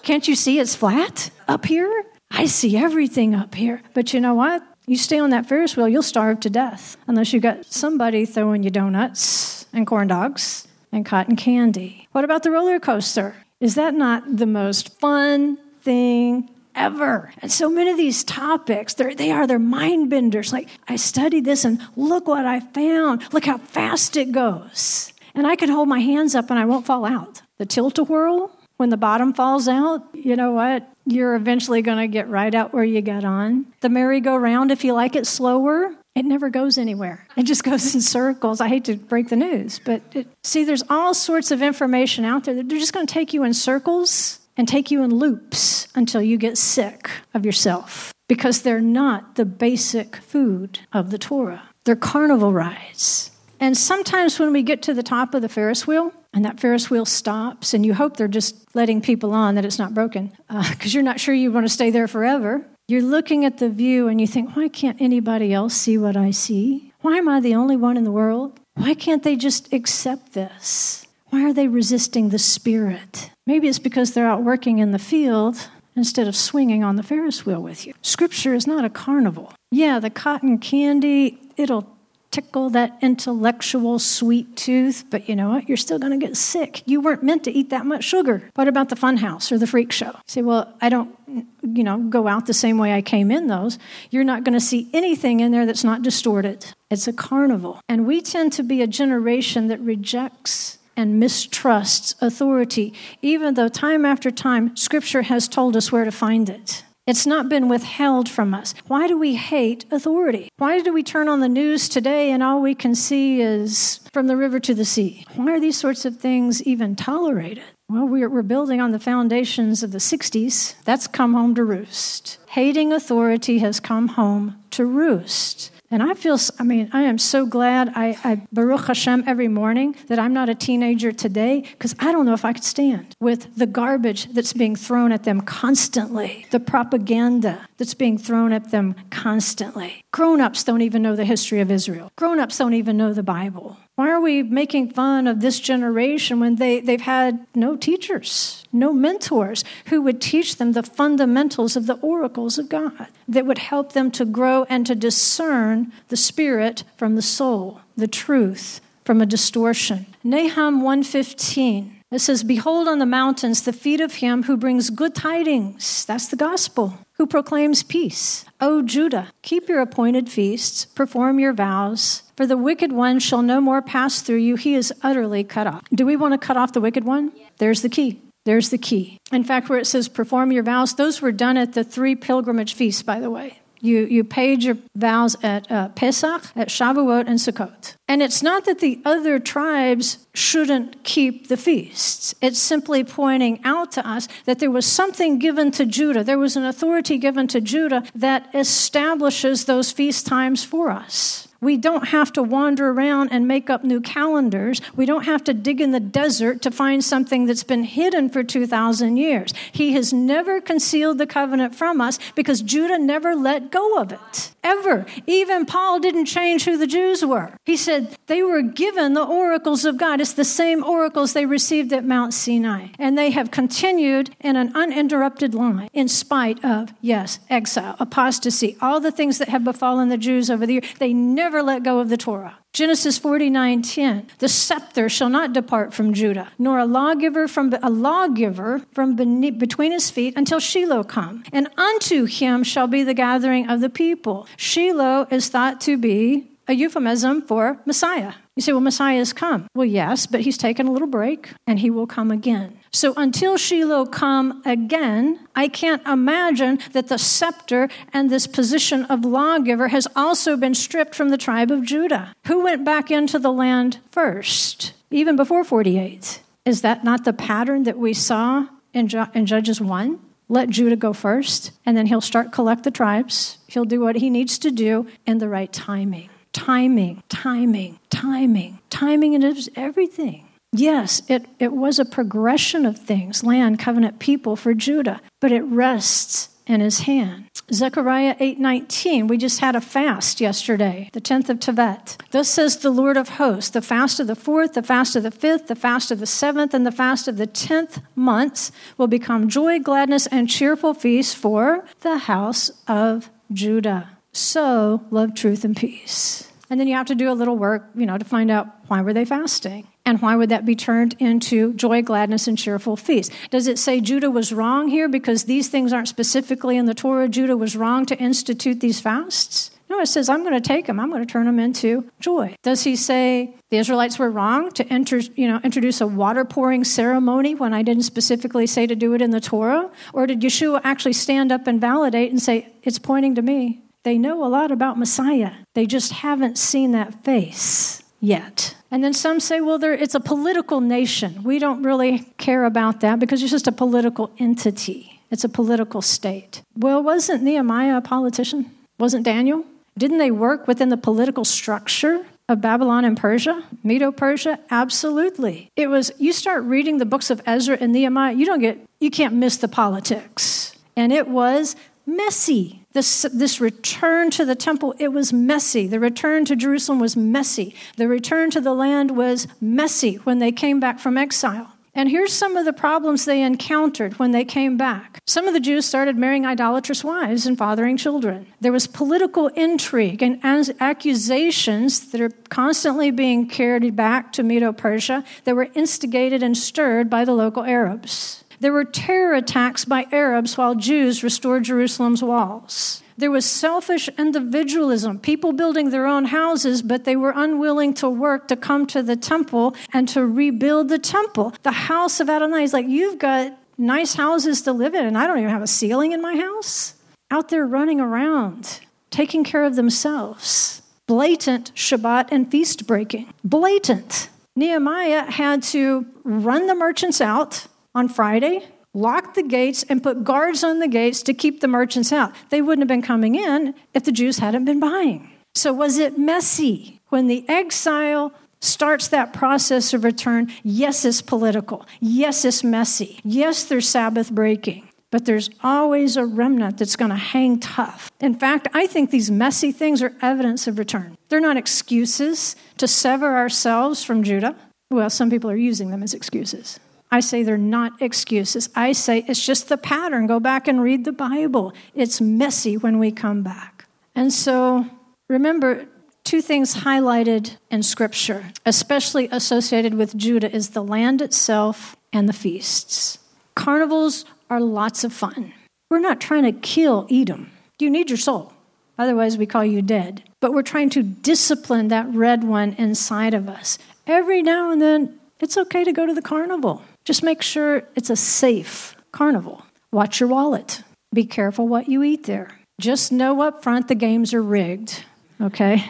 Can't 0.05 0.27
you 0.27 0.35
see 0.35 0.59
it's 0.59 0.75
flat 0.75 1.31
up 1.47 1.65
here? 1.65 2.05
I 2.31 2.45
see 2.45 2.77
everything 2.77 3.35
up 3.35 3.55
here. 3.55 3.81
But 3.93 4.13
you 4.13 4.21
know 4.21 4.35
what? 4.35 4.63
You 4.85 4.97
stay 4.97 5.17
on 5.17 5.31
that 5.31 5.47
Ferris 5.47 5.75
wheel, 5.75 5.89
you'll 5.89 6.03
starve 6.03 6.39
to 6.41 6.49
death 6.49 6.95
unless 7.07 7.33
you 7.33 7.39
got 7.39 7.65
somebody 7.65 8.25
throwing 8.25 8.61
you 8.61 8.69
donuts 8.69 9.65
and 9.73 9.87
corn 9.87 10.07
dogs 10.07 10.67
and 10.91 11.05
cotton 11.05 11.35
candy. 11.35 12.07
What 12.11 12.23
about 12.23 12.43
the 12.43 12.51
roller 12.51 12.79
coaster? 12.79 13.35
Is 13.59 13.73
that 13.75 13.95
not 13.95 14.37
the 14.37 14.45
most 14.45 14.97
fun, 14.99 15.57
thing 15.81 16.49
ever. 16.75 17.31
And 17.41 17.51
so 17.51 17.69
many 17.69 17.89
of 17.89 17.97
these 17.97 18.23
topics, 18.23 18.93
they're, 18.95 19.15
they 19.15 19.31
are, 19.31 19.47
they're 19.47 19.59
mind 19.59 20.09
benders. 20.09 20.51
Like, 20.51 20.67
I 20.87 20.97
studied 20.97 21.45
this 21.45 21.63
and 21.63 21.81
look 21.95 22.27
what 22.27 22.45
I 22.45 22.59
found. 22.59 23.31
Look 23.33 23.45
how 23.45 23.59
fast 23.59 24.17
it 24.17 24.33
goes. 24.33 25.13
And 25.33 25.47
I 25.47 25.55
can 25.55 25.69
hold 25.69 25.87
my 25.87 25.99
hands 25.99 26.35
up 26.35 26.49
and 26.49 26.59
I 26.59 26.65
won't 26.65 26.85
fall 26.85 27.05
out. 27.05 27.41
The 27.57 27.65
tilt 27.65 27.97
a 27.97 28.03
whirl, 28.03 28.51
when 28.77 28.89
the 28.89 28.97
bottom 28.97 29.33
falls 29.33 29.67
out, 29.67 30.03
you 30.13 30.35
know 30.35 30.51
what? 30.51 30.87
You're 31.05 31.35
eventually 31.35 31.81
going 31.81 31.97
to 31.97 32.07
get 32.07 32.29
right 32.29 32.53
out 32.53 32.73
where 32.73 32.83
you 32.83 33.01
got 33.01 33.23
on. 33.23 33.67
The 33.81 33.89
merry-go-round, 33.89 34.71
if 34.71 34.83
you 34.83 34.93
like 34.93 35.15
it 35.15 35.27
slower, 35.27 35.93
it 36.15 36.25
never 36.25 36.49
goes 36.49 36.77
anywhere. 36.77 37.27
It 37.35 37.43
just 37.43 37.63
goes 37.69 37.93
in 37.93 38.01
circles. 38.01 38.61
I 38.61 38.67
hate 38.67 38.85
to 38.85 38.95
break 38.95 39.29
the 39.29 39.35
news, 39.35 39.79
but 39.79 40.01
it, 40.13 40.27
see, 40.43 40.63
there's 40.63 40.83
all 40.89 41.13
sorts 41.13 41.51
of 41.51 41.61
information 41.61 42.25
out 42.25 42.45
there 42.45 42.55
they're 42.55 42.79
just 42.79 42.93
going 42.93 43.05
to 43.05 43.13
take 43.13 43.33
you 43.33 43.43
in 43.43 43.53
circles 43.53 44.39
and 44.57 44.67
take 44.67 44.89
you 44.89 45.03
in 45.03 45.11
loops 45.11 45.87
until 45.95 46.21
you 46.21 46.37
get 46.37 46.57
sick 46.57 47.09
of 47.33 47.45
yourself 47.45 48.13
because 48.27 48.61
they're 48.61 48.81
not 48.81 49.35
the 49.35 49.45
basic 49.45 50.15
food 50.17 50.79
of 50.93 51.11
the 51.11 51.17
Torah. 51.17 51.69
They're 51.83 51.95
carnival 51.95 52.51
rides. 52.51 53.31
And 53.59 53.77
sometimes 53.77 54.39
when 54.39 54.51
we 54.51 54.63
get 54.63 54.81
to 54.83 54.93
the 54.93 55.03
top 55.03 55.33
of 55.33 55.41
the 55.41 55.49
Ferris 55.49 55.87
wheel 55.87 56.13
and 56.33 56.43
that 56.45 56.59
Ferris 56.59 56.89
wheel 56.89 57.05
stops, 57.05 57.73
and 57.73 57.85
you 57.85 57.93
hope 57.93 58.17
they're 58.17 58.27
just 58.27 58.55
letting 58.75 59.01
people 59.01 59.33
on, 59.33 59.55
that 59.55 59.65
it's 59.65 59.79
not 59.79 59.93
broken, 59.93 60.31
because 60.47 60.85
uh, 60.87 60.89
you're 60.93 61.03
not 61.03 61.19
sure 61.19 61.33
you 61.33 61.51
want 61.51 61.65
to 61.65 61.73
stay 61.73 61.89
there 61.89 62.07
forever, 62.07 62.65
you're 62.87 63.01
looking 63.01 63.45
at 63.45 63.57
the 63.57 63.69
view 63.69 64.07
and 64.07 64.21
you 64.21 64.27
think, 64.27 64.55
why 64.55 64.67
can't 64.67 65.01
anybody 65.01 65.53
else 65.53 65.73
see 65.73 65.97
what 65.97 66.15
I 66.15 66.31
see? 66.31 66.93
Why 67.01 67.17
am 67.17 67.27
I 67.27 67.39
the 67.39 67.55
only 67.55 67.77
one 67.77 67.97
in 67.97 68.03
the 68.03 68.11
world? 68.11 68.59
Why 68.75 68.93
can't 68.93 69.23
they 69.23 69.35
just 69.35 69.71
accept 69.73 70.33
this? 70.33 71.07
Why 71.29 71.43
are 71.43 71.53
they 71.53 71.67
resisting 71.67 72.29
the 72.29 72.39
Spirit? 72.39 73.31
Maybe 73.47 73.67
it's 73.67 73.79
because 73.79 74.13
they're 74.13 74.27
out 74.27 74.43
working 74.43 74.79
in 74.79 74.91
the 74.91 74.99
field 74.99 75.69
instead 75.95 76.27
of 76.27 76.35
swinging 76.35 76.83
on 76.83 76.95
the 76.95 77.03
Ferris 77.03 77.45
wheel 77.45 77.61
with 77.61 77.87
you. 77.87 77.93
Scripture 78.01 78.53
is 78.53 78.67
not 78.67 78.85
a 78.85 78.89
carnival. 78.89 79.53
Yeah, 79.71 79.99
the 79.99 80.09
cotton 80.09 80.57
candy, 80.59 81.39
it'll 81.57 81.94
tickle 82.35 82.69
that 82.71 82.97
intellectual 83.01 83.97
sweet 83.97 84.57
tooth, 84.57 85.05
but 85.09 85.29
you 85.29 85.37
know 85.37 85.49
what? 85.51 85.69
You're 85.69 85.77
still 85.77 85.97
going 85.97 86.19
to 86.19 86.25
get 86.25 86.35
sick. 86.35 86.83
You 86.85 86.99
weren't 86.99 87.23
meant 87.23 87.45
to 87.45 87.51
eat 87.51 87.69
that 87.69 87.85
much 87.85 88.03
sugar. 88.03 88.49
What 88.55 88.67
about 88.67 88.89
the 88.89 88.97
fun 88.97 89.15
house 89.17 89.53
or 89.53 89.57
the 89.57 89.65
freak 89.65 89.93
show? 89.93 90.07
You 90.07 90.21
say, 90.27 90.41
well, 90.41 90.73
I 90.81 90.89
don't, 90.89 91.15
you 91.63 91.83
know, 91.85 91.97
go 91.97 92.27
out 92.27 92.45
the 92.45 92.53
same 92.53 92.77
way 92.77 92.93
I 92.93 93.01
came 93.01 93.31
in 93.31 93.47
those. 93.47 93.79
You're 94.11 94.25
not 94.25 94.43
going 94.43 94.53
to 94.53 94.59
see 94.59 94.89
anything 94.91 95.39
in 95.39 95.53
there 95.53 95.65
that's 95.65 95.85
not 95.85 96.01
distorted. 96.01 96.73
It's 96.91 97.07
a 97.07 97.13
carnival. 97.13 97.79
And 97.87 98.05
we 98.05 98.21
tend 98.21 98.51
to 98.53 98.63
be 98.63 98.81
a 98.81 98.87
generation 98.87 99.67
that 99.67 99.79
rejects 99.79 100.77
and 100.97 101.17
mistrusts 101.19 102.15
authority, 102.19 102.93
even 103.21 103.53
though 103.53 103.69
time 103.69 104.05
after 104.05 104.29
time 104.29 104.75
Scripture 104.75 105.21
has 105.21 105.47
told 105.47 105.77
us 105.77 105.89
where 105.89 106.03
to 106.03 106.11
find 106.11 106.49
it. 106.49 106.83
It's 107.07 107.27
not 107.27 107.49
been 107.49 107.69
withheld 107.69 108.27
from 108.27 108.55
us. 108.55 108.73
Why 108.87 109.07
do 109.07 109.15
we 109.15 109.35
hate 109.35 109.85
authority? 109.91 110.49
Why 110.57 110.81
do 110.81 110.91
we 110.91 111.03
turn 111.03 111.27
on 111.27 111.39
the 111.39 111.47
news 111.47 111.87
today 111.87 112.31
and 112.31 112.41
all 112.41 112.61
we 112.61 112.73
can 112.73 112.95
see 112.95 113.41
is 113.41 113.99
from 114.11 114.25
the 114.25 114.35
river 114.35 114.59
to 114.61 114.73
the 114.73 114.85
sea? 114.85 115.23
Why 115.35 115.51
are 115.51 115.59
these 115.59 115.77
sorts 115.77 116.05
of 116.05 116.17
things 116.17 116.63
even 116.63 116.95
tolerated? 116.95 117.63
Well, 117.87 118.07
we're, 118.07 118.27
we're 118.27 118.41
building 118.41 118.81
on 118.81 118.91
the 118.91 118.97
foundations 118.97 119.83
of 119.83 119.91
the 119.91 119.99
60s. 119.99 120.73
That's 120.83 121.05
come 121.05 121.35
home 121.35 121.53
to 121.53 121.63
roost. 121.63 122.39
Hating 122.47 122.91
authority 122.91 123.59
has 123.59 123.79
come 123.79 124.07
home 124.07 124.55
to 124.71 124.83
roost. 124.83 125.69
And 125.95 126.03
I 126.03 126.13
feel, 126.13 126.37
I 126.59 126.63
mean, 126.63 126.89
I 126.91 127.03
am 127.03 127.17
so 127.17 127.45
glad 127.45 127.93
I, 127.95 128.17
I 128.21 128.41
Baruch 128.51 128.87
Hashem 128.87 129.23
every 129.25 129.47
morning 129.47 129.95
that 130.07 130.19
I'm 130.19 130.33
not 130.33 130.49
a 130.49 130.53
teenager 130.53 131.13
today 131.13 131.61
because 131.61 131.95
I 131.99 132.11
don't 132.11 132.25
know 132.25 132.33
if 132.33 132.43
I 132.43 132.51
could 132.51 132.65
stand 132.65 133.15
with 133.21 133.55
the 133.55 133.65
garbage 133.65 134.25
that's 134.33 134.51
being 134.51 134.75
thrown 134.75 135.13
at 135.13 135.23
them 135.23 135.39
constantly, 135.39 136.47
the 136.51 136.59
propaganda 136.59 137.65
that's 137.77 137.93
being 137.93 138.17
thrown 138.17 138.51
at 138.51 138.71
them 138.71 138.95
constantly. 139.09 140.03
Grown 140.11 140.41
ups 140.41 140.65
don't 140.65 140.81
even 140.81 141.01
know 141.01 141.15
the 141.15 141.23
history 141.23 141.61
of 141.61 141.71
Israel, 141.71 142.11
grown 142.17 142.41
ups 142.41 142.57
don't 142.57 142.73
even 142.73 142.97
know 142.97 143.13
the 143.13 143.23
Bible. 143.23 143.77
Why 143.95 144.09
are 144.09 144.19
we 144.19 144.43
making 144.43 144.89
fun 144.89 145.25
of 145.25 145.39
this 145.39 145.57
generation 145.57 146.41
when 146.41 146.55
they, 146.55 146.81
they've 146.81 146.99
had 146.99 147.47
no 147.55 147.77
teachers, 147.77 148.65
no 148.73 148.91
mentors 148.91 149.63
who 149.85 150.01
would 150.01 150.19
teach 150.19 150.57
them 150.57 150.73
the 150.73 150.83
fundamentals 150.83 151.77
of 151.77 151.85
the 151.85 151.95
oracles 151.95 152.57
of 152.57 152.67
God 152.67 153.07
that 153.29 153.45
would 153.45 153.57
help 153.57 153.93
them 153.93 154.11
to 154.11 154.25
grow 154.25 154.65
and 154.65 154.85
to 154.85 154.95
discern 154.95 155.93
the 156.09 156.17
spirit 156.17 156.83
from 156.97 157.15
the 157.15 157.21
soul, 157.21 157.79
the 157.95 158.07
truth 158.07 158.81
from 159.05 159.21
a 159.21 159.25
distortion? 159.25 160.07
Nahum 160.25 160.81
115. 160.81 161.95
It 162.11 162.19
says, 162.19 162.43
Behold 162.43 162.89
on 162.89 162.99
the 162.99 163.05
mountains 163.05 163.63
the 163.63 163.71
feet 163.71 164.01
of 164.01 164.15
him 164.15 164.43
who 164.43 164.57
brings 164.57 164.89
good 164.89 165.15
tidings. 165.15 166.03
That's 166.05 166.27
the 166.27 166.35
gospel. 166.35 166.99
Who 167.13 167.25
proclaims 167.25 167.81
peace. 167.81 168.43
O 168.59 168.81
Judah, 168.81 169.31
keep 169.41 169.69
your 169.69 169.79
appointed 169.79 170.29
feasts, 170.29 170.83
perform 170.83 171.39
your 171.39 171.53
vows, 171.53 172.23
for 172.35 172.45
the 172.45 172.57
wicked 172.57 172.91
one 172.91 173.19
shall 173.19 173.41
no 173.41 173.61
more 173.61 173.81
pass 173.81 174.21
through 174.21 174.37
you. 174.37 174.55
He 174.55 174.75
is 174.75 174.93
utterly 175.01 175.43
cut 175.43 175.67
off. 175.67 175.83
Do 175.93 176.05
we 176.05 176.15
want 176.15 176.33
to 176.33 176.37
cut 176.37 176.57
off 176.57 176.73
the 176.73 176.81
wicked 176.81 177.03
one? 177.03 177.31
There's 177.57 177.81
the 177.81 177.89
key. 177.89 178.21
There's 178.45 178.69
the 178.69 178.77
key. 178.77 179.19
In 179.31 179.43
fact, 179.43 179.69
where 179.69 179.79
it 179.79 179.87
says 179.87 180.07
perform 180.07 180.51
your 180.51 180.63
vows, 180.63 180.93
those 180.93 181.21
were 181.21 181.31
done 181.31 181.57
at 181.57 181.73
the 181.73 181.83
three 181.83 182.15
pilgrimage 182.15 182.75
feasts, 182.75 183.01
by 183.01 183.19
the 183.19 183.31
way. 183.31 183.59
You, 183.81 184.05
you 184.05 184.23
paid 184.23 184.63
your 184.63 184.77
vows 184.95 185.35
at 185.43 185.69
uh, 185.71 185.89
Pesach, 185.89 186.43
at 186.55 186.69
Shavuot, 186.69 187.27
and 187.27 187.37
Sukkot. 187.37 187.95
And 188.07 188.21
it's 188.21 188.41
not 188.41 188.65
that 188.65 188.79
the 188.79 188.99
other 189.05 189.37
tribes 189.37 190.25
shouldn't 190.33 191.03
keep 191.03 191.49
the 191.49 191.57
feasts. 191.57 192.33
It's 192.41 192.59
simply 192.59 193.03
pointing 193.03 193.63
out 193.63 193.91
to 193.93 194.07
us 194.07 194.27
that 194.45 194.59
there 194.59 194.71
was 194.71 194.85
something 194.85 195.37
given 195.37 195.71
to 195.71 195.85
Judah. 195.85 196.23
There 196.23 196.39
was 196.39 196.55
an 196.55 196.65
authority 196.65 197.17
given 197.17 197.47
to 197.49 197.61
Judah 197.61 198.03
that 198.15 198.49
establishes 198.55 199.65
those 199.65 199.91
feast 199.91 200.25
times 200.25 200.63
for 200.63 200.89
us. 200.89 201.44
We 201.61 201.77
don't 201.77 202.09
have 202.09 202.31
to 202.33 202.43
wander 202.43 202.89
around 202.89 203.29
and 203.31 203.47
make 203.47 203.69
up 203.69 203.83
new 203.83 204.01
calendars. 204.01 204.81
We 204.95 205.05
don't 205.05 205.25
have 205.25 205.43
to 205.45 205.53
dig 205.53 205.81
in 205.81 205.91
the 205.91 205.99
desert 205.99 206.61
to 206.63 206.71
find 206.71 207.03
something 207.03 207.45
that's 207.45 207.63
been 207.63 207.83
hidden 207.83 208.29
for 208.29 208.43
2,000 208.43 209.17
years. 209.17 209.53
He 209.71 209.93
has 209.93 210.13
never 210.13 210.61
concealed 210.61 211.17
the 211.17 211.27
covenant 211.27 211.75
from 211.75 212.01
us 212.01 212.19
because 212.35 212.61
Judah 212.61 212.99
never 212.99 213.35
let 213.35 213.71
go 213.71 213.97
of 213.97 214.11
it. 214.11 214.51
Ever. 214.63 215.05
Even 215.27 215.65
Paul 215.65 215.99
didn't 215.99 216.25
change 216.25 216.65
who 216.65 216.77
the 216.77 216.87
Jews 216.87 217.23
were. 217.23 217.53
He 217.65 217.77
said 217.77 218.15
they 218.27 218.41
were 218.41 218.61
given 218.61 219.13
the 219.13 219.23
oracles 219.23 219.85
of 219.85 219.97
God. 219.97 220.19
It's 220.19 220.33
the 220.33 220.43
same 220.43 220.83
oracles 220.83 221.33
they 221.33 221.45
received 221.45 221.93
at 221.93 222.03
Mount 222.03 222.33
Sinai. 222.33 222.87
And 222.97 223.17
they 223.17 223.29
have 223.29 223.51
continued 223.51 224.35
in 224.41 224.55
an 224.55 224.75
uninterrupted 224.75 225.53
line 225.53 225.89
in 225.93 226.07
spite 226.07 226.63
of, 226.65 226.93
yes, 227.01 227.39
exile, 227.49 227.95
apostasy, 227.99 228.75
all 228.81 228.99
the 228.99 229.11
things 229.11 229.37
that 229.37 229.49
have 229.49 229.63
befallen 229.63 230.09
the 230.09 230.17
Jews 230.17 230.49
over 230.49 230.65
the 230.65 230.73
years. 230.73 230.93
They 230.97 231.13
never 231.13 231.44
never 231.45 231.61
let 231.61 231.83
go 231.83 231.99
of 231.99 232.09
the 232.09 232.17
Torah. 232.17 232.57
Genesis 232.73 233.19
49:10 233.19 234.25
The 234.39 234.49
scepter 234.49 235.07
shall 235.07 235.29
not 235.29 235.53
depart 235.53 235.93
from 235.93 236.11
Judah 236.11 236.47
nor 236.57 236.79
a 236.79 236.85
lawgiver 236.85 237.47
from 237.47 237.71
a 237.83 237.89
lawgiver 237.91 238.81
from 238.91 239.15
beneath, 239.15 239.59
between 239.59 239.91
his 239.91 240.09
feet 240.09 240.33
until 240.35 240.59
Shiloh 240.59 241.03
come 241.03 241.43
and 241.53 241.69
unto 241.77 242.25
him 242.25 242.63
shall 242.63 242.87
be 242.87 243.03
the 243.03 243.13
gathering 243.13 243.69
of 243.69 243.79
the 243.79 243.91
people 243.91 244.47
Shiloh 244.57 245.27
is 245.29 245.47
thought 245.47 245.79
to 245.81 245.97
be 245.97 246.49
a 246.67 246.73
euphemism 246.73 247.43
for 247.43 247.79
Messiah 247.85 248.33
you 248.55 248.61
say, 248.61 248.71
well, 248.71 248.81
Messiah 248.81 249.17
has 249.17 249.33
come. 249.33 249.67
Well, 249.75 249.85
yes, 249.85 250.27
but 250.27 250.41
he's 250.41 250.57
taken 250.57 250.87
a 250.87 250.91
little 250.91 251.09
break 251.09 251.49
and 251.67 251.77
he 251.77 251.89
will 251.89 252.07
come 252.07 252.31
again. 252.31 252.79
So 252.95 253.13
until 253.17 253.57
Shiloh 253.57 254.05
come 254.05 254.61
again, 254.63 255.45
I 255.53 255.67
can't 255.67 256.01
imagine 256.07 256.79
that 256.93 257.09
the 257.09 257.17
scepter 257.17 257.89
and 258.13 258.29
this 258.29 258.47
position 258.47 259.03
of 259.05 259.25
lawgiver 259.25 259.89
has 259.89 260.07
also 260.15 260.55
been 260.55 260.73
stripped 260.73 261.13
from 261.13 261.27
the 261.27 261.37
tribe 261.37 261.71
of 261.71 261.83
Judah. 261.83 262.33
Who 262.47 262.63
went 262.63 262.85
back 262.85 263.11
into 263.11 263.37
the 263.37 263.51
land 263.51 263.99
first, 264.11 264.93
even 265.11 265.35
before 265.35 265.65
48? 265.65 266.41
Is 266.63 266.81
that 266.83 267.03
not 267.03 267.25
the 267.25 267.33
pattern 267.33 267.83
that 267.83 267.97
we 267.97 268.13
saw 268.13 268.67
in, 268.93 269.09
in 269.33 269.45
Judges 269.45 269.81
1? 269.81 270.17
Let 270.47 270.69
Judah 270.69 270.95
go 270.95 271.11
first, 271.11 271.71
and 271.85 271.97
then 271.97 272.05
he'll 272.05 272.21
start 272.21 272.53
collect 272.53 272.85
the 272.85 272.91
tribes. 272.91 273.57
He'll 273.67 273.83
do 273.83 273.99
what 273.99 274.15
he 274.15 274.29
needs 274.29 274.57
to 274.59 274.71
do 274.71 275.07
in 275.25 275.39
the 275.39 275.49
right 275.49 275.71
timing 275.73 276.29
timing, 276.53 277.21
timing, 277.27 277.99
timing, 278.09 278.79
timing, 278.89 279.35
and 279.35 279.43
it 279.43 279.53
was 279.53 279.67
everything. 279.75 280.44
Yes, 280.77 281.21
it, 281.27 281.45
it 281.59 281.71
was 281.73 281.99
a 281.99 282.05
progression 282.05 282.85
of 282.85 282.97
things, 282.97 283.43
land, 283.43 283.79
covenant, 283.79 284.19
people 284.19 284.55
for 284.55 284.73
Judah, 284.73 285.21
but 285.39 285.51
it 285.51 285.61
rests 285.61 286.49
in 286.67 286.81
his 286.81 287.01
hand. 287.01 287.45
Zechariah 287.71 288.35
8:19. 288.39 289.27
We 289.27 289.37
just 289.37 289.59
had 289.59 289.75
a 289.75 289.81
fast 289.81 290.39
yesterday, 290.39 291.09
the 291.13 291.21
10th 291.21 291.49
of 291.49 291.59
Tevet. 291.59 292.17
Thus 292.31 292.49
says 292.49 292.77
the 292.77 292.91
Lord 292.91 293.17
of 293.17 293.29
hosts, 293.29 293.71
the 293.71 293.81
fast 293.81 294.19
of 294.19 294.27
the 294.27 294.35
4th, 294.35 294.73
the 294.73 294.83
fast 294.83 295.15
of 295.15 295.23
the 295.23 295.31
5th, 295.31 295.67
the 295.67 295.75
fast 295.75 296.11
of 296.11 296.19
the 296.19 296.25
7th, 296.25 296.73
and 296.73 296.85
the 296.85 296.91
fast 296.91 297.27
of 297.27 297.37
the 297.37 297.47
10th 297.47 298.01
months 298.15 298.71
will 298.97 299.07
become 299.07 299.49
joy, 299.49 299.79
gladness, 299.79 300.27
and 300.27 300.49
cheerful 300.49 300.93
feasts 300.93 301.33
for 301.33 301.85
the 302.01 302.19
house 302.19 302.71
of 302.87 303.29
Judah. 303.51 304.09
So, 304.31 305.03
love, 305.09 305.33
truth, 305.33 305.63
and 305.63 305.75
peace. 305.75 306.51
And 306.69 306.79
then 306.79 306.87
you 306.87 306.95
have 306.95 307.07
to 307.07 307.15
do 307.15 307.31
a 307.31 307.33
little 307.33 307.57
work, 307.57 307.89
you 307.95 308.05
know, 308.05 308.17
to 308.17 308.25
find 308.25 308.51
out 308.51 308.67
why 308.87 309.01
were 309.01 309.13
they 309.13 309.25
fasting? 309.25 309.87
And 310.05 310.21
why 310.21 310.35
would 310.35 310.49
that 310.49 310.65
be 310.65 310.75
turned 310.75 311.15
into 311.19 311.73
joy, 311.73 312.03
gladness, 312.03 312.47
and 312.47 312.57
cheerful 312.57 312.95
feast? 312.95 313.31
Does 313.49 313.67
it 313.67 313.79
say 313.79 313.99
Judah 313.99 314.29
was 314.29 314.53
wrong 314.53 314.87
here 314.87 315.09
because 315.09 315.45
these 315.45 315.67
things 315.67 315.91
aren't 315.91 316.07
specifically 316.07 316.77
in 316.77 316.85
the 316.85 316.93
Torah? 316.93 317.27
Judah 317.27 317.57
was 317.57 317.75
wrong 317.75 318.05
to 318.05 318.17
institute 318.17 318.81
these 318.81 319.01
fasts? 319.01 319.71
No, 319.89 319.99
it 319.99 320.07
says, 320.07 320.29
I'm 320.29 320.41
going 320.41 320.53
to 320.53 320.67
take 320.67 320.87
them, 320.87 320.99
I'm 320.99 321.09
going 321.09 321.25
to 321.25 321.31
turn 321.31 321.45
them 321.45 321.59
into 321.59 322.09
joy. 322.19 322.55
Does 322.63 322.83
he 322.83 322.95
say 322.95 323.55
the 323.69 323.77
Israelites 323.77 324.17
were 324.17 324.31
wrong 324.31 324.71
to 324.71 324.87
enter, 324.91 325.17
you 325.17 325.47
know, 325.47 325.59
introduce 325.63 326.01
a 326.01 326.07
water 326.07 326.43
pouring 326.43 326.83
ceremony 326.83 327.53
when 327.53 327.73
I 327.73 327.83
didn't 327.83 328.03
specifically 328.03 328.65
say 328.65 328.87
to 328.87 328.95
do 328.95 329.13
it 329.13 329.21
in 329.21 329.29
the 329.29 329.39
Torah? 329.39 329.91
Or 330.11 330.25
did 330.25 330.41
Yeshua 330.41 330.81
actually 330.83 331.13
stand 331.13 331.51
up 331.51 331.67
and 331.67 331.79
validate 331.79 332.31
and 332.31 332.41
say, 332.41 332.73
it's 332.81 332.97
pointing 332.97 333.35
to 333.35 333.41
me? 333.43 333.83
They 334.03 334.17
know 334.17 334.43
a 334.43 334.49
lot 334.49 334.71
about 334.71 334.99
Messiah, 334.99 335.51
they 335.73 335.85
just 335.85 336.11
haven't 336.13 336.57
seen 336.57 336.91
that 336.91 337.23
face 337.23 338.03
yet. 338.19 338.75
And 338.95 339.03
then 339.03 339.11
some 339.11 339.41
say, 339.41 339.59
well, 339.59 339.83
it's 339.83 340.15
a 340.15 340.21
political 340.21 340.79
nation. 340.79 341.43
We 341.43 341.59
don't 341.59 341.83
really 341.83 342.19
care 342.37 342.63
about 342.63 343.01
that 343.01 343.19
because 343.19 343.43
it's 343.43 343.51
just 343.51 343.67
a 343.67 343.73
political 343.73 344.31
entity, 344.39 345.19
it's 345.29 345.43
a 345.43 345.49
political 345.49 346.01
state. 346.01 346.61
Well, 346.77 347.03
wasn't 347.03 347.43
Nehemiah 347.43 347.97
a 347.97 348.01
politician? 348.01 348.71
Wasn't 348.97 349.25
Daniel? 349.25 349.65
Didn't 349.97 350.19
they 350.19 350.31
work 350.31 350.65
within 350.65 350.87
the 350.87 350.95
political 350.95 351.43
structure 351.43 352.25
of 352.47 352.61
Babylon 352.61 353.03
and 353.03 353.17
Persia, 353.17 353.65
Medo 353.83 354.13
Persia? 354.13 354.59
Absolutely. 354.71 355.69
It 355.75 355.87
was 355.87 356.13
you 356.17 356.31
start 356.31 356.63
reading 356.63 356.97
the 356.97 357.05
books 357.05 357.29
of 357.29 357.41
Ezra 357.45 357.77
and 357.81 357.91
Nehemiah, 357.91 358.31
you 358.33 358.45
don't 358.45 358.61
get 358.61 358.79
you 359.01 359.11
can't 359.11 359.33
miss 359.33 359.57
the 359.57 359.67
politics. 359.67 360.73
And 360.95 361.11
it 361.11 361.27
was 361.27 361.75
messy. 362.05 362.84
This, 362.95 363.25
this 363.33 363.59
return 363.59 364.31
to 364.31 364.45
the 364.45 364.55
temple, 364.55 364.95
it 364.99 365.09
was 365.09 365.33
messy. 365.33 365.85
The 365.85 365.99
return 365.99 366.45
to 366.45 366.55
Jerusalem 366.55 366.99
was 366.99 367.17
messy. 367.17 367.75
The 367.97 368.07
return 368.07 368.51
to 368.51 368.61
the 368.61 368.73
land 368.73 369.11
was 369.11 369.49
messy 369.59 370.15
when 370.15 370.39
they 370.39 370.53
came 370.53 370.79
back 370.79 370.99
from 370.99 371.17
exile. 371.17 371.73
And 371.93 372.09
here's 372.09 372.31
some 372.31 372.55
of 372.55 372.63
the 372.63 372.71
problems 372.71 373.25
they 373.25 373.41
encountered 373.41 374.17
when 374.17 374.31
they 374.31 374.45
came 374.45 374.77
back. 374.77 375.19
Some 375.27 375.45
of 375.45 375.53
the 375.53 375.59
Jews 375.59 375.85
started 375.85 376.15
marrying 376.15 376.45
idolatrous 376.45 377.03
wives 377.03 377.45
and 377.45 377.57
fathering 377.57 377.97
children. 377.97 378.47
There 378.61 378.71
was 378.71 378.87
political 378.87 379.47
intrigue 379.47 380.23
and 380.23 380.39
accusations 380.79 382.11
that 382.11 382.21
are 382.21 382.31
constantly 382.47 383.11
being 383.11 383.49
carried 383.49 383.97
back 383.97 384.31
to 384.33 384.43
Medo 384.43 384.71
Persia 384.71 385.25
that 385.43 385.55
were 385.55 385.67
instigated 385.73 386.41
and 386.41 386.57
stirred 386.57 387.09
by 387.09 387.25
the 387.25 387.33
local 387.33 387.65
Arabs. 387.65 388.44
There 388.59 388.73
were 388.73 388.85
terror 388.85 389.33
attacks 389.33 389.85
by 389.85 390.07
Arabs 390.11 390.57
while 390.57 390.75
Jews 390.75 391.23
restored 391.23 391.63
Jerusalem's 391.63 392.23
walls. 392.23 393.01
There 393.17 393.31
was 393.31 393.45
selfish 393.45 394.09
individualism, 394.17 395.19
people 395.19 395.53
building 395.53 395.89
their 395.89 396.05
own 396.05 396.25
houses, 396.25 396.81
but 396.81 397.05
they 397.05 397.15
were 397.15 397.33
unwilling 397.35 397.93
to 397.95 398.09
work 398.09 398.49
to 398.49 398.57
come 398.57 398.85
to 398.87 399.01
the 399.01 399.15
temple 399.15 399.75
and 399.93 400.07
to 400.09 400.25
rebuild 400.25 400.89
the 400.89 400.99
temple. 400.99 401.53
The 401.63 401.71
house 401.71 402.19
of 402.19 402.29
Adonai 402.29 402.63
is 402.63 402.73
like, 402.73 402.87
you've 402.87 403.19
got 403.19 403.57
nice 403.77 404.15
houses 404.15 404.61
to 404.63 404.73
live 404.73 404.95
in, 404.95 405.05
and 405.05 405.17
I 405.17 405.27
don't 405.27 405.37
even 405.37 405.49
have 405.49 405.61
a 405.61 405.67
ceiling 405.67 406.11
in 406.11 406.21
my 406.21 406.35
house. 406.35 406.95
Out 407.31 407.49
there 407.49 407.65
running 407.65 408.01
around, 408.01 408.81
taking 409.11 409.43
care 409.45 409.63
of 409.63 409.75
themselves. 409.75 410.81
Blatant 411.07 411.71
Shabbat 411.73 412.29
and 412.31 412.49
feast 412.49 412.85
breaking. 412.85 413.33
Blatant. 413.43 414.29
Nehemiah 414.57 415.29
had 415.31 415.63
to 415.63 416.05
run 416.23 416.67
the 416.67 416.75
merchants 416.75 417.21
out 417.21 417.67
on 417.95 418.09
Friday, 418.09 418.67
locked 418.93 419.35
the 419.35 419.43
gates, 419.43 419.83
and 419.89 420.03
put 420.03 420.23
guards 420.23 420.63
on 420.63 420.79
the 420.79 420.87
gates 420.87 421.23
to 421.23 421.33
keep 421.33 421.61
the 421.61 421.67
merchants 421.67 422.11
out. 422.13 422.33
They 422.49 422.61
wouldn't 422.61 422.83
have 422.83 422.87
been 422.87 423.01
coming 423.01 423.35
in 423.35 423.73
if 423.93 424.03
the 424.03 424.11
Jews 424.11 424.39
hadn't 424.39 424.65
been 424.65 424.79
buying. 424.79 425.31
So, 425.55 425.73
was 425.73 425.97
it 425.97 426.17
messy? 426.17 426.99
When 427.09 427.27
the 427.27 427.45
exile 427.47 428.33
starts 428.61 429.07
that 429.07 429.31
process 429.31 429.93
of 429.93 430.03
return, 430.03 430.51
yes, 430.63 431.05
it's 431.05 431.21
political. 431.21 431.85
Yes, 432.01 432.43
it's 432.43 432.63
messy. 432.63 433.19
Yes, 433.23 433.63
there's 433.63 433.87
Sabbath 433.87 434.31
breaking. 434.31 434.89
But 435.11 435.23
there's 435.25 435.49
always 435.63 436.17
a 436.17 436.25
remnant 436.25 436.79
that's 436.79 436.97
going 436.97 437.11
to 437.11 437.15
hang 437.15 437.59
tough. 437.59 438.11
In 438.19 438.35
fact, 438.35 438.67
I 438.73 438.85
think 438.85 439.11
these 439.11 439.31
messy 439.31 439.71
things 439.71 440.01
are 440.01 440.13
evidence 440.21 440.67
of 440.67 440.77
return. 440.77 441.15
They're 441.29 441.39
not 441.39 441.55
excuses 441.55 442.55
to 442.77 442.87
sever 442.87 443.37
ourselves 443.37 444.03
from 444.03 444.23
Judah. 444.23 444.57
Well, 444.89 445.09
some 445.09 445.29
people 445.29 445.49
are 445.49 445.55
using 445.55 445.89
them 445.91 446.03
as 446.03 446.13
excuses. 446.13 446.79
I 447.11 447.19
say 447.19 447.43
they're 447.43 447.57
not 447.57 448.01
excuses. 448.01 448.69
I 448.75 448.91
say 448.91 449.23
it's 449.27 449.45
just 449.45 449.69
the 449.69 449.77
pattern. 449.77 450.27
Go 450.27 450.39
back 450.39 450.67
and 450.67 450.81
read 450.81 451.05
the 451.05 451.11
Bible. 451.11 451.73
It's 451.93 452.19
messy 452.19 452.77
when 452.77 452.99
we 452.99 453.11
come 453.11 453.43
back. 453.43 453.85
And 454.15 454.33
so 454.33 454.85
remember, 455.29 455.85
two 456.23 456.41
things 456.41 456.77
highlighted 456.77 457.57
in 457.69 457.83
Scripture, 457.83 458.51
especially 458.65 459.29
associated 459.31 459.93
with 459.93 460.17
Judah, 460.17 460.53
is 460.53 460.69
the 460.69 460.83
land 460.83 461.21
itself 461.21 461.95
and 462.11 462.27
the 462.27 462.33
feasts. 462.33 463.19
Carnivals 463.55 464.25
are 464.49 464.59
lots 464.59 465.03
of 465.03 465.13
fun. 465.13 465.53
We're 465.89 465.99
not 465.99 466.19
trying 466.19 466.43
to 466.43 466.51
kill 466.51 467.07
Edom. 467.09 467.51
You 467.79 467.89
need 467.89 468.09
your 468.09 468.17
soul. 468.17 468.53
Otherwise, 468.97 469.37
we 469.37 469.45
call 469.45 469.65
you 469.65 469.81
dead. 469.81 470.23
But 470.39 470.53
we're 470.53 470.61
trying 470.63 470.89
to 470.91 471.03
discipline 471.03 471.89
that 471.89 472.07
red 472.09 472.43
one 472.43 472.73
inside 472.73 473.33
of 473.33 473.49
us. 473.49 473.77
Every 474.07 474.41
now 474.41 474.71
and 474.71 474.81
then, 474.81 475.19
it's 475.39 475.57
okay 475.57 475.83
to 475.83 475.91
go 475.91 476.05
to 476.05 476.13
the 476.13 476.21
carnival. 476.21 476.81
Just 477.05 477.21
make 477.23 477.43
sure 477.43 477.83
it's 477.95 478.09
a 478.09 478.15
safe 478.15 478.95
carnival. 479.11 479.63
Watch 479.91 480.19
your 480.19 480.27
wallet. 480.29 480.81
Be 481.13 481.25
careful 481.25 481.67
what 481.67 481.87
you 481.87 482.03
eat 482.03 482.23
there. 482.23 482.59
Just 482.81 483.11
know 483.11 483.41
up 483.41 483.63
front 483.63 483.87
the 483.87 483.95
games 483.95 484.33
are 484.33 484.43
rigged, 484.43 485.05
okay? 485.39 485.85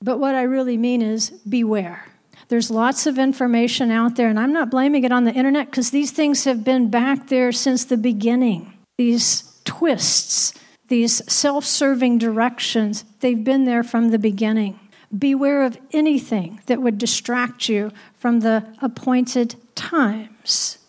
But 0.00 0.18
what 0.18 0.34
I 0.34 0.42
really 0.42 0.78
mean 0.78 1.02
is 1.02 1.30
beware. 1.30 2.06
There's 2.48 2.70
lots 2.70 3.06
of 3.06 3.18
information 3.18 3.90
out 3.90 4.16
there, 4.16 4.28
and 4.28 4.38
I'm 4.38 4.52
not 4.52 4.70
blaming 4.70 5.04
it 5.04 5.12
on 5.12 5.24
the 5.24 5.32
internet 5.32 5.70
because 5.70 5.90
these 5.90 6.12
things 6.12 6.44
have 6.44 6.62
been 6.62 6.88
back 6.88 7.28
there 7.28 7.52
since 7.52 7.84
the 7.84 7.96
beginning. 7.96 8.72
These 8.96 9.60
twists, 9.64 10.54
these 10.88 11.20
self 11.30 11.64
serving 11.64 12.18
directions, 12.18 13.04
they've 13.20 13.42
been 13.42 13.64
there 13.64 13.82
from 13.82 14.10
the 14.10 14.18
beginning. 14.18 14.78
Beware 15.16 15.62
of 15.62 15.78
anything 15.92 16.60
that 16.66 16.82
would 16.82 16.98
distract 16.98 17.68
you 17.68 17.90
from 18.16 18.40
the 18.40 18.64
appointed 18.80 19.56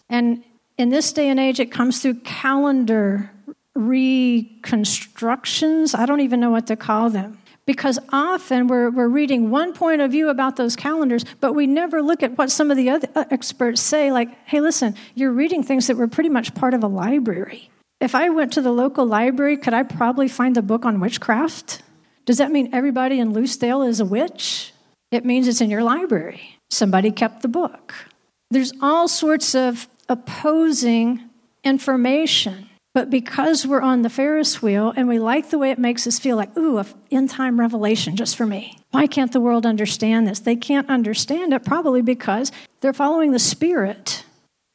And 0.10 0.43
in 0.78 0.89
this 0.89 1.14
day 1.14 1.30
and 1.30 1.39
age, 1.39 1.60
it 1.60 1.72
comes 1.72 2.01
through 2.01 2.16
calendar 2.16 3.32
reconstructions. 3.74 5.95
I 5.95 6.06
don't 6.06 6.22
even 6.22 6.39
know 6.39 6.51
what 6.51 6.68
to 6.68 6.76
call 6.76 7.10
them 7.10 7.39
because 7.66 7.99
often 8.10 8.68
we're, 8.68 8.89
we're 8.89 9.08
reading 9.08 9.49
one 9.49 9.74
point 9.74 10.01
of 10.01 10.12
view 10.12 10.30
about 10.30 10.56
those 10.56 10.76
calendars, 10.76 11.26
but 11.39 11.53
we 11.53 11.68
never 11.68 12.01
look 12.01 12.24
at 12.24 12.38
what 12.38 12.51
some 12.51 12.72
of 12.72 12.78
the 12.78 12.89
other 12.89 13.08
uh, 13.16 13.26
experts 13.32 13.82
say, 13.82 14.12
like, 14.12 14.30
hey, 14.45 14.62
listen, 14.62 14.95
you're 15.16 15.32
reading 15.32 15.64
things 15.64 15.88
that 15.88 15.97
were 15.97 16.08
pretty 16.08 16.30
much 16.30 16.53
part 16.53 16.74
of 16.74 16.84
a 16.84 16.88
library. 16.88 17.70
If 17.99 18.14
I 18.14 18.30
went 18.30 18.53
to 18.53 18.62
the 18.62 18.72
local 18.72 19.06
library, 19.06 19.58
could 19.58 19.74
I 19.74 19.84
probably 19.84 20.28
find 20.28 20.58
a 20.58 20.62
book 20.62 20.86
on 20.86 20.99
witchcraft? 20.99 21.82
Does 22.26 22.38
that 22.38 22.51
mean 22.51 22.70
everybody 22.74 23.20
in 23.20 23.34
Lucedale 23.34 23.88
is 23.88 23.99
a 23.99 24.06
witch? 24.06 24.74
It 25.12 25.26
means 25.26 25.47
it's 25.47 25.62
in 25.62 25.70
your 25.70 25.84
library. 25.84 26.60
Somebody 26.70 27.12
kept 27.12 27.41
the 27.41 27.47
book. 27.47 27.93
There's 28.51 28.73
all 28.81 29.07
sorts 29.07 29.55
of 29.55 29.87
opposing 30.07 31.29
information 31.63 32.69
but 32.95 33.09
because 33.09 33.67
we're 33.67 33.81
on 33.81 34.03
the 34.03 34.09
Ferris 34.09 34.61
wheel 34.61 34.93
and 34.95 35.09
we 35.09 35.19
like 35.19 35.49
the 35.49 35.57
way 35.57 35.69
it 35.69 35.77
makes 35.77 36.07
us 36.07 36.17
feel 36.17 36.37
like, 36.37 36.57
ooh, 36.57 36.77
an 36.77 36.85
end 37.11 37.29
time 37.29 37.59
revelation 37.59 38.15
just 38.15 38.37
for 38.37 38.45
me. 38.45 38.79
Why 38.91 39.05
can't 39.05 39.33
the 39.33 39.41
world 39.41 39.65
understand 39.65 40.25
this? 40.25 40.39
They 40.39 40.55
can't 40.55 40.89
understand 40.89 41.51
it 41.51 41.65
probably 41.65 42.01
because 42.01 42.53
they're 42.79 42.93
following 42.93 43.33
the 43.33 43.37
Spirit 43.37 44.23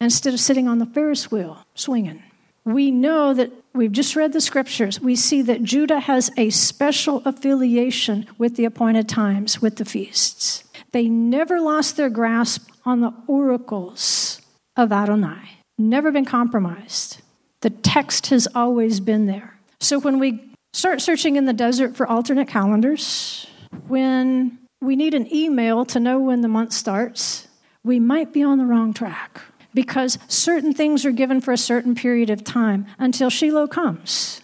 instead 0.03 0.35
of 0.35 0.41
sitting 0.41 0.69
on 0.69 0.77
the 0.79 0.85
Ferris 0.85 1.31
wheel 1.31 1.65
swinging. 1.75 2.23
We 2.67 2.91
know 2.91 3.33
that 3.33 3.53
we've 3.73 3.91
just 3.91 4.15
read 4.15 4.35
the 4.35 4.43
scriptures. 4.43 5.01
We 5.01 5.17
see 5.17 5.41
that 5.41 5.63
Judah 5.63 6.01
has 6.01 6.31
a 6.37 6.51
special 6.51 7.23
affiliation 7.25 8.27
with 8.37 8.57
the 8.57 8.67
appointed 8.67 9.09
times, 9.09 9.63
with 9.63 9.77
the 9.77 9.87
feasts. 9.87 10.65
They 10.93 11.09
never 11.09 11.61
lost 11.61 11.97
their 11.97 12.11
grasp 12.11 12.71
on 12.85 13.01
the 13.01 13.13
oracles 13.27 14.41
of 14.77 14.93
Adonai, 14.93 15.59
never 15.79 16.11
been 16.11 16.25
compromised. 16.25 17.21
The 17.61 17.71
text 17.71 18.29
has 18.29 18.49
always 18.55 19.01
been 19.01 19.27
there. 19.27 19.59
So 19.81 19.99
when 19.99 20.19
we 20.19 20.53
start 20.73 21.01
searching 21.01 21.37
in 21.37 21.45
the 21.45 21.53
desert 21.53 21.97
for 21.97 22.07
alternate 22.07 22.49
calendars, 22.49 23.47
when 23.89 24.59
we 24.81 24.97
need 24.97 25.15
an 25.15 25.33
email 25.35 25.85
to 25.87 26.01
know 26.01 26.19
when 26.21 26.41
the 26.41 26.49
month 26.49 26.73
starts, 26.73 27.49
we 27.85 28.01
might 28.01 28.33
be 28.33 28.43
on 28.43 28.59
the 28.59 28.65
wrong 28.65 28.93
track 28.93 29.41
because 29.75 30.19
certain 30.27 30.73
things 30.73 31.05
are 31.05 31.13
given 31.13 31.41
for 31.41 31.53
a 31.53 31.59
certain 31.59 31.95
period 31.95 32.31
of 32.31 32.45
time 32.45 32.87
until 32.99 33.31
Shiloh 33.31 33.67
comes. 33.67 34.41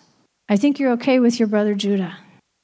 I 0.48 0.56
think 0.56 0.78
you're 0.78 0.92
okay 0.92 1.18
with 1.18 1.38
your 1.38 1.48
brother 1.48 1.74
Judah 1.74 2.16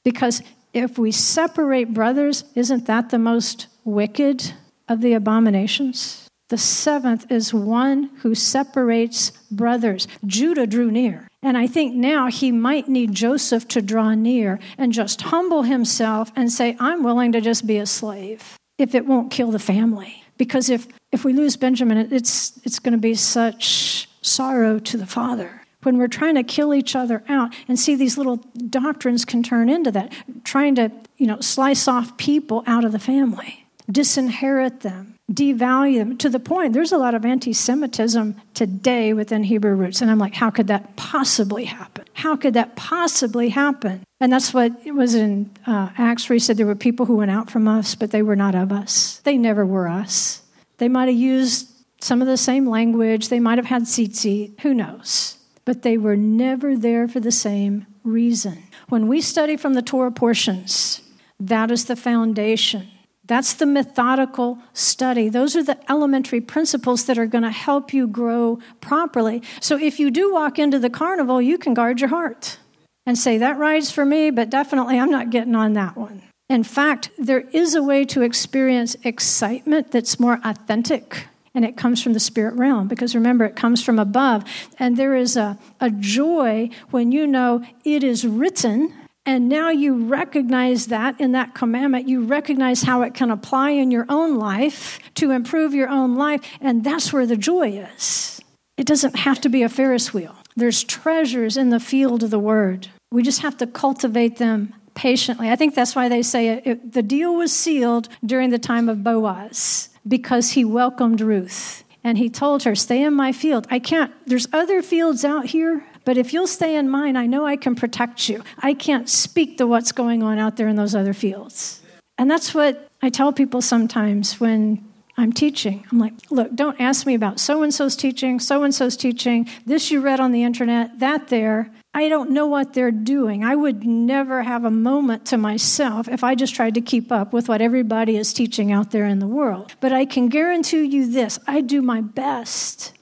because 0.05 0.41
if 0.73 0.97
we 0.97 1.11
separate 1.11 1.93
brothers, 1.93 2.43
isn't 2.55 2.87
that 2.87 3.09
the 3.09 3.19
most 3.19 3.67
wicked 3.83 4.53
of 4.89 5.01
the 5.01 5.13
abominations? 5.13 6.27
The 6.49 6.57
seventh 6.57 7.31
is 7.31 7.53
one 7.53 8.09
who 8.17 8.35
separates 8.35 9.31
brothers. 9.49 10.07
Judah 10.25 10.67
drew 10.67 10.91
near. 10.91 11.27
And 11.41 11.57
I 11.57 11.67
think 11.67 11.95
now 11.95 12.27
he 12.27 12.51
might 12.51 12.87
need 12.87 13.13
Joseph 13.13 13.67
to 13.69 13.81
draw 13.81 14.13
near 14.13 14.59
and 14.77 14.93
just 14.93 15.21
humble 15.23 15.63
himself 15.63 16.31
and 16.35 16.51
say, 16.51 16.75
I'm 16.79 17.03
willing 17.03 17.31
to 17.33 17.41
just 17.41 17.65
be 17.67 17.77
a 17.77 17.85
slave 17.85 18.57
if 18.77 18.95
it 18.95 19.05
won't 19.05 19.31
kill 19.31 19.51
the 19.51 19.59
family. 19.59 20.23
Because 20.37 20.69
if, 20.69 20.87
if 21.11 21.23
we 21.23 21.33
lose 21.33 21.57
Benjamin, 21.57 22.13
it's, 22.13 22.59
it's 22.63 22.79
going 22.79 22.93
to 22.93 22.97
be 22.97 23.13
such 23.13 24.09
sorrow 24.21 24.79
to 24.79 24.97
the 24.97 25.05
father 25.05 25.62
when 25.85 25.97
we're 25.97 26.07
trying 26.07 26.35
to 26.35 26.43
kill 26.43 26.73
each 26.73 26.95
other 26.95 27.23
out 27.27 27.53
and 27.67 27.79
see 27.79 27.95
these 27.95 28.17
little 28.17 28.37
doctrines 28.69 29.25
can 29.25 29.43
turn 29.43 29.69
into 29.69 29.91
that 29.91 30.11
trying 30.43 30.75
to 30.75 30.91
you 31.17 31.27
know 31.27 31.39
slice 31.39 31.87
off 31.87 32.15
people 32.17 32.63
out 32.67 32.83
of 32.83 32.91
the 32.91 32.99
family 32.99 33.65
disinherit 33.91 34.81
them 34.81 35.13
devalue 35.31 35.97
them 35.97 36.17
to 36.17 36.29
the 36.29 36.39
point 36.39 36.73
there's 36.73 36.91
a 36.91 36.97
lot 36.97 37.15
of 37.15 37.25
anti 37.25 37.53
Semitism 37.53 38.35
today 38.53 39.13
within 39.13 39.43
Hebrew 39.43 39.73
roots. 39.73 40.01
And 40.01 40.11
I'm 40.11 40.19
like, 40.19 40.33
how 40.33 40.49
could 40.49 40.67
that 40.67 40.95
possibly 40.95 41.65
happen? 41.65 42.05
How 42.13 42.35
could 42.35 42.53
that 42.55 42.75
possibly 42.75 43.49
happen? 43.49 44.03
And 44.19 44.31
that's 44.31 44.53
what 44.53 44.73
it 44.85 44.91
was 44.91 45.15
in 45.15 45.49
uh, 45.65 45.89
Acts 45.97 46.29
where 46.29 46.35
he 46.35 46.39
said 46.39 46.57
there 46.57 46.65
were 46.65 46.75
people 46.75 47.05
who 47.05 47.17
went 47.17 47.31
out 47.31 47.49
from 47.49 47.67
us, 47.67 47.95
but 47.95 48.11
they 48.11 48.21
were 48.21 48.35
not 48.35 48.55
of 48.55 48.71
us. 48.71 49.21
They 49.23 49.37
never 49.37 49.65
were 49.65 49.87
us. 49.87 50.41
They 50.77 50.89
might 50.89 51.07
have 51.07 51.17
used 51.17 51.69
some 52.01 52.21
of 52.21 52.27
the 52.27 52.37
same 52.37 52.67
language, 52.67 53.29
they 53.29 53.39
might 53.39 53.57
have 53.57 53.65
had 53.65 53.83
tzitzit, 53.83 54.59
who 54.59 54.73
knows? 54.73 55.37
But 55.65 55.81
they 55.81 55.97
were 55.97 56.17
never 56.17 56.77
there 56.77 57.07
for 57.07 57.19
the 57.19 57.31
same 57.31 57.87
reason. 58.03 58.63
When 58.89 59.07
we 59.07 59.21
study 59.21 59.55
from 59.55 59.73
the 59.73 59.81
Torah 59.81 60.11
portions, 60.11 61.01
that 61.39 61.71
is 61.71 61.85
the 61.85 61.95
foundation 61.95 62.89
that's 63.25 63.53
the 63.53 63.65
methodical 63.65 64.59
study. 64.73 65.29
Those 65.29 65.55
are 65.55 65.63
the 65.63 65.79
elementary 65.89 66.41
principles 66.41 67.05
that 67.05 67.17
are 67.17 67.25
going 67.25 67.43
to 67.43 67.51
help 67.51 67.93
you 67.93 68.05
grow 68.05 68.59
properly. 68.81 69.41
So 69.61 69.77
if 69.79 69.99
you 69.99 70.11
do 70.11 70.33
walk 70.33 70.59
into 70.59 70.77
the 70.77 70.89
carnival, 70.89 71.41
you 71.41 71.57
can 71.57 71.73
guard 71.73 72.01
your 72.01 72.09
heart 72.09 72.57
and 73.05 73.17
say, 73.17 73.37
That 73.37 73.57
ride's 73.57 73.91
for 73.91 74.05
me, 74.05 74.29
but 74.29 74.49
definitely 74.49 74.99
I'm 74.99 75.09
not 75.09 75.29
getting 75.29 75.55
on 75.55 75.73
that 75.73 75.95
one. 75.95 76.21
In 76.49 76.63
fact, 76.63 77.11
there 77.17 77.47
is 77.51 77.75
a 77.75 77.81
way 77.81 78.03
to 78.05 78.21
experience 78.21 78.97
excitement 79.03 79.91
that's 79.91 80.19
more 80.19 80.41
authentic, 80.43 81.27
and 81.53 81.63
it 81.65 81.77
comes 81.77 82.01
from 82.01 82.13
the 82.13 82.19
spirit 82.19 82.55
realm 82.55 82.87
because 82.87 83.15
remember, 83.15 83.45
it 83.45 83.55
comes 83.55 83.83
from 83.83 83.99
above. 83.99 84.43
And 84.79 84.97
there 84.97 85.15
is 85.15 85.37
a, 85.37 85.57
a 85.79 85.89
joy 85.91 86.69
when 86.89 87.11
you 87.11 87.27
know 87.27 87.63
it 87.83 88.03
is 88.03 88.25
written 88.25 88.93
and 89.25 89.47
now 89.47 89.69
you 89.69 90.05
recognize 90.05 90.87
that 90.87 91.19
in 91.19 91.31
that 91.31 91.55
commandment. 91.55 92.09
You 92.09 92.25
recognize 92.25 92.83
how 92.83 93.03
it 93.03 93.13
can 93.13 93.31
apply 93.31 93.71
in 93.71 93.89
your 93.89 94.05
own 94.09 94.37
life 94.37 94.99
to 95.15 95.31
improve 95.31 95.73
your 95.73 95.87
own 95.87 96.15
life. 96.15 96.41
And 96.59 96.83
that's 96.83 97.13
where 97.13 97.25
the 97.25 97.37
joy 97.37 97.85
is. 97.95 98.41
It 98.75 98.85
doesn't 98.85 99.15
have 99.15 99.39
to 99.41 99.49
be 99.49 99.63
a 99.63 99.69
Ferris 99.69 100.13
wheel. 100.13 100.35
There's 100.55 100.83
treasures 100.83 101.55
in 101.55 101.69
the 101.69 101.79
field 101.79 102.23
of 102.23 102.31
the 102.31 102.39
word. 102.39 102.89
We 103.11 103.23
just 103.23 103.41
have 103.41 103.57
to 103.57 103.67
cultivate 103.67 104.37
them 104.37 104.73
patiently. 104.93 105.49
I 105.49 105.55
think 105.55 105.73
that's 105.73 105.95
why 105.95 106.09
they 106.09 106.21
say 106.21 106.49
it, 106.49 106.67
it, 106.67 106.91
the 106.91 107.01
deal 107.01 107.33
was 107.33 107.55
sealed 107.55 108.09
during 108.25 108.49
the 108.49 108.59
time 108.59 108.89
of 108.89 109.03
Boaz 109.03 109.89
because 110.07 110.51
he 110.51 110.65
welcomed 110.65 111.21
Ruth. 111.21 111.83
And 112.03 112.17
he 112.17 112.29
told 112.29 112.63
her, 112.63 112.75
Stay 112.75 113.01
in 113.01 113.13
my 113.13 113.31
field. 113.31 113.65
I 113.69 113.79
can't, 113.79 114.11
there's 114.25 114.47
other 114.51 114.81
fields 114.81 115.23
out 115.23 115.47
here 115.47 115.85
but 116.05 116.17
if 116.17 116.33
you'll 116.33 116.47
stay 116.47 116.75
in 116.75 116.89
mine, 116.89 117.15
I 117.15 117.25
know 117.25 117.45
I 117.45 117.55
can 117.55 117.75
protect 117.75 118.27
you. 118.27 118.43
I 118.59 118.73
can't 118.73 119.09
speak 119.09 119.57
to 119.57 119.67
what's 119.67 119.91
going 119.91 120.21
on 120.21 120.37
out 120.37 120.57
there 120.57 120.67
in 120.67 120.75
those 120.75 120.95
other 120.95 121.13
fields. 121.13 121.81
And 122.17 122.29
that's 122.29 122.53
what 122.53 122.89
I 123.01 123.09
tell 123.09 123.31
people 123.31 123.61
sometimes 123.61 124.39
when 124.39 124.83
I'm 125.17 125.31
teaching. 125.31 125.85
I'm 125.91 125.99
like, 125.99 126.13
look, 126.29 126.53
don't 126.55 126.79
ask 126.79 127.05
me 127.05 127.13
about 127.13 127.39
so 127.39 127.63
and 127.63 127.73
so's 127.73 127.95
teaching, 127.95 128.39
so 128.39 128.63
and 128.63 128.73
so's 128.75 128.97
teaching, 128.97 129.47
this 129.65 129.91
you 129.91 130.01
read 130.01 130.19
on 130.19 130.31
the 130.31 130.43
internet, 130.43 130.99
that 130.99 131.29
there. 131.29 131.71
I 131.95 132.09
don't 132.09 132.31
know 132.31 132.47
what 132.47 132.73
they're 132.73 132.89
doing. 132.89 133.43
I 133.43 133.55
would 133.55 133.85
never 133.85 134.41
have 134.41 134.65
a 134.65 134.71
moment 134.71 135.27
to 135.27 135.37
myself 135.37 136.07
if 136.07 136.23
I 136.23 136.33
just 136.33 136.55
tried 136.55 136.73
to 136.73 136.81
keep 136.81 137.11
up 137.11 137.33
with 137.33 137.47
what 137.47 137.61
everybody 137.61 138.17
is 138.17 138.33
teaching 138.33 138.71
out 138.71 138.89
there 138.89 139.05
in 139.05 139.19
the 139.19 139.27
world. 139.27 139.75
But 139.79 139.93
I 139.93 140.05
can 140.05 140.27
guarantee 140.27 140.85
you 140.85 141.11
this 141.11 141.39
I 141.45 141.61
do 141.61 141.83
my 141.83 142.01
best 142.01 142.93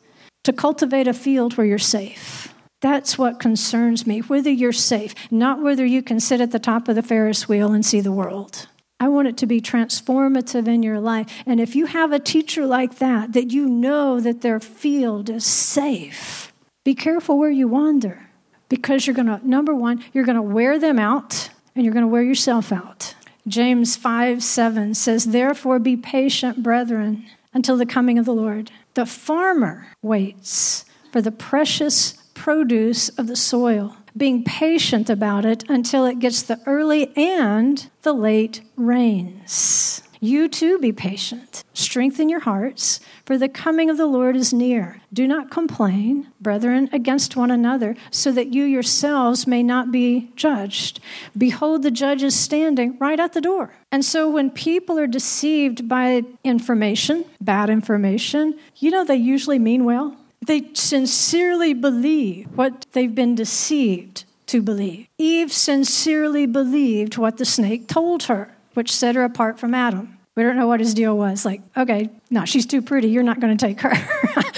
to 0.44 0.52
cultivate 0.52 1.08
a 1.08 1.14
field 1.14 1.56
where 1.56 1.68
you're 1.68 1.78
safe. 1.78 2.54
That's 2.82 3.18
what 3.18 3.39
concerns 3.39 4.06
me, 4.06 4.20
whether 4.20 4.50
you're 4.50 4.74
safe, 4.74 5.14
not 5.32 5.62
whether 5.62 5.86
you 5.86 6.02
can 6.02 6.20
sit 6.20 6.42
at 6.42 6.52
the 6.52 6.60
top 6.60 6.89
of 6.89 6.96
the 6.96 7.04
Ferris 7.04 7.48
wheel 7.48 7.72
and 7.72 7.86
see 7.86 8.02
the 8.02 8.12
world. 8.12 8.68
I 9.00 9.08
want 9.08 9.28
it 9.28 9.38
to 9.38 9.46
be 9.46 9.62
transformative 9.62 10.68
in 10.68 10.84
your 10.84 11.00
life. 11.00 11.44
And 11.46 11.60
if 11.60 11.76
you 11.76 11.86
have 11.86 12.12
a 12.12 12.20
teacher 12.20 12.66
like 12.66 12.98
that, 12.98 13.34
that 13.34 13.52
you 13.52 13.68
know 13.68 14.20
that 14.20 14.42
their 14.42 14.60
field 14.60 15.30
is 15.30 15.46
safe, 15.46 16.52
be 16.84 16.94
careful 16.94 17.38
where 17.38 17.52
you 17.52 17.68
wander 17.68 18.28
because 18.72 19.06
you're 19.06 19.14
going 19.14 19.28
to, 19.28 19.46
number 19.46 19.76
one, 19.76 20.02
you're 20.14 20.24
going 20.24 20.38
to 20.38 20.42
wear 20.42 20.80
them 20.80 20.98
out 20.98 21.50
and 21.76 21.84
you're 21.84 21.94
going 21.94 22.06
to 22.06 22.08
wear 22.08 22.24
yourself 22.24 22.72
out. 22.72 23.16
James 23.46 23.98
5 23.98 24.42
7 24.42 24.94
says, 24.94 25.26
Therefore 25.26 25.78
be 25.78 25.98
patient, 25.98 26.64
brethren, 26.64 27.26
until 27.54 27.76
the 27.76 27.86
coming 27.86 28.18
of 28.18 28.24
the 28.24 28.34
Lord. 28.34 28.72
The 28.94 29.06
farmer 29.06 29.88
waits 30.02 30.86
for 31.12 31.22
the 31.22 31.34
precious 31.34 32.14
produce 32.34 33.10
of 33.10 33.28
the 33.28 33.36
soil, 33.36 33.98
being 34.16 34.46
patient 34.46 35.10
about 35.10 35.44
it 35.46 35.70
until 35.70 36.06
it 36.06 36.20
gets 36.20 36.42
the 36.42 36.62
early 36.66 37.16
and 37.18 37.90
the 38.04 38.14
late 38.14 38.62
rains. 38.78 40.02
You 40.24 40.48
too 40.48 40.78
be 40.78 40.92
patient. 40.92 41.64
Strengthen 41.74 42.30
your 42.30 42.42
hearts, 42.42 43.00
for 43.26 43.40
the 43.40 43.50
coming 43.50 43.90
of 43.90 43.98
the 43.98 44.06
Lord 44.06 44.36
is 44.36 44.54
near. 44.54 45.02
Do 45.12 45.28
not 45.28 45.50
complain, 45.50 46.28
brethren, 46.40 46.92
against 46.94 47.36
one 47.36 47.50
another, 47.50 47.96
so 48.12 48.32
that 48.34 48.54
you 48.54 48.64
yourselves 48.64 49.48
may 49.48 49.64
not 49.64 49.92
be 49.92 50.30
judged. 50.36 51.00
Behold, 51.36 51.82
the 51.82 51.90
judge 51.90 52.22
is 52.22 52.40
standing 52.40 53.00
right 53.00 53.20
at 53.20 53.34
the 53.34 53.42
door. 53.42 53.74
And 53.92 54.06
so 54.06 54.30
when 54.30 54.52
people 54.52 55.00
are 55.00 55.08
deceived 55.08 55.90
by 55.90 56.22
information, 56.44 57.26
bad 57.42 57.72
information, 57.72 58.60
you 58.76 58.92
know 58.92 59.04
they 59.04 59.16
usually 59.16 59.58
mean 59.58 59.86
well. 59.86 60.16
They 60.46 60.70
sincerely 60.74 61.74
believe 61.74 62.46
what 62.56 62.86
they've 62.92 63.16
been 63.16 63.34
deceived 63.34 64.26
to 64.46 64.62
believe. 64.62 65.08
Eve 65.18 65.52
sincerely 65.52 66.46
believed 66.46 67.18
what 67.18 67.38
the 67.38 67.46
snake 67.46 67.88
told 67.88 68.24
her 68.24 68.54
which 68.74 68.96
set 68.96 69.16
her 69.16 69.24
apart 69.24 69.60
from 69.60 69.74
Adam. 69.74 70.18
We 70.36 70.44
don't 70.44 70.56
know 70.56 70.68
what 70.68 70.80
his 70.80 70.94
deal 70.94 71.18
was. 71.18 71.44
Like, 71.44 71.62
okay, 71.76 72.10
no, 72.30 72.46
she's 72.46 72.66
too 72.66 72.82
pretty. 72.82 73.10
You're 73.10 73.22
not 73.22 73.42
going 73.42 73.58
to 73.58 73.66
take 73.66 73.82
her. 73.82 73.92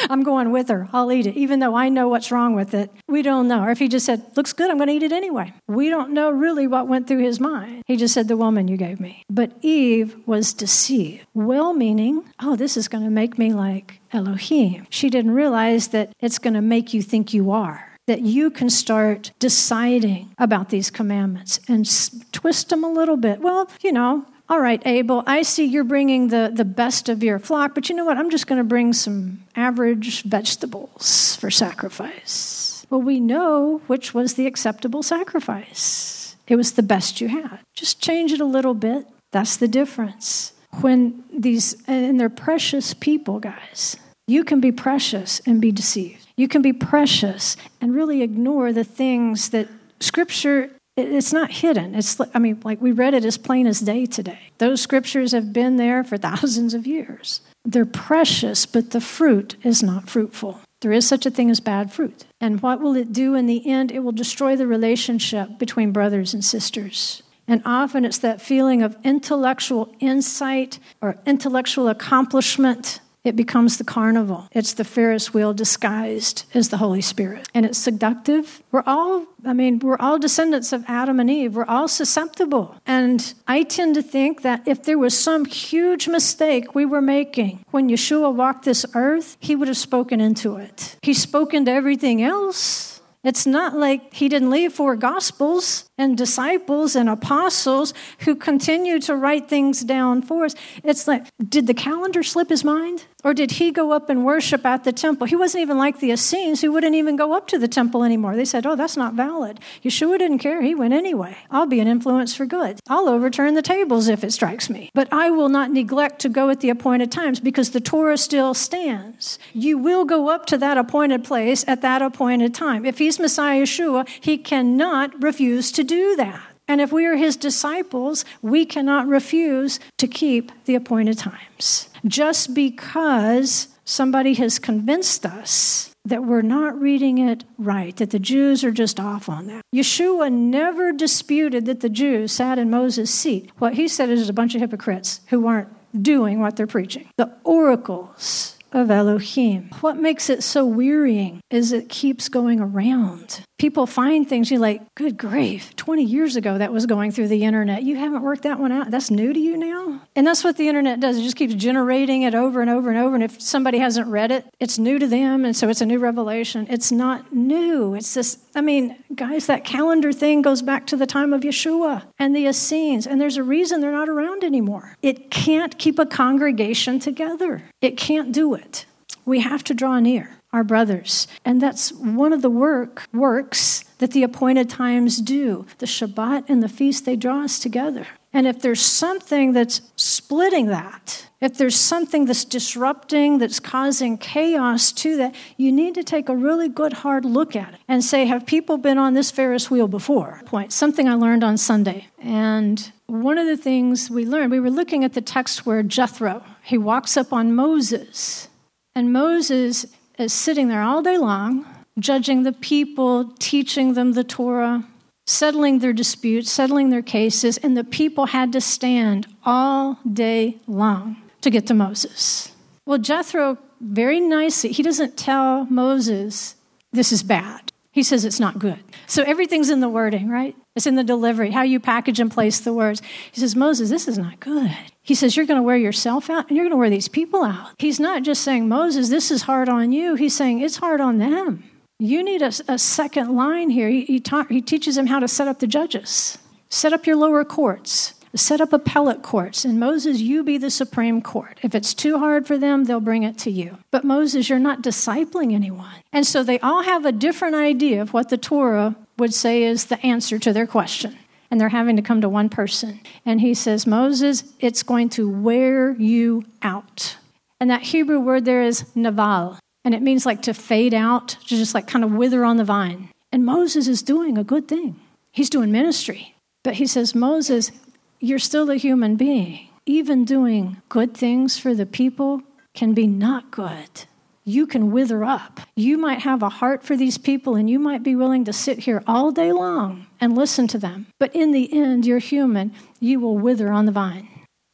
I'm 0.09 0.21
going 0.21 0.51
with 0.51 0.69
her. 0.69 0.87
I'll 0.93 1.11
eat 1.11 1.25
it, 1.25 1.35
even 1.35 1.59
though 1.59 1.75
I 1.75 1.89
know 1.89 2.07
what's 2.07 2.31
wrong 2.31 2.53
with 2.53 2.75
it. 2.75 2.91
We 3.07 3.23
don't 3.23 3.47
know. 3.47 3.63
Or 3.63 3.71
if 3.71 3.79
he 3.79 3.87
just 3.87 4.05
said, 4.05 4.23
looks 4.37 4.53
good, 4.53 4.69
I'm 4.69 4.77
going 4.77 4.89
to 4.89 4.93
eat 4.93 5.03
it 5.03 5.11
anyway. 5.11 5.51
We 5.67 5.89
don't 5.89 6.11
know 6.11 6.29
really 6.29 6.67
what 6.67 6.87
went 6.87 7.07
through 7.07 7.23
his 7.23 7.39
mind. 7.39 7.81
He 7.87 7.95
just 7.95 8.13
said, 8.13 8.27
the 8.27 8.37
woman 8.37 8.67
you 8.67 8.77
gave 8.77 8.99
me. 8.99 9.23
But 9.29 9.53
Eve 9.61 10.15
was 10.27 10.53
deceived, 10.53 11.25
well 11.33 11.73
meaning, 11.73 12.23
oh, 12.39 12.55
this 12.55 12.77
is 12.77 12.87
going 12.87 13.03
to 13.03 13.09
make 13.09 13.39
me 13.39 13.51
like 13.51 13.99
Elohim. 14.11 14.85
She 14.91 15.09
didn't 15.09 15.31
realize 15.31 15.87
that 15.87 16.13
it's 16.19 16.37
going 16.37 16.53
to 16.53 16.61
make 16.61 16.93
you 16.93 17.01
think 17.01 17.33
you 17.33 17.49
are 17.51 17.92
that 18.07 18.21
you 18.21 18.49
can 18.49 18.69
start 18.69 19.31
deciding 19.39 20.29
about 20.37 20.69
these 20.69 20.89
commandments 20.89 21.59
and 21.67 21.87
twist 22.31 22.69
them 22.69 22.83
a 22.83 22.91
little 22.91 23.17
bit. 23.17 23.39
Well, 23.39 23.69
you 23.81 23.91
know, 23.91 24.25
all 24.49 24.59
right, 24.59 24.81
Abel, 24.85 25.23
I 25.25 25.41
see 25.41 25.65
you're 25.65 25.85
bringing 25.85 26.27
the, 26.27 26.51
the 26.53 26.65
best 26.65 27.07
of 27.07 27.23
your 27.23 27.39
flock, 27.39 27.73
but 27.73 27.89
you 27.89 27.95
know 27.95 28.05
what? 28.05 28.17
I'm 28.17 28.29
just 28.29 28.45
going 28.45 28.59
to 28.59 28.63
bring 28.63 28.91
some 28.93 29.43
average 29.55 30.23
vegetables 30.23 31.37
for 31.39 31.49
sacrifice. 31.49 32.85
Well, 32.89 33.01
we 33.01 33.19
know 33.19 33.81
which 33.87 34.13
was 34.13 34.33
the 34.33 34.45
acceptable 34.45 35.01
sacrifice. 35.01 36.35
It 36.47 36.57
was 36.57 36.73
the 36.73 36.83
best 36.83 37.21
you 37.21 37.29
had. 37.29 37.59
Just 37.73 38.01
change 38.01 38.33
it 38.33 38.41
a 38.41 38.45
little 38.45 38.73
bit. 38.73 39.07
That's 39.31 39.57
the 39.57 39.67
difference. 39.67 40.53
When 40.81 41.23
these, 41.31 41.81
and 41.87 42.19
they're 42.19 42.29
precious 42.29 42.93
people, 42.93 43.39
guys. 43.39 43.95
You 44.27 44.43
can 44.43 44.59
be 44.59 44.71
precious 44.71 45.41
and 45.45 45.61
be 45.61 45.71
deceived. 45.71 46.22
You 46.35 46.47
can 46.47 46.61
be 46.61 46.73
precious 46.73 47.55
and 47.79 47.95
really 47.95 48.21
ignore 48.21 48.73
the 48.73 48.83
things 48.83 49.49
that 49.49 49.67
Scripture 49.99 50.71
it's 50.95 51.33
not 51.33 51.49
hidden. 51.49 51.95
It's 51.95 52.19
I 52.33 52.39
mean, 52.39 52.61
like 52.63 52.81
we 52.81 52.91
read 52.91 53.13
it 53.13 53.25
as 53.25 53.37
plain 53.37 53.65
as 53.65 53.79
day 53.79 54.05
today. 54.05 54.51
Those 54.59 54.81
scriptures 54.81 55.31
have 55.31 55.51
been 55.51 55.77
there 55.77 56.03
for 56.03 56.17
thousands 56.17 56.73
of 56.73 56.85
years. 56.85 57.41
They're 57.65 57.85
precious, 57.85 58.65
but 58.65 58.91
the 58.91 59.01
fruit 59.01 59.55
is 59.63 59.81
not 59.81 60.09
fruitful. 60.09 60.59
There 60.81 60.91
is 60.91 61.07
such 61.07 61.25
a 61.25 61.31
thing 61.31 61.49
as 61.49 61.59
bad 61.59 61.93
fruit. 61.93 62.25
And 62.41 62.61
what 62.61 62.81
will 62.81 62.95
it 62.95 63.13
do 63.13 63.35
in 63.35 63.45
the 63.45 63.67
end? 63.69 63.91
It 63.91 63.99
will 63.99 64.11
destroy 64.11 64.55
the 64.55 64.67
relationship 64.67 65.57
between 65.57 65.93
brothers 65.93 66.33
and 66.33 66.43
sisters. 66.43 67.23
And 67.47 67.61
often 67.65 68.05
it's 68.05 68.19
that 68.19 68.41
feeling 68.41 68.83
of 68.83 68.97
intellectual 69.03 69.95
insight 69.99 70.79
or 71.01 71.17
intellectual 71.25 71.87
accomplishment 71.87 72.99
it 73.23 73.35
becomes 73.35 73.77
the 73.77 73.83
carnival. 73.83 74.47
It's 74.51 74.73
the 74.73 74.83
Ferris 74.83 75.33
wheel 75.33 75.53
disguised 75.53 76.45
as 76.53 76.69
the 76.69 76.77
Holy 76.77 77.01
Spirit. 77.01 77.47
And 77.53 77.65
it's 77.65 77.77
seductive. 77.77 78.61
We're 78.71 78.83
all, 78.85 79.25
I 79.45 79.53
mean, 79.53 79.79
we're 79.79 79.97
all 79.97 80.19
descendants 80.19 80.73
of 80.73 80.83
Adam 80.87 81.19
and 81.19 81.29
Eve. 81.29 81.55
We're 81.55 81.65
all 81.65 81.87
susceptible. 81.87 82.75
And 82.85 83.33
I 83.47 83.63
tend 83.63 83.95
to 83.95 84.03
think 84.03 84.41
that 84.41 84.67
if 84.67 84.83
there 84.83 84.97
was 84.97 85.17
some 85.17 85.45
huge 85.45 86.07
mistake 86.07 86.75
we 86.75 86.85
were 86.85 87.01
making 87.01 87.63
when 87.71 87.89
Yeshua 87.89 88.33
walked 88.33 88.65
this 88.65 88.85
earth, 88.93 89.37
he 89.39 89.55
would 89.55 89.67
have 89.67 89.77
spoken 89.77 90.19
into 90.19 90.57
it. 90.57 90.97
He 91.01 91.13
spoke 91.13 91.53
into 91.53 91.71
everything 91.71 92.21
else. 92.21 92.93
It's 93.23 93.45
not 93.45 93.77
like 93.77 94.13
he 94.13 94.27
didn't 94.27 94.49
leave 94.49 94.73
four 94.73 94.97
gospels 94.97 95.89
and 95.97 96.17
disciples 96.17 96.93
and 96.93 97.07
apostles 97.07 97.93
who 98.19 98.35
continue 98.35 98.99
to 98.99 99.15
write 99.15 99.47
things 99.47 99.81
down 99.81 100.21
for 100.21 100.43
us. 100.43 100.55
It's 100.83 101.07
like, 101.07 101.27
did 101.47 101.67
the 101.67 101.73
calendar 101.73 102.21
slip 102.21 102.49
his 102.49 102.65
mind? 102.65 103.05
Or 103.23 103.33
did 103.33 103.51
he 103.51 103.71
go 103.71 103.91
up 103.91 104.09
and 104.09 104.25
worship 104.25 104.65
at 104.65 104.83
the 104.83 104.91
temple? 104.91 105.27
He 105.27 105.35
wasn't 105.35 105.61
even 105.61 105.77
like 105.77 105.99
the 105.99 106.11
Essenes 106.11 106.61
who 106.61 106.71
wouldn't 106.71 106.95
even 106.95 107.15
go 107.15 107.33
up 107.33 107.47
to 107.47 107.59
the 107.59 107.67
temple 107.67 108.03
anymore. 108.03 108.35
They 108.35 108.45
said, 108.45 108.65
oh, 108.65 108.75
that's 108.75 108.97
not 108.97 109.13
valid. 109.13 109.59
Yeshua 109.83 110.17
didn't 110.17 110.39
care. 110.39 110.61
He 110.61 110.75
went 110.75 110.93
anyway. 110.93 111.37
I'll 111.49 111.65
be 111.65 111.79
an 111.79 111.87
influence 111.87 112.35
for 112.35 112.45
good. 112.45 112.79
I'll 112.89 113.07
overturn 113.07 113.53
the 113.53 113.61
tables 113.61 114.07
if 114.07 114.23
it 114.23 114.33
strikes 114.33 114.69
me. 114.69 114.89
But 114.93 115.11
I 115.11 115.29
will 115.29 115.49
not 115.49 115.71
neglect 115.71 116.19
to 116.19 116.29
go 116.29 116.49
at 116.49 116.59
the 116.59 116.69
appointed 116.69 117.11
times 117.11 117.39
because 117.39 117.71
the 117.71 117.79
Torah 117.79 118.17
still 118.17 118.53
stands. 118.53 119.39
You 119.53 119.77
will 119.77 120.03
go 120.03 120.29
up 120.29 120.45
to 120.47 120.57
that 120.57 120.77
appointed 120.77 121.23
place 121.23 121.63
at 121.67 121.81
that 121.81 122.01
appointed 122.01 122.53
time. 122.53 122.85
If 122.85 122.97
he's 122.97 123.19
Messiah 123.19 123.63
Yeshua, 123.63 124.07
he 124.07 124.37
cannot 124.37 125.21
refuse 125.21 125.71
to 125.73 125.83
do 125.83 126.15
that. 126.17 126.41
And 126.67 126.81
if 126.81 126.91
we 126.91 127.05
are 127.05 127.15
his 127.15 127.35
disciples, 127.35 128.23
we 128.41 128.65
cannot 128.65 129.07
refuse 129.07 129.79
to 129.97 130.07
keep 130.07 130.51
the 130.65 130.75
appointed 130.75 131.17
times. 131.17 131.89
Just 132.05 132.53
because 132.53 133.69
somebody 133.85 134.33
has 134.35 134.59
convinced 134.59 135.25
us 135.25 135.93
that 136.05 136.23
we're 136.25 136.41
not 136.41 136.79
reading 136.79 137.17
it 137.17 137.45
right, 137.57 137.95
that 137.95 138.09
the 138.09 138.19
Jews 138.19 138.63
are 138.63 138.71
just 138.71 138.99
off 138.99 139.29
on 139.29 139.47
that. 139.47 139.61
Yeshua 139.73 140.31
never 140.31 140.91
disputed 140.91 141.65
that 141.65 141.79
the 141.79 141.89
Jews 141.89 142.33
sat 142.33 142.59
in 142.59 142.69
Moses' 142.69 143.13
seat. 143.13 143.51
What 143.57 143.75
he 143.75 143.87
said 143.87 144.09
is 144.09 144.27
a 144.27 144.33
bunch 144.33 144.53
of 144.53 144.61
hypocrites 144.61 145.21
who 145.27 145.47
aren't 145.47 145.69
doing 146.01 146.39
what 146.39 146.57
they're 146.57 146.67
preaching. 146.67 147.07
The 147.17 147.31
oracles 147.43 148.57
of 148.73 148.89
Elohim. 148.91 149.69
What 149.81 149.97
makes 149.97 150.29
it 150.29 150.43
so 150.43 150.65
wearying 150.65 151.41
is 151.49 151.71
it 151.71 151.89
keeps 151.89 152.27
going 152.27 152.59
around 152.59 153.41
people 153.63 153.85
find 153.87 154.27
things 154.27 154.51
you're 154.51 154.59
like 154.59 154.81
good 154.93 155.17
grief 155.17 155.73
20 155.77 156.03
years 156.03 156.35
ago 156.35 156.57
that 156.57 156.73
was 156.73 156.85
going 156.85 157.13
through 157.13 157.29
the 157.29 157.45
internet. 157.45 157.81
You 157.81 157.95
haven't 157.95 158.21
worked 158.21 158.43
that 158.43 158.59
one 158.59 158.73
out. 158.73 158.91
That's 158.91 159.09
new 159.09 159.31
to 159.31 159.39
you 159.39 159.55
now? 159.55 160.01
And 160.17 160.27
that's 160.27 160.43
what 160.43 160.57
the 160.57 160.67
internet 160.67 160.99
does. 160.99 161.17
It 161.17 161.23
just 161.23 161.37
keeps 161.37 161.53
generating 161.53 162.23
it 162.23 162.35
over 162.35 162.59
and 162.59 162.69
over 162.69 162.89
and 162.89 162.99
over. 162.99 163.15
And 163.15 163.23
if 163.23 163.41
somebody 163.41 163.77
hasn't 163.77 164.09
read 164.09 164.31
it 164.31 164.45
it's 164.59 164.77
new 164.77 164.99
to 164.99 165.07
them. 165.07 165.45
And 165.45 165.55
so 165.55 165.69
it's 165.69 165.79
a 165.79 165.85
new 165.85 165.97
revelation. 165.97 166.67
It's 166.69 166.91
not 166.91 167.31
new. 167.31 167.95
It's 167.95 168.13
this 168.13 168.37
i 168.53 168.59
mean 168.59 168.97
guys 169.15 169.45
that 169.45 169.63
calendar 169.63 170.11
thing 170.11 170.41
goes 170.41 170.61
back 170.61 170.85
to 170.87 170.97
the 170.97 171.07
time 171.07 171.31
of 171.31 171.43
yeshua 171.43 172.03
and 172.19 172.35
the 172.35 172.45
essenes. 172.47 173.07
And 173.07 173.21
there's 173.21 173.37
a 173.37 173.43
reason 173.43 173.79
they're 173.79 173.93
not 173.93 174.09
around 174.09 174.43
anymore. 174.43 174.97
It 175.01 175.31
can't 175.31 175.79
keep 175.79 175.99
a 175.99 176.05
congregation 176.05 176.99
together. 176.99 177.63
It 177.79 177.95
can't 177.95 178.33
do 178.33 178.55
it. 178.55 178.85
We 179.23 179.39
have 179.39 179.63
to 179.63 179.73
draw 179.73 180.01
near 180.01 180.31
our 180.53 180.63
brothers. 180.63 181.27
And 181.43 181.61
that's 181.61 181.91
one 181.91 182.31
of 182.31 182.41
the 182.41 182.49
work 182.49 183.07
works 183.11 183.83
that 183.97 184.11
the 184.11 184.23
appointed 184.23 184.69
times 184.69 185.19
do. 185.19 185.65
The 185.79 185.85
Shabbat 185.85 186.45
and 186.47 186.63
the 186.63 186.69
feast, 186.69 187.05
they 187.05 187.15
draw 187.15 187.43
us 187.43 187.59
together. 187.59 188.07
And 188.31 188.47
if 188.47 188.61
there's 188.61 188.81
something 188.81 189.53
that's 189.53 189.81
splitting 189.95 190.67
that, 190.67 191.27
if 191.39 191.57
there's 191.57 191.75
something 191.75 192.25
that's 192.25 192.45
disrupting, 192.45 193.37
that's 193.37 193.59
causing 193.59 194.17
chaos 194.17 194.91
to 194.93 195.17
that, 195.17 195.35
you 195.57 195.71
need 195.71 195.93
to 195.95 196.03
take 196.03 196.29
a 196.29 196.35
really 196.35 196.67
good 196.67 196.93
hard 196.93 197.25
look 197.25 197.55
at 197.55 197.75
it 197.75 197.79
and 197.87 198.03
say, 198.03 198.25
have 198.25 198.45
people 198.45 198.77
been 198.77 198.97
on 198.97 199.13
this 199.13 199.29
Ferris 199.29 199.69
wheel 199.69 199.87
before? 199.87 200.41
Point. 200.45 200.73
Something 200.73 201.07
I 201.07 201.13
learned 201.13 201.43
on 201.43 201.57
Sunday. 201.57 202.07
And 202.17 202.91
one 203.05 203.37
of 203.37 203.45
the 203.45 203.57
things 203.57 204.09
we 204.09 204.25
learned, 204.25 204.51
we 204.51 204.59
were 204.59 204.71
looking 204.71 205.03
at 205.03 205.13
the 205.13 205.21
text 205.21 205.65
where 205.65 205.83
Jethro, 205.83 206.43
he 206.63 206.77
walks 206.77 207.17
up 207.17 207.31
on 207.31 207.53
Moses. 207.53 208.47
And 208.95 209.13
Moses 209.13 209.85
is 210.17 210.33
sitting 210.33 210.67
there 210.67 210.81
all 210.81 211.01
day 211.01 211.17
long, 211.17 211.65
judging 211.99 212.43
the 212.43 212.53
people, 212.53 213.33
teaching 213.39 213.93
them 213.93 214.13
the 214.13 214.23
Torah 214.23 214.85
settling 215.25 215.79
their 215.79 215.93
disputes, 215.93 216.51
settling 216.51 216.89
their 216.89 217.01
cases, 217.01 217.57
and 217.57 217.77
the 217.77 217.83
people 217.83 218.27
had 218.27 218.51
to 218.53 218.61
stand 218.61 219.27
all 219.45 219.99
day 220.11 220.59
long 220.67 221.17
to 221.41 221.49
get 221.49 221.67
to 221.67 221.73
Moses. 221.73 222.51
Well, 222.85 222.97
Jethro, 222.97 223.57
very 223.79 224.19
nicely, 224.19 224.71
he 224.71 224.83
doesn't 224.83 225.17
tell 225.17 225.65
Moses, 225.65 226.55
this 226.91 227.11
is 227.11 227.23
bad. 227.23 227.71
He 227.91 228.03
says 228.03 228.25
it's 228.25 228.39
not 228.39 228.59
good. 228.59 228.79
So 229.07 229.23
everything's 229.23 229.69
in 229.69 229.79
the 229.79 229.89
wording, 229.89 230.29
right? 230.29 230.55
It's 230.75 230.87
in 230.87 230.95
the 230.95 231.03
delivery, 231.03 231.51
how 231.51 231.61
you 231.61 231.79
package 231.79 232.19
and 232.19 232.31
place 232.31 232.59
the 232.59 232.73
words. 232.73 233.01
He 233.31 233.39
says, 233.39 233.55
Moses, 233.55 233.89
this 233.89 234.07
is 234.07 234.17
not 234.17 234.39
good. 234.39 234.75
He 235.03 235.13
says, 235.13 235.37
You're 235.37 235.45
going 235.45 235.59
to 235.59 235.63
wear 235.63 235.77
yourself 235.77 236.29
out 236.29 236.47
and 236.47 236.57
you're 236.57 236.65
going 236.65 236.71
to 236.71 236.77
wear 236.77 236.89
these 236.89 237.07
people 237.07 237.43
out. 237.43 237.71
He's 237.77 237.99
not 237.99 238.23
just 238.23 238.41
saying, 238.41 238.67
Moses, 238.67 239.09
this 239.09 239.29
is 239.29 239.43
hard 239.43 239.69
on 239.69 239.91
you. 239.91 240.15
He's 240.15 240.35
saying, 240.35 240.61
It's 240.61 240.77
hard 240.77 240.99
on 240.99 241.19
them. 241.19 241.63
You 241.99 242.23
need 242.23 242.41
a, 242.41 242.51
a 242.67 242.79
second 242.79 243.35
line 243.35 243.69
here. 243.69 243.87
He, 243.87 244.05
he, 244.05 244.19
ta- 244.19 244.47
he 244.49 244.61
teaches 244.61 244.95
them 244.95 245.07
how 245.07 245.19
to 245.19 245.27
set 245.27 245.47
up 245.47 245.59
the 245.59 245.67
judges, 245.67 246.39
set 246.69 246.91
up 246.91 247.05
your 247.05 247.17
lower 247.17 247.45
courts, 247.45 248.15
set 248.35 248.59
up 248.59 248.73
appellate 248.73 249.21
courts. 249.21 249.63
And 249.63 249.79
Moses, 249.79 250.19
you 250.19 250.43
be 250.43 250.57
the 250.57 250.71
Supreme 250.71 251.21
Court. 251.21 251.59
If 251.61 251.75
it's 251.75 251.93
too 251.93 252.17
hard 252.17 252.47
for 252.47 252.57
them, 252.57 252.85
they'll 252.85 252.99
bring 252.99 253.23
it 253.23 253.37
to 253.39 253.51
you. 253.51 253.77
But 253.91 254.03
Moses, 254.03 254.49
you're 254.49 254.57
not 254.57 254.81
discipling 254.81 255.53
anyone. 255.53 256.01
And 256.11 256.25
so 256.25 256.43
they 256.43 256.59
all 256.59 256.81
have 256.81 257.05
a 257.05 257.11
different 257.11 257.55
idea 257.55 258.01
of 258.01 258.11
what 258.11 258.29
the 258.29 258.37
Torah 258.37 258.95
would 259.17 259.33
say 259.33 259.63
is 259.63 259.85
the 259.85 260.03
answer 260.05 260.39
to 260.39 260.53
their 260.53 260.67
question. 260.67 261.17
And 261.51 261.61
they're 261.61 261.69
having 261.69 261.95
to 261.97 262.01
come 262.01 262.21
to 262.21 262.29
one 262.29 262.49
person. 262.49 262.99
And 263.25 263.39
he 263.39 263.53
says, 263.53 263.85
Moses, 263.85 264.43
it's 264.59 264.81
going 264.81 265.09
to 265.09 265.29
wear 265.29 265.91
you 265.91 266.45
out. 266.63 267.17
And 267.59 267.69
that 267.69 267.83
Hebrew 267.83 268.19
word 268.19 268.45
there 268.45 268.63
is 268.63 268.85
naval. 268.95 269.59
And 269.85 269.93
it 269.93 270.01
means 270.01 270.25
like 270.25 270.41
to 270.43 270.53
fade 270.53 270.93
out, 270.93 271.29
to 271.29 271.57
just 271.57 271.75
like 271.75 271.87
kind 271.87 272.03
of 272.03 272.11
wither 272.13 272.43
on 272.43 272.57
the 272.57 272.63
vine. 272.63 273.09
And 273.31 273.45
Moses 273.45 273.87
is 273.87 274.01
doing 274.01 274.37
a 274.37 274.43
good 274.43 274.67
thing. 274.67 274.99
He's 275.31 275.49
doing 275.49 275.71
ministry. 275.71 276.35
But 276.63 276.75
he 276.75 276.87
says, 276.87 277.13
Moses, 277.13 277.71
you're 278.19 278.39
still 278.39 278.69
a 278.69 278.75
human 278.75 279.15
being. 279.15 279.67
Even 279.85 280.23
doing 280.23 280.81
good 280.89 281.15
things 281.15 281.57
for 281.59 281.75
the 281.75 281.85
people 281.85 282.41
can 282.73 282.93
be 282.93 283.05
not 283.05 283.51
good. 283.51 284.05
You 284.45 284.67
can 284.67 284.91
wither 284.91 285.23
up. 285.23 285.61
You 285.75 285.97
might 285.97 286.19
have 286.19 286.43
a 286.43 286.49
heart 286.49 286.83
for 286.83 286.95
these 286.95 287.17
people 287.17 287.55
and 287.55 287.69
you 287.69 287.79
might 287.79 288.03
be 288.03 288.15
willing 288.15 288.45
to 288.45 288.53
sit 288.53 288.79
here 288.79 289.03
all 289.07 289.31
day 289.31 289.51
long 289.51 290.07
and 290.19 290.35
listen 290.35 290.67
to 290.67 290.77
them. 290.77 291.07
But 291.19 291.33
in 291.35 291.51
the 291.51 291.73
end, 291.73 292.05
you're 292.05 292.19
human. 292.19 292.73
You 292.99 293.19
will 293.19 293.37
wither 293.37 293.71
on 293.71 293.85
the 293.85 293.91
vine. 293.91 294.27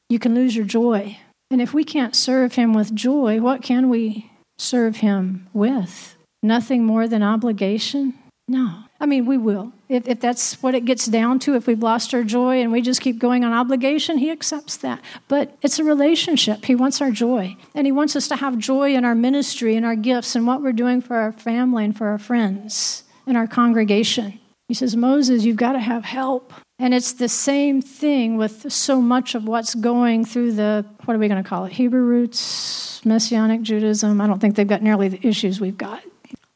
You 0.09 0.19
can 0.19 0.33
lose 0.33 0.55
your 0.55 0.65
joy. 0.65 1.19
And 1.51 1.61
if 1.61 1.73
we 1.73 1.83
can't 1.83 2.15
serve 2.15 2.55
him 2.55 2.73
with 2.73 2.95
joy, 2.95 3.39
what 3.39 3.61
can 3.61 3.89
we 3.89 4.29
serve 4.59 4.97
Him 4.97 5.47
with? 5.53 6.15
Nothing 6.43 6.85
more 6.85 7.07
than 7.07 7.23
obligation? 7.23 8.13
No. 8.47 8.83
I 8.99 9.05
mean, 9.05 9.25
we 9.25 9.37
will. 9.37 9.73
If, 9.89 10.07
if 10.07 10.19
that's 10.19 10.61
what 10.61 10.75
it 10.75 10.85
gets 10.85 11.07
down 11.07 11.39
to, 11.39 11.55
if 11.55 11.65
we've 11.65 11.81
lost 11.81 12.13
our 12.13 12.23
joy 12.23 12.61
and 12.61 12.71
we 12.71 12.81
just 12.81 13.01
keep 13.01 13.17
going 13.17 13.43
on 13.43 13.51
obligation, 13.51 14.19
He 14.19 14.29
accepts 14.29 14.77
that. 14.77 15.01
But 15.27 15.57
it's 15.63 15.79
a 15.79 15.83
relationship. 15.83 16.65
He 16.65 16.75
wants 16.75 17.01
our 17.01 17.09
joy. 17.09 17.57
And 17.73 17.87
He 17.87 17.91
wants 17.91 18.15
us 18.15 18.27
to 18.27 18.35
have 18.35 18.59
joy 18.59 18.93
in 18.93 19.03
our 19.03 19.15
ministry 19.15 19.75
and 19.75 19.85
our 19.85 19.95
gifts 19.95 20.35
and 20.35 20.45
what 20.45 20.61
we're 20.61 20.73
doing 20.73 21.01
for 21.01 21.17
our 21.17 21.31
family 21.31 21.85
and 21.85 21.97
for 21.97 22.07
our 22.07 22.19
friends 22.19 23.03
and 23.25 23.35
our 23.35 23.47
congregation. 23.47 24.39
He 24.67 24.75
says, 24.75 24.95
Moses, 24.95 25.43
you've 25.43 25.57
got 25.57 25.71
to 25.71 25.79
have 25.79 26.05
help. 26.05 26.53
And 26.77 26.93
it's 26.93 27.13
the 27.13 27.27
same 27.27 27.81
thing 27.81 28.37
with 28.37 28.71
so 28.71 29.01
much 29.01 29.33
of 29.33 29.45
what's 29.45 29.73
going 29.73 30.23
through 30.23 30.53
the, 30.53 30.85
what 31.05 31.15
are 31.15 31.19
we 31.19 31.27
going 31.27 31.43
to 31.43 31.49
call 31.49 31.65
it? 31.65 31.73
Hebrew 31.73 32.01
roots, 32.01 33.03
Messianic 33.03 33.63
Judaism. 33.63 34.21
I 34.21 34.27
don't 34.27 34.39
think 34.39 34.55
they've 34.55 34.67
got 34.67 34.83
nearly 34.83 35.07
the 35.07 35.27
issues 35.27 35.59
we've 35.59 35.77
got. 35.77 36.03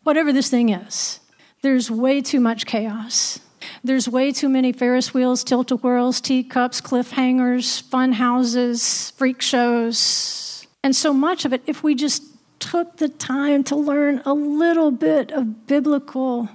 Whatever 0.04 0.32
this 0.32 0.50
thing 0.50 0.70
is, 0.70 1.20
there's 1.64 1.90
way 1.90 2.22
too 2.22 2.40
much 2.40 2.66
chaos. 2.66 3.40
There's 3.84 4.08
way 4.08 4.32
too 4.32 4.50
many 4.50 4.72
Ferris 4.72 5.14
wheels, 5.14 5.44
tilt 5.44 5.72
a 5.72 5.78
whirls, 5.78 6.22
teacups, 6.22 6.82
cliffhangers, 6.82 7.82
fun 7.82 8.12
houses, 8.14 9.12
freak 9.12 9.42
shows. 9.42 10.68
And 10.84 10.96
so 10.96 11.14
much 11.14 11.46
of 11.46 11.54
it, 11.54 11.64
if 11.66 11.82
we 11.82 11.96
just 11.96 12.24
took 12.60 12.98
the 12.98 13.10
time 13.10 13.64
to 13.66 13.76
learn 13.76 14.22
a 14.26 14.34
little 14.34 14.92
bit 14.92 15.32
of 15.32 15.66
biblical 15.66 16.50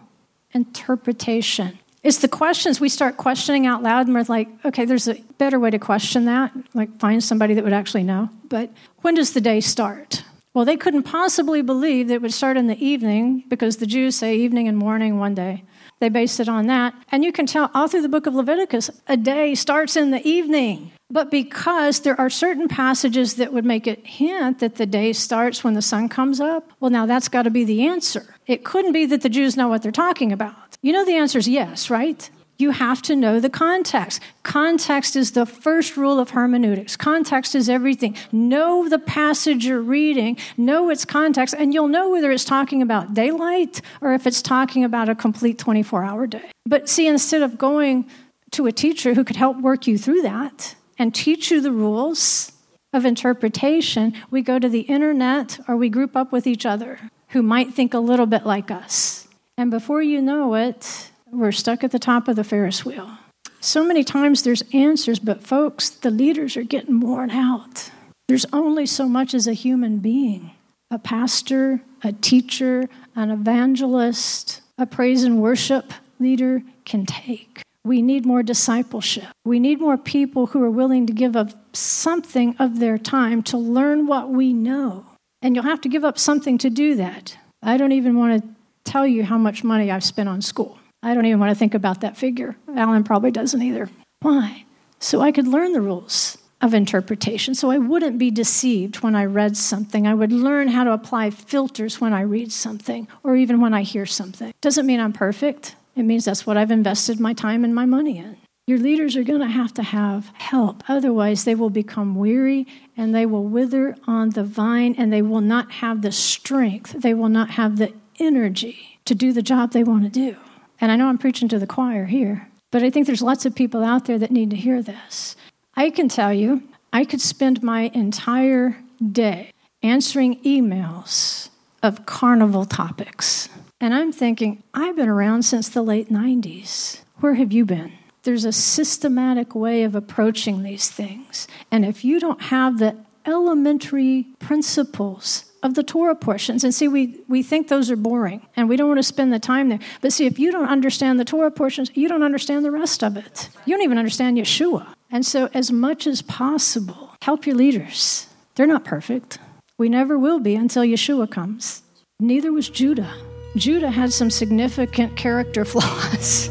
interpretation, 0.53 1.79
it's 2.03 2.19
the 2.19 2.29
questions 2.29 2.79
we 2.81 2.89
start 2.89 3.17
questioning 3.17 3.67
out 3.67 3.83
loud, 3.83 4.07
and 4.07 4.15
we're 4.15 4.25
like, 4.29 4.49
okay, 4.65 4.85
there's 4.85 5.09
a 5.09 5.15
better 5.39 5.59
way 5.59 5.71
to 5.71 5.79
question 5.79 6.27
that. 6.27 6.53
Like, 6.73 6.99
find 7.01 7.25
somebody 7.25 7.55
that 7.55 7.65
would 7.65 7.73
actually 7.73 8.05
know. 8.05 8.31
But 8.49 8.71
when 8.99 9.15
does 9.15 9.33
the 9.33 9.41
day 9.41 9.61
start? 9.61 10.23
Well, 10.59 10.65
they 10.65 10.77
couldn't 10.77 11.05
possibly 11.05 11.63
believe 11.63 12.09
that 12.09 12.15
it 12.15 12.23
would 12.23 12.35
start 12.35 12.57
in 12.57 12.67
the 12.67 12.85
evening 12.85 13.45
because 13.47 13.77
the 13.77 13.87
Jews 13.87 14.17
say 14.17 14.35
evening 14.35 14.67
and 14.67 14.77
morning 14.77 15.21
one 15.21 15.33
day. 15.33 15.63
They 16.01 16.09
based 16.09 16.41
it 16.41 16.49
on 16.49 16.67
that. 16.67 16.95
And 17.13 17.23
you 17.23 17.31
can 17.31 17.47
tell 17.47 17.71
all 17.75 17.87
through 17.87 18.03
the 18.03 18.09
book 18.09 18.27
of 18.27 18.35
Leviticus, 18.35 18.91
a 19.07 19.17
day 19.17 19.55
starts 19.55 19.95
in 19.95 20.11
the 20.11 20.27
evening. 20.27 20.91
But 21.13 21.31
because 21.31 22.01
there 22.01 22.21
are 22.21 22.29
certain 22.29 22.67
passages 22.67 23.37
that 23.37 23.53
would 23.53 23.65
make 23.65 23.87
it 23.87 24.05
hint 24.05 24.59
that 24.59 24.75
the 24.75 24.87
day 24.87 25.13
starts 25.13 25.63
when 25.63 25.75
the 25.75 25.81
sun 25.81 26.09
comes 26.09 26.41
up, 26.41 26.73
well, 26.81 26.91
now 26.91 27.07
that's 27.07 27.29
got 27.29 27.43
to 27.43 27.51
be 27.51 27.63
the 27.63 27.87
answer. 27.87 28.35
It 28.49 28.65
couldn't 28.65 28.91
be 28.91 29.07
that 29.07 29.21
the 29.21 29.29
Jews 29.29 29.57
know 29.57 29.69
what 29.69 29.85
they're 29.85 29.93
talking 29.93 30.33
about. 30.33 30.77
You 30.83 30.93
know 30.93 31.05
the 31.05 31.19
answer 31.19 31.39
is 31.39 31.47
yes, 31.47 31.89
right? 31.89 32.29
You 32.59 32.73
have 32.73 33.03
to 33.03 33.15
know 33.15 33.39
the 33.39 33.49
context. 33.49 34.21
Context 34.43 35.15
is 35.15 35.31
the 35.31 35.47
first 35.47 35.97
rule 35.97 36.19
of 36.19 36.31
hermeneutics. 36.31 36.97
Context 36.97 37.55
is 37.55 37.69
everything. 37.69 38.17
Know 38.33 38.89
the 38.89 38.99
passage 38.99 39.65
you're 39.65 39.81
reading, 39.81 40.37
know 40.57 40.91
its 40.91 41.05
context, 41.05 41.55
and 41.57 41.73
you'll 41.73 41.87
know 41.87 42.11
whether 42.11 42.33
it's 42.33 42.45
talking 42.45 42.83
about 42.83 43.15
daylight 43.15 43.81
or 44.01 44.13
if 44.13 44.27
it's 44.27 44.43
talking 44.43 44.83
about 44.83 45.09
a 45.09 45.15
complete 45.15 45.57
24 45.57 46.03
hour 46.03 46.27
day. 46.27 46.51
But 46.67 46.89
see, 46.89 47.07
instead 47.07 47.43
of 47.43 47.59
going 47.59 48.11
to 48.51 48.67
a 48.67 48.73
teacher 48.73 49.15
who 49.15 49.23
could 49.23 49.37
help 49.37 49.59
work 49.59 49.87
you 49.87 49.97
through 49.97 50.23
that 50.23 50.75
and 50.99 51.15
teach 51.15 51.53
you 51.53 51.61
the 51.61 51.71
rules 51.73 52.51
of 52.93 53.05
interpretation, 53.05 54.15
we 54.33 54.43
go 54.43 54.59
to 54.59 54.69
the 54.69 54.81
internet 54.81 55.61
or 55.69 55.77
we 55.77 55.89
group 55.89 56.17
up 56.17 56.33
with 56.33 56.47
each 56.47 56.67
other 56.67 56.99
who 57.29 57.43
might 57.43 57.73
think 57.73 57.95
a 57.95 58.01
little 58.01 58.27
bit 58.27 58.45
like 58.45 58.71
us. 58.71 59.29
And 59.57 59.71
before 59.71 60.03
you 60.03 60.21
know 60.21 60.55
it, 60.55 61.11
we're 61.33 61.53
stuck 61.53 61.85
at 61.85 61.91
the 61.91 61.99
top 61.99 62.29
of 62.29 62.37
the 62.37 62.45
Ferris 62.45 62.85
wheel. 62.85 63.19
So 63.61 63.85
many 63.85 64.05
times 64.05 64.43
there's 64.43 64.63
answers, 64.73 65.19
but 65.19 65.43
folks, 65.43 65.91
the 65.91 66.11
leaders 66.11 66.57
are 66.57 66.63
getting 66.63 67.01
worn 67.01 67.31
out. 67.31 67.91
There's 68.29 68.47
only 68.53 68.87
so 68.87 69.09
much 69.09 69.35
as 69.35 69.47
a 69.47 69.53
human 69.53 69.99
being 69.99 70.53
a 70.91 70.99
pastor, 70.99 71.83
a 72.03 72.13
teacher, 72.13 72.89
an 73.15 73.31
evangelist, 73.31 74.63
a 74.79 74.87
praise 74.87 75.23
and 75.23 75.43
worship 75.43 75.93
leader 76.19 76.63
can 76.87 77.05
take. 77.05 77.61
We 77.85 78.01
need 78.01 78.25
more 78.25 78.43
discipleship. 78.43 79.29
We 79.45 79.61
need 79.61 79.81
more 79.81 79.99
people 79.99 80.47
who 80.47 80.63
are 80.63 80.71
willing 80.71 81.07
to 81.07 81.13
give 81.13 81.37
up 81.37 81.51
something 81.77 82.57
of 82.59 82.81
their 82.81 82.97
time 82.97 83.43
to 83.45 83.59
learn 83.59 84.07
what 84.07 84.31
we 84.31 84.53
know. 84.53 85.07
And 85.43 85.55
you'll 85.55 85.65
have 85.65 85.81
to 85.83 85.89
give 85.89 86.05
up 86.05 86.19
something 86.19 86.59
to 86.59 86.71
do 86.71 86.95
that. 86.97 87.37
I 87.63 87.77
don't 87.77 87.93
even 87.93 88.17
want 88.17 88.43
to 88.43 88.49
tell 88.85 89.07
you 89.07 89.25
how 89.25 89.39
much 89.39 89.65
money 89.65 89.91
I've 89.91 90.05
spent 90.05 90.29
on 90.29 90.43
school. 90.43 90.78
I 91.03 91.15
don't 91.15 91.27
even 91.27 91.39
want 91.39 91.51
to 91.51 91.59
think 91.59 91.75
about 91.75 92.01
that 92.01 92.17
figure. 92.17 92.57
Alan 92.75 93.05
probably 93.05 93.31
doesn't 93.31 93.63
either. 93.63 93.89
Why? 94.21 94.65
So 94.99 95.21
I 95.21 95.33
could 95.33 95.47
learn 95.47 95.73
the 95.73 95.81
rules 95.81 96.39
of 96.61 96.75
interpretation 96.75 97.55
so 97.55 97.71
I 97.71 97.79
wouldn't 97.79 98.19
be 98.19 98.31
deceived 98.31 98.97
when 98.97 99.15
I 99.15 99.25
read 99.25 99.57
something. 99.57 100.07
I 100.07 100.15
would 100.15 100.33
learn 100.33 100.69
how 100.69 100.85
to 100.85 100.93
apply 100.93 101.31
filters 101.31 102.01
when 102.01 102.13
I 102.13 102.23
read 102.23 102.51
something 102.51 103.07
or 103.23 103.37
even 103.37 103.61
when 103.61 103.75
I 103.75 103.83
hear 103.83 104.07
something. 104.07 104.53
Doesn't 104.61 104.87
mean 104.87 104.99
I'm 104.99 105.13
perfect. 105.13 105.77
It 105.95 106.03
means 106.03 106.25
that's 106.25 106.47
what 106.47 106.57
I've 106.57 106.71
invested 106.71 107.21
my 107.21 107.33
time 107.33 107.65
and 107.65 107.75
my 107.75 107.87
money 107.87 108.19
in. 108.19 108.37
Your 108.67 108.79
leaders 108.79 109.17
are 109.17 109.23
going 109.23 109.41
to 109.41 109.47
have 109.47 109.73
to 109.75 109.83
have 109.83 110.31
help. 110.35 110.83
Otherwise, 110.89 111.45
they 111.45 111.55
will 111.55 111.71
become 111.71 112.15
weary 112.15 112.67
and 112.97 113.15
they 113.15 113.25
will 113.25 113.45
wither 113.45 113.97
on 114.07 114.31
the 114.31 114.45
vine 114.45 114.95
and 114.99 115.13
they 115.13 115.23
will 115.23 115.41
not 115.41 115.73
have 115.73 116.03
the 116.03 116.13
strength. 116.13 116.93
They 116.93 117.15
will 117.15 117.31
not 117.31 117.51
have 117.51 117.79
the 117.79 117.95
energy 118.21 118.99
to 119.07 119.15
do 119.15 119.33
the 119.33 119.43
job 119.43 119.73
they 119.73 119.85
want 119.85 120.05
to 120.05 120.11
do. 120.11 120.37
And 120.81 120.93
I 120.93 120.97
know 120.97 121.09
I'm 121.09 121.19
preaching 121.19 121.49
to 121.49 121.59
the 121.59 121.67
choir 121.67 122.07
here, 122.07 122.49
but 122.71 122.83
I 122.83 122.91
think 122.91 123.07
there's 123.07 123.23
lots 123.23 123.47
of 123.47 123.55
people 123.55 123.83
out 123.83 124.05
there 124.05 124.19
that 124.19 124.31
need 124.31 124.51
to 124.51 124.57
hear 124.57 124.83
this. 124.83 125.37
I 125.75 125.91
can 125.91 126.09
tell 126.09 126.33
you, 126.33 126.63
I 126.93 127.05
could 127.05 127.21
spend 127.21 127.63
my 127.63 127.91
entire 127.95 128.77
day 129.01 129.53
answering 129.83 130.43
emails 130.43 131.49
of 131.83 132.07
carnival 132.07 132.65
topics. 132.65 133.49
And 133.81 133.95
I'm 133.95 134.13
thinking, 134.13 134.63
I've 134.75 134.97
been 134.97 135.09
around 135.09 135.45
since 135.45 135.69
the 135.69 135.83
late 135.83 136.11
90s. 136.11 137.01
Where 137.21 137.35
have 137.35 137.53
you 137.53 137.65
been? 137.65 137.93
There's 138.25 138.45
a 138.45 138.53
systematic 138.53 139.55
way 139.55 139.85
of 139.85 139.95
approaching 139.95 140.63
these 140.63 140.91
things. 140.91 141.47
And 141.71 141.85
if 141.85 142.05
you 142.05 142.19
don't 142.19 142.43
have 142.43 142.79
the 142.79 142.97
elementary 143.25 144.27
principles 144.39 145.45
of 145.63 145.75
the 145.75 145.83
Torah 145.83 146.15
portions. 146.15 146.65
And 146.65 146.75
see, 146.75 146.89
we, 146.89 147.21
we 147.29 147.43
think 147.43 147.69
those 147.69 147.91
are 147.91 147.97
boring 147.97 148.47
and 148.57 148.69
we 148.69 148.77
don't 148.77 148.89
want 148.89 148.99
to 148.99 149.03
spend 149.05 149.33
the 149.33 149.39
time 149.39 149.69
there. 149.69 149.81
But 150.01 150.13
see, 150.13 150.27
if 150.27 150.39
you 150.39 150.51
don't 150.51 150.69
understand 150.69 151.19
the 151.19 151.25
Torah 151.25 151.51
portions, 151.51 151.91
you 151.95 152.09
don't 152.09 152.23
understand 152.23 152.65
the 152.65 152.71
rest 152.71 153.03
of 153.03 153.17
it. 153.17 153.49
You 153.65 153.75
don't 153.75 153.85
even 153.85 153.99
understand 153.99 154.37
Yeshua. 154.39 154.87
And 155.11 155.25
so, 155.25 155.49
as 155.55 155.73
much 155.73 156.07
as 156.07 156.23
possible, 156.23 157.17
help 157.23 157.47
your 157.47 157.57
leaders. 157.57 158.27
They're 158.55 158.67
not 158.67 158.85
perfect. 158.85 159.39
We 159.79 159.89
never 159.89 160.19
will 160.19 160.41
be 160.41 160.55
until 160.55 160.83
Yeshua 160.83 161.31
comes. 161.31 161.83
Neither 162.21 162.53
was 162.53 162.69
Judah. 162.69 163.15
Judah 163.57 163.91
had 163.91 164.13
some 164.13 164.31
significant 164.31 165.17
character 165.17 165.65
flaws, 165.65 166.51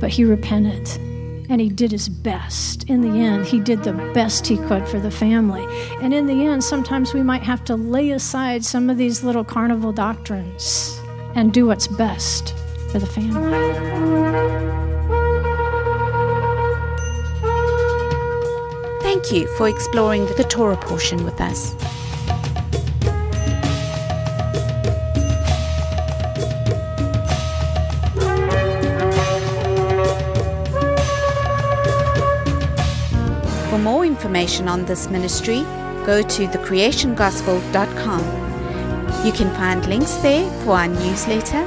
but 0.00 0.10
he 0.10 0.24
repented 0.24 0.88
and 1.48 1.60
he 1.60 1.68
did 1.68 1.90
his 1.90 2.08
best. 2.08 2.84
In 2.84 3.00
the 3.00 3.18
end, 3.20 3.46
he 3.46 3.60
did 3.60 3.82
the 3.84 3.92
best 4.14 4.46
he 4.46 4.56
could 4.56 4.86
for 4.86 5.00
the 5.00 5.10
family. 5.10 5.64
And 6.02 6.12
in 6.12 6.26
the 6.26 6.46
end, 6.46 6.62
sometimes 6.62 7.14
we 7.14 7.22
might 7.22 7.42
have 7.42 7.64
to 7.64 7.76
lay 7.76 8.10
aside 8.10 8.64
some 8.64 8.90
of 8.90 8.98
these 8.98 9.24
little 9.24 9.44
carnival 9.44 9.92
doctrines 9.92 11.00
and 11.34 11.52
do 11.52 11.66
what's 11.66 11.86
best 11.86 12.54
for 12.90 12.98
the 12.98 13.06
family. 13.06 13.52
Thank 19.02 19.32
you 19.32 19.48
for 19.56 19.68
exploring 19.68 20.26
the 20.36 20.44
Torah 20.44 20.76
portion 20.76 21.24
with 21.24 21.40
us. 21.40 21.74
Information 34.18 34.66
on 34.66 34.84
this 34.84 35.08
ministry, 35.08 35.60
go 36.04 36.22
to 36.22 36.48
thecreationgospel.com. 36.48 38.22
You 39.24 39.32
can 39.32 39.54
find 39.54 39.86
links 39.86 40.14
there 40.16 40.50
for 40.64 40.72
our 40.72 40.88
newsletter, 40.88 41.64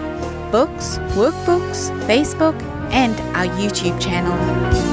books, 0.51 0.97
workbooks, 1.15 1.89
Facebook, 2.07 2.61
and 2.91 3.17
our 3.37 3.47
YouTube 3.55 4.01
channel. 4.01 4.90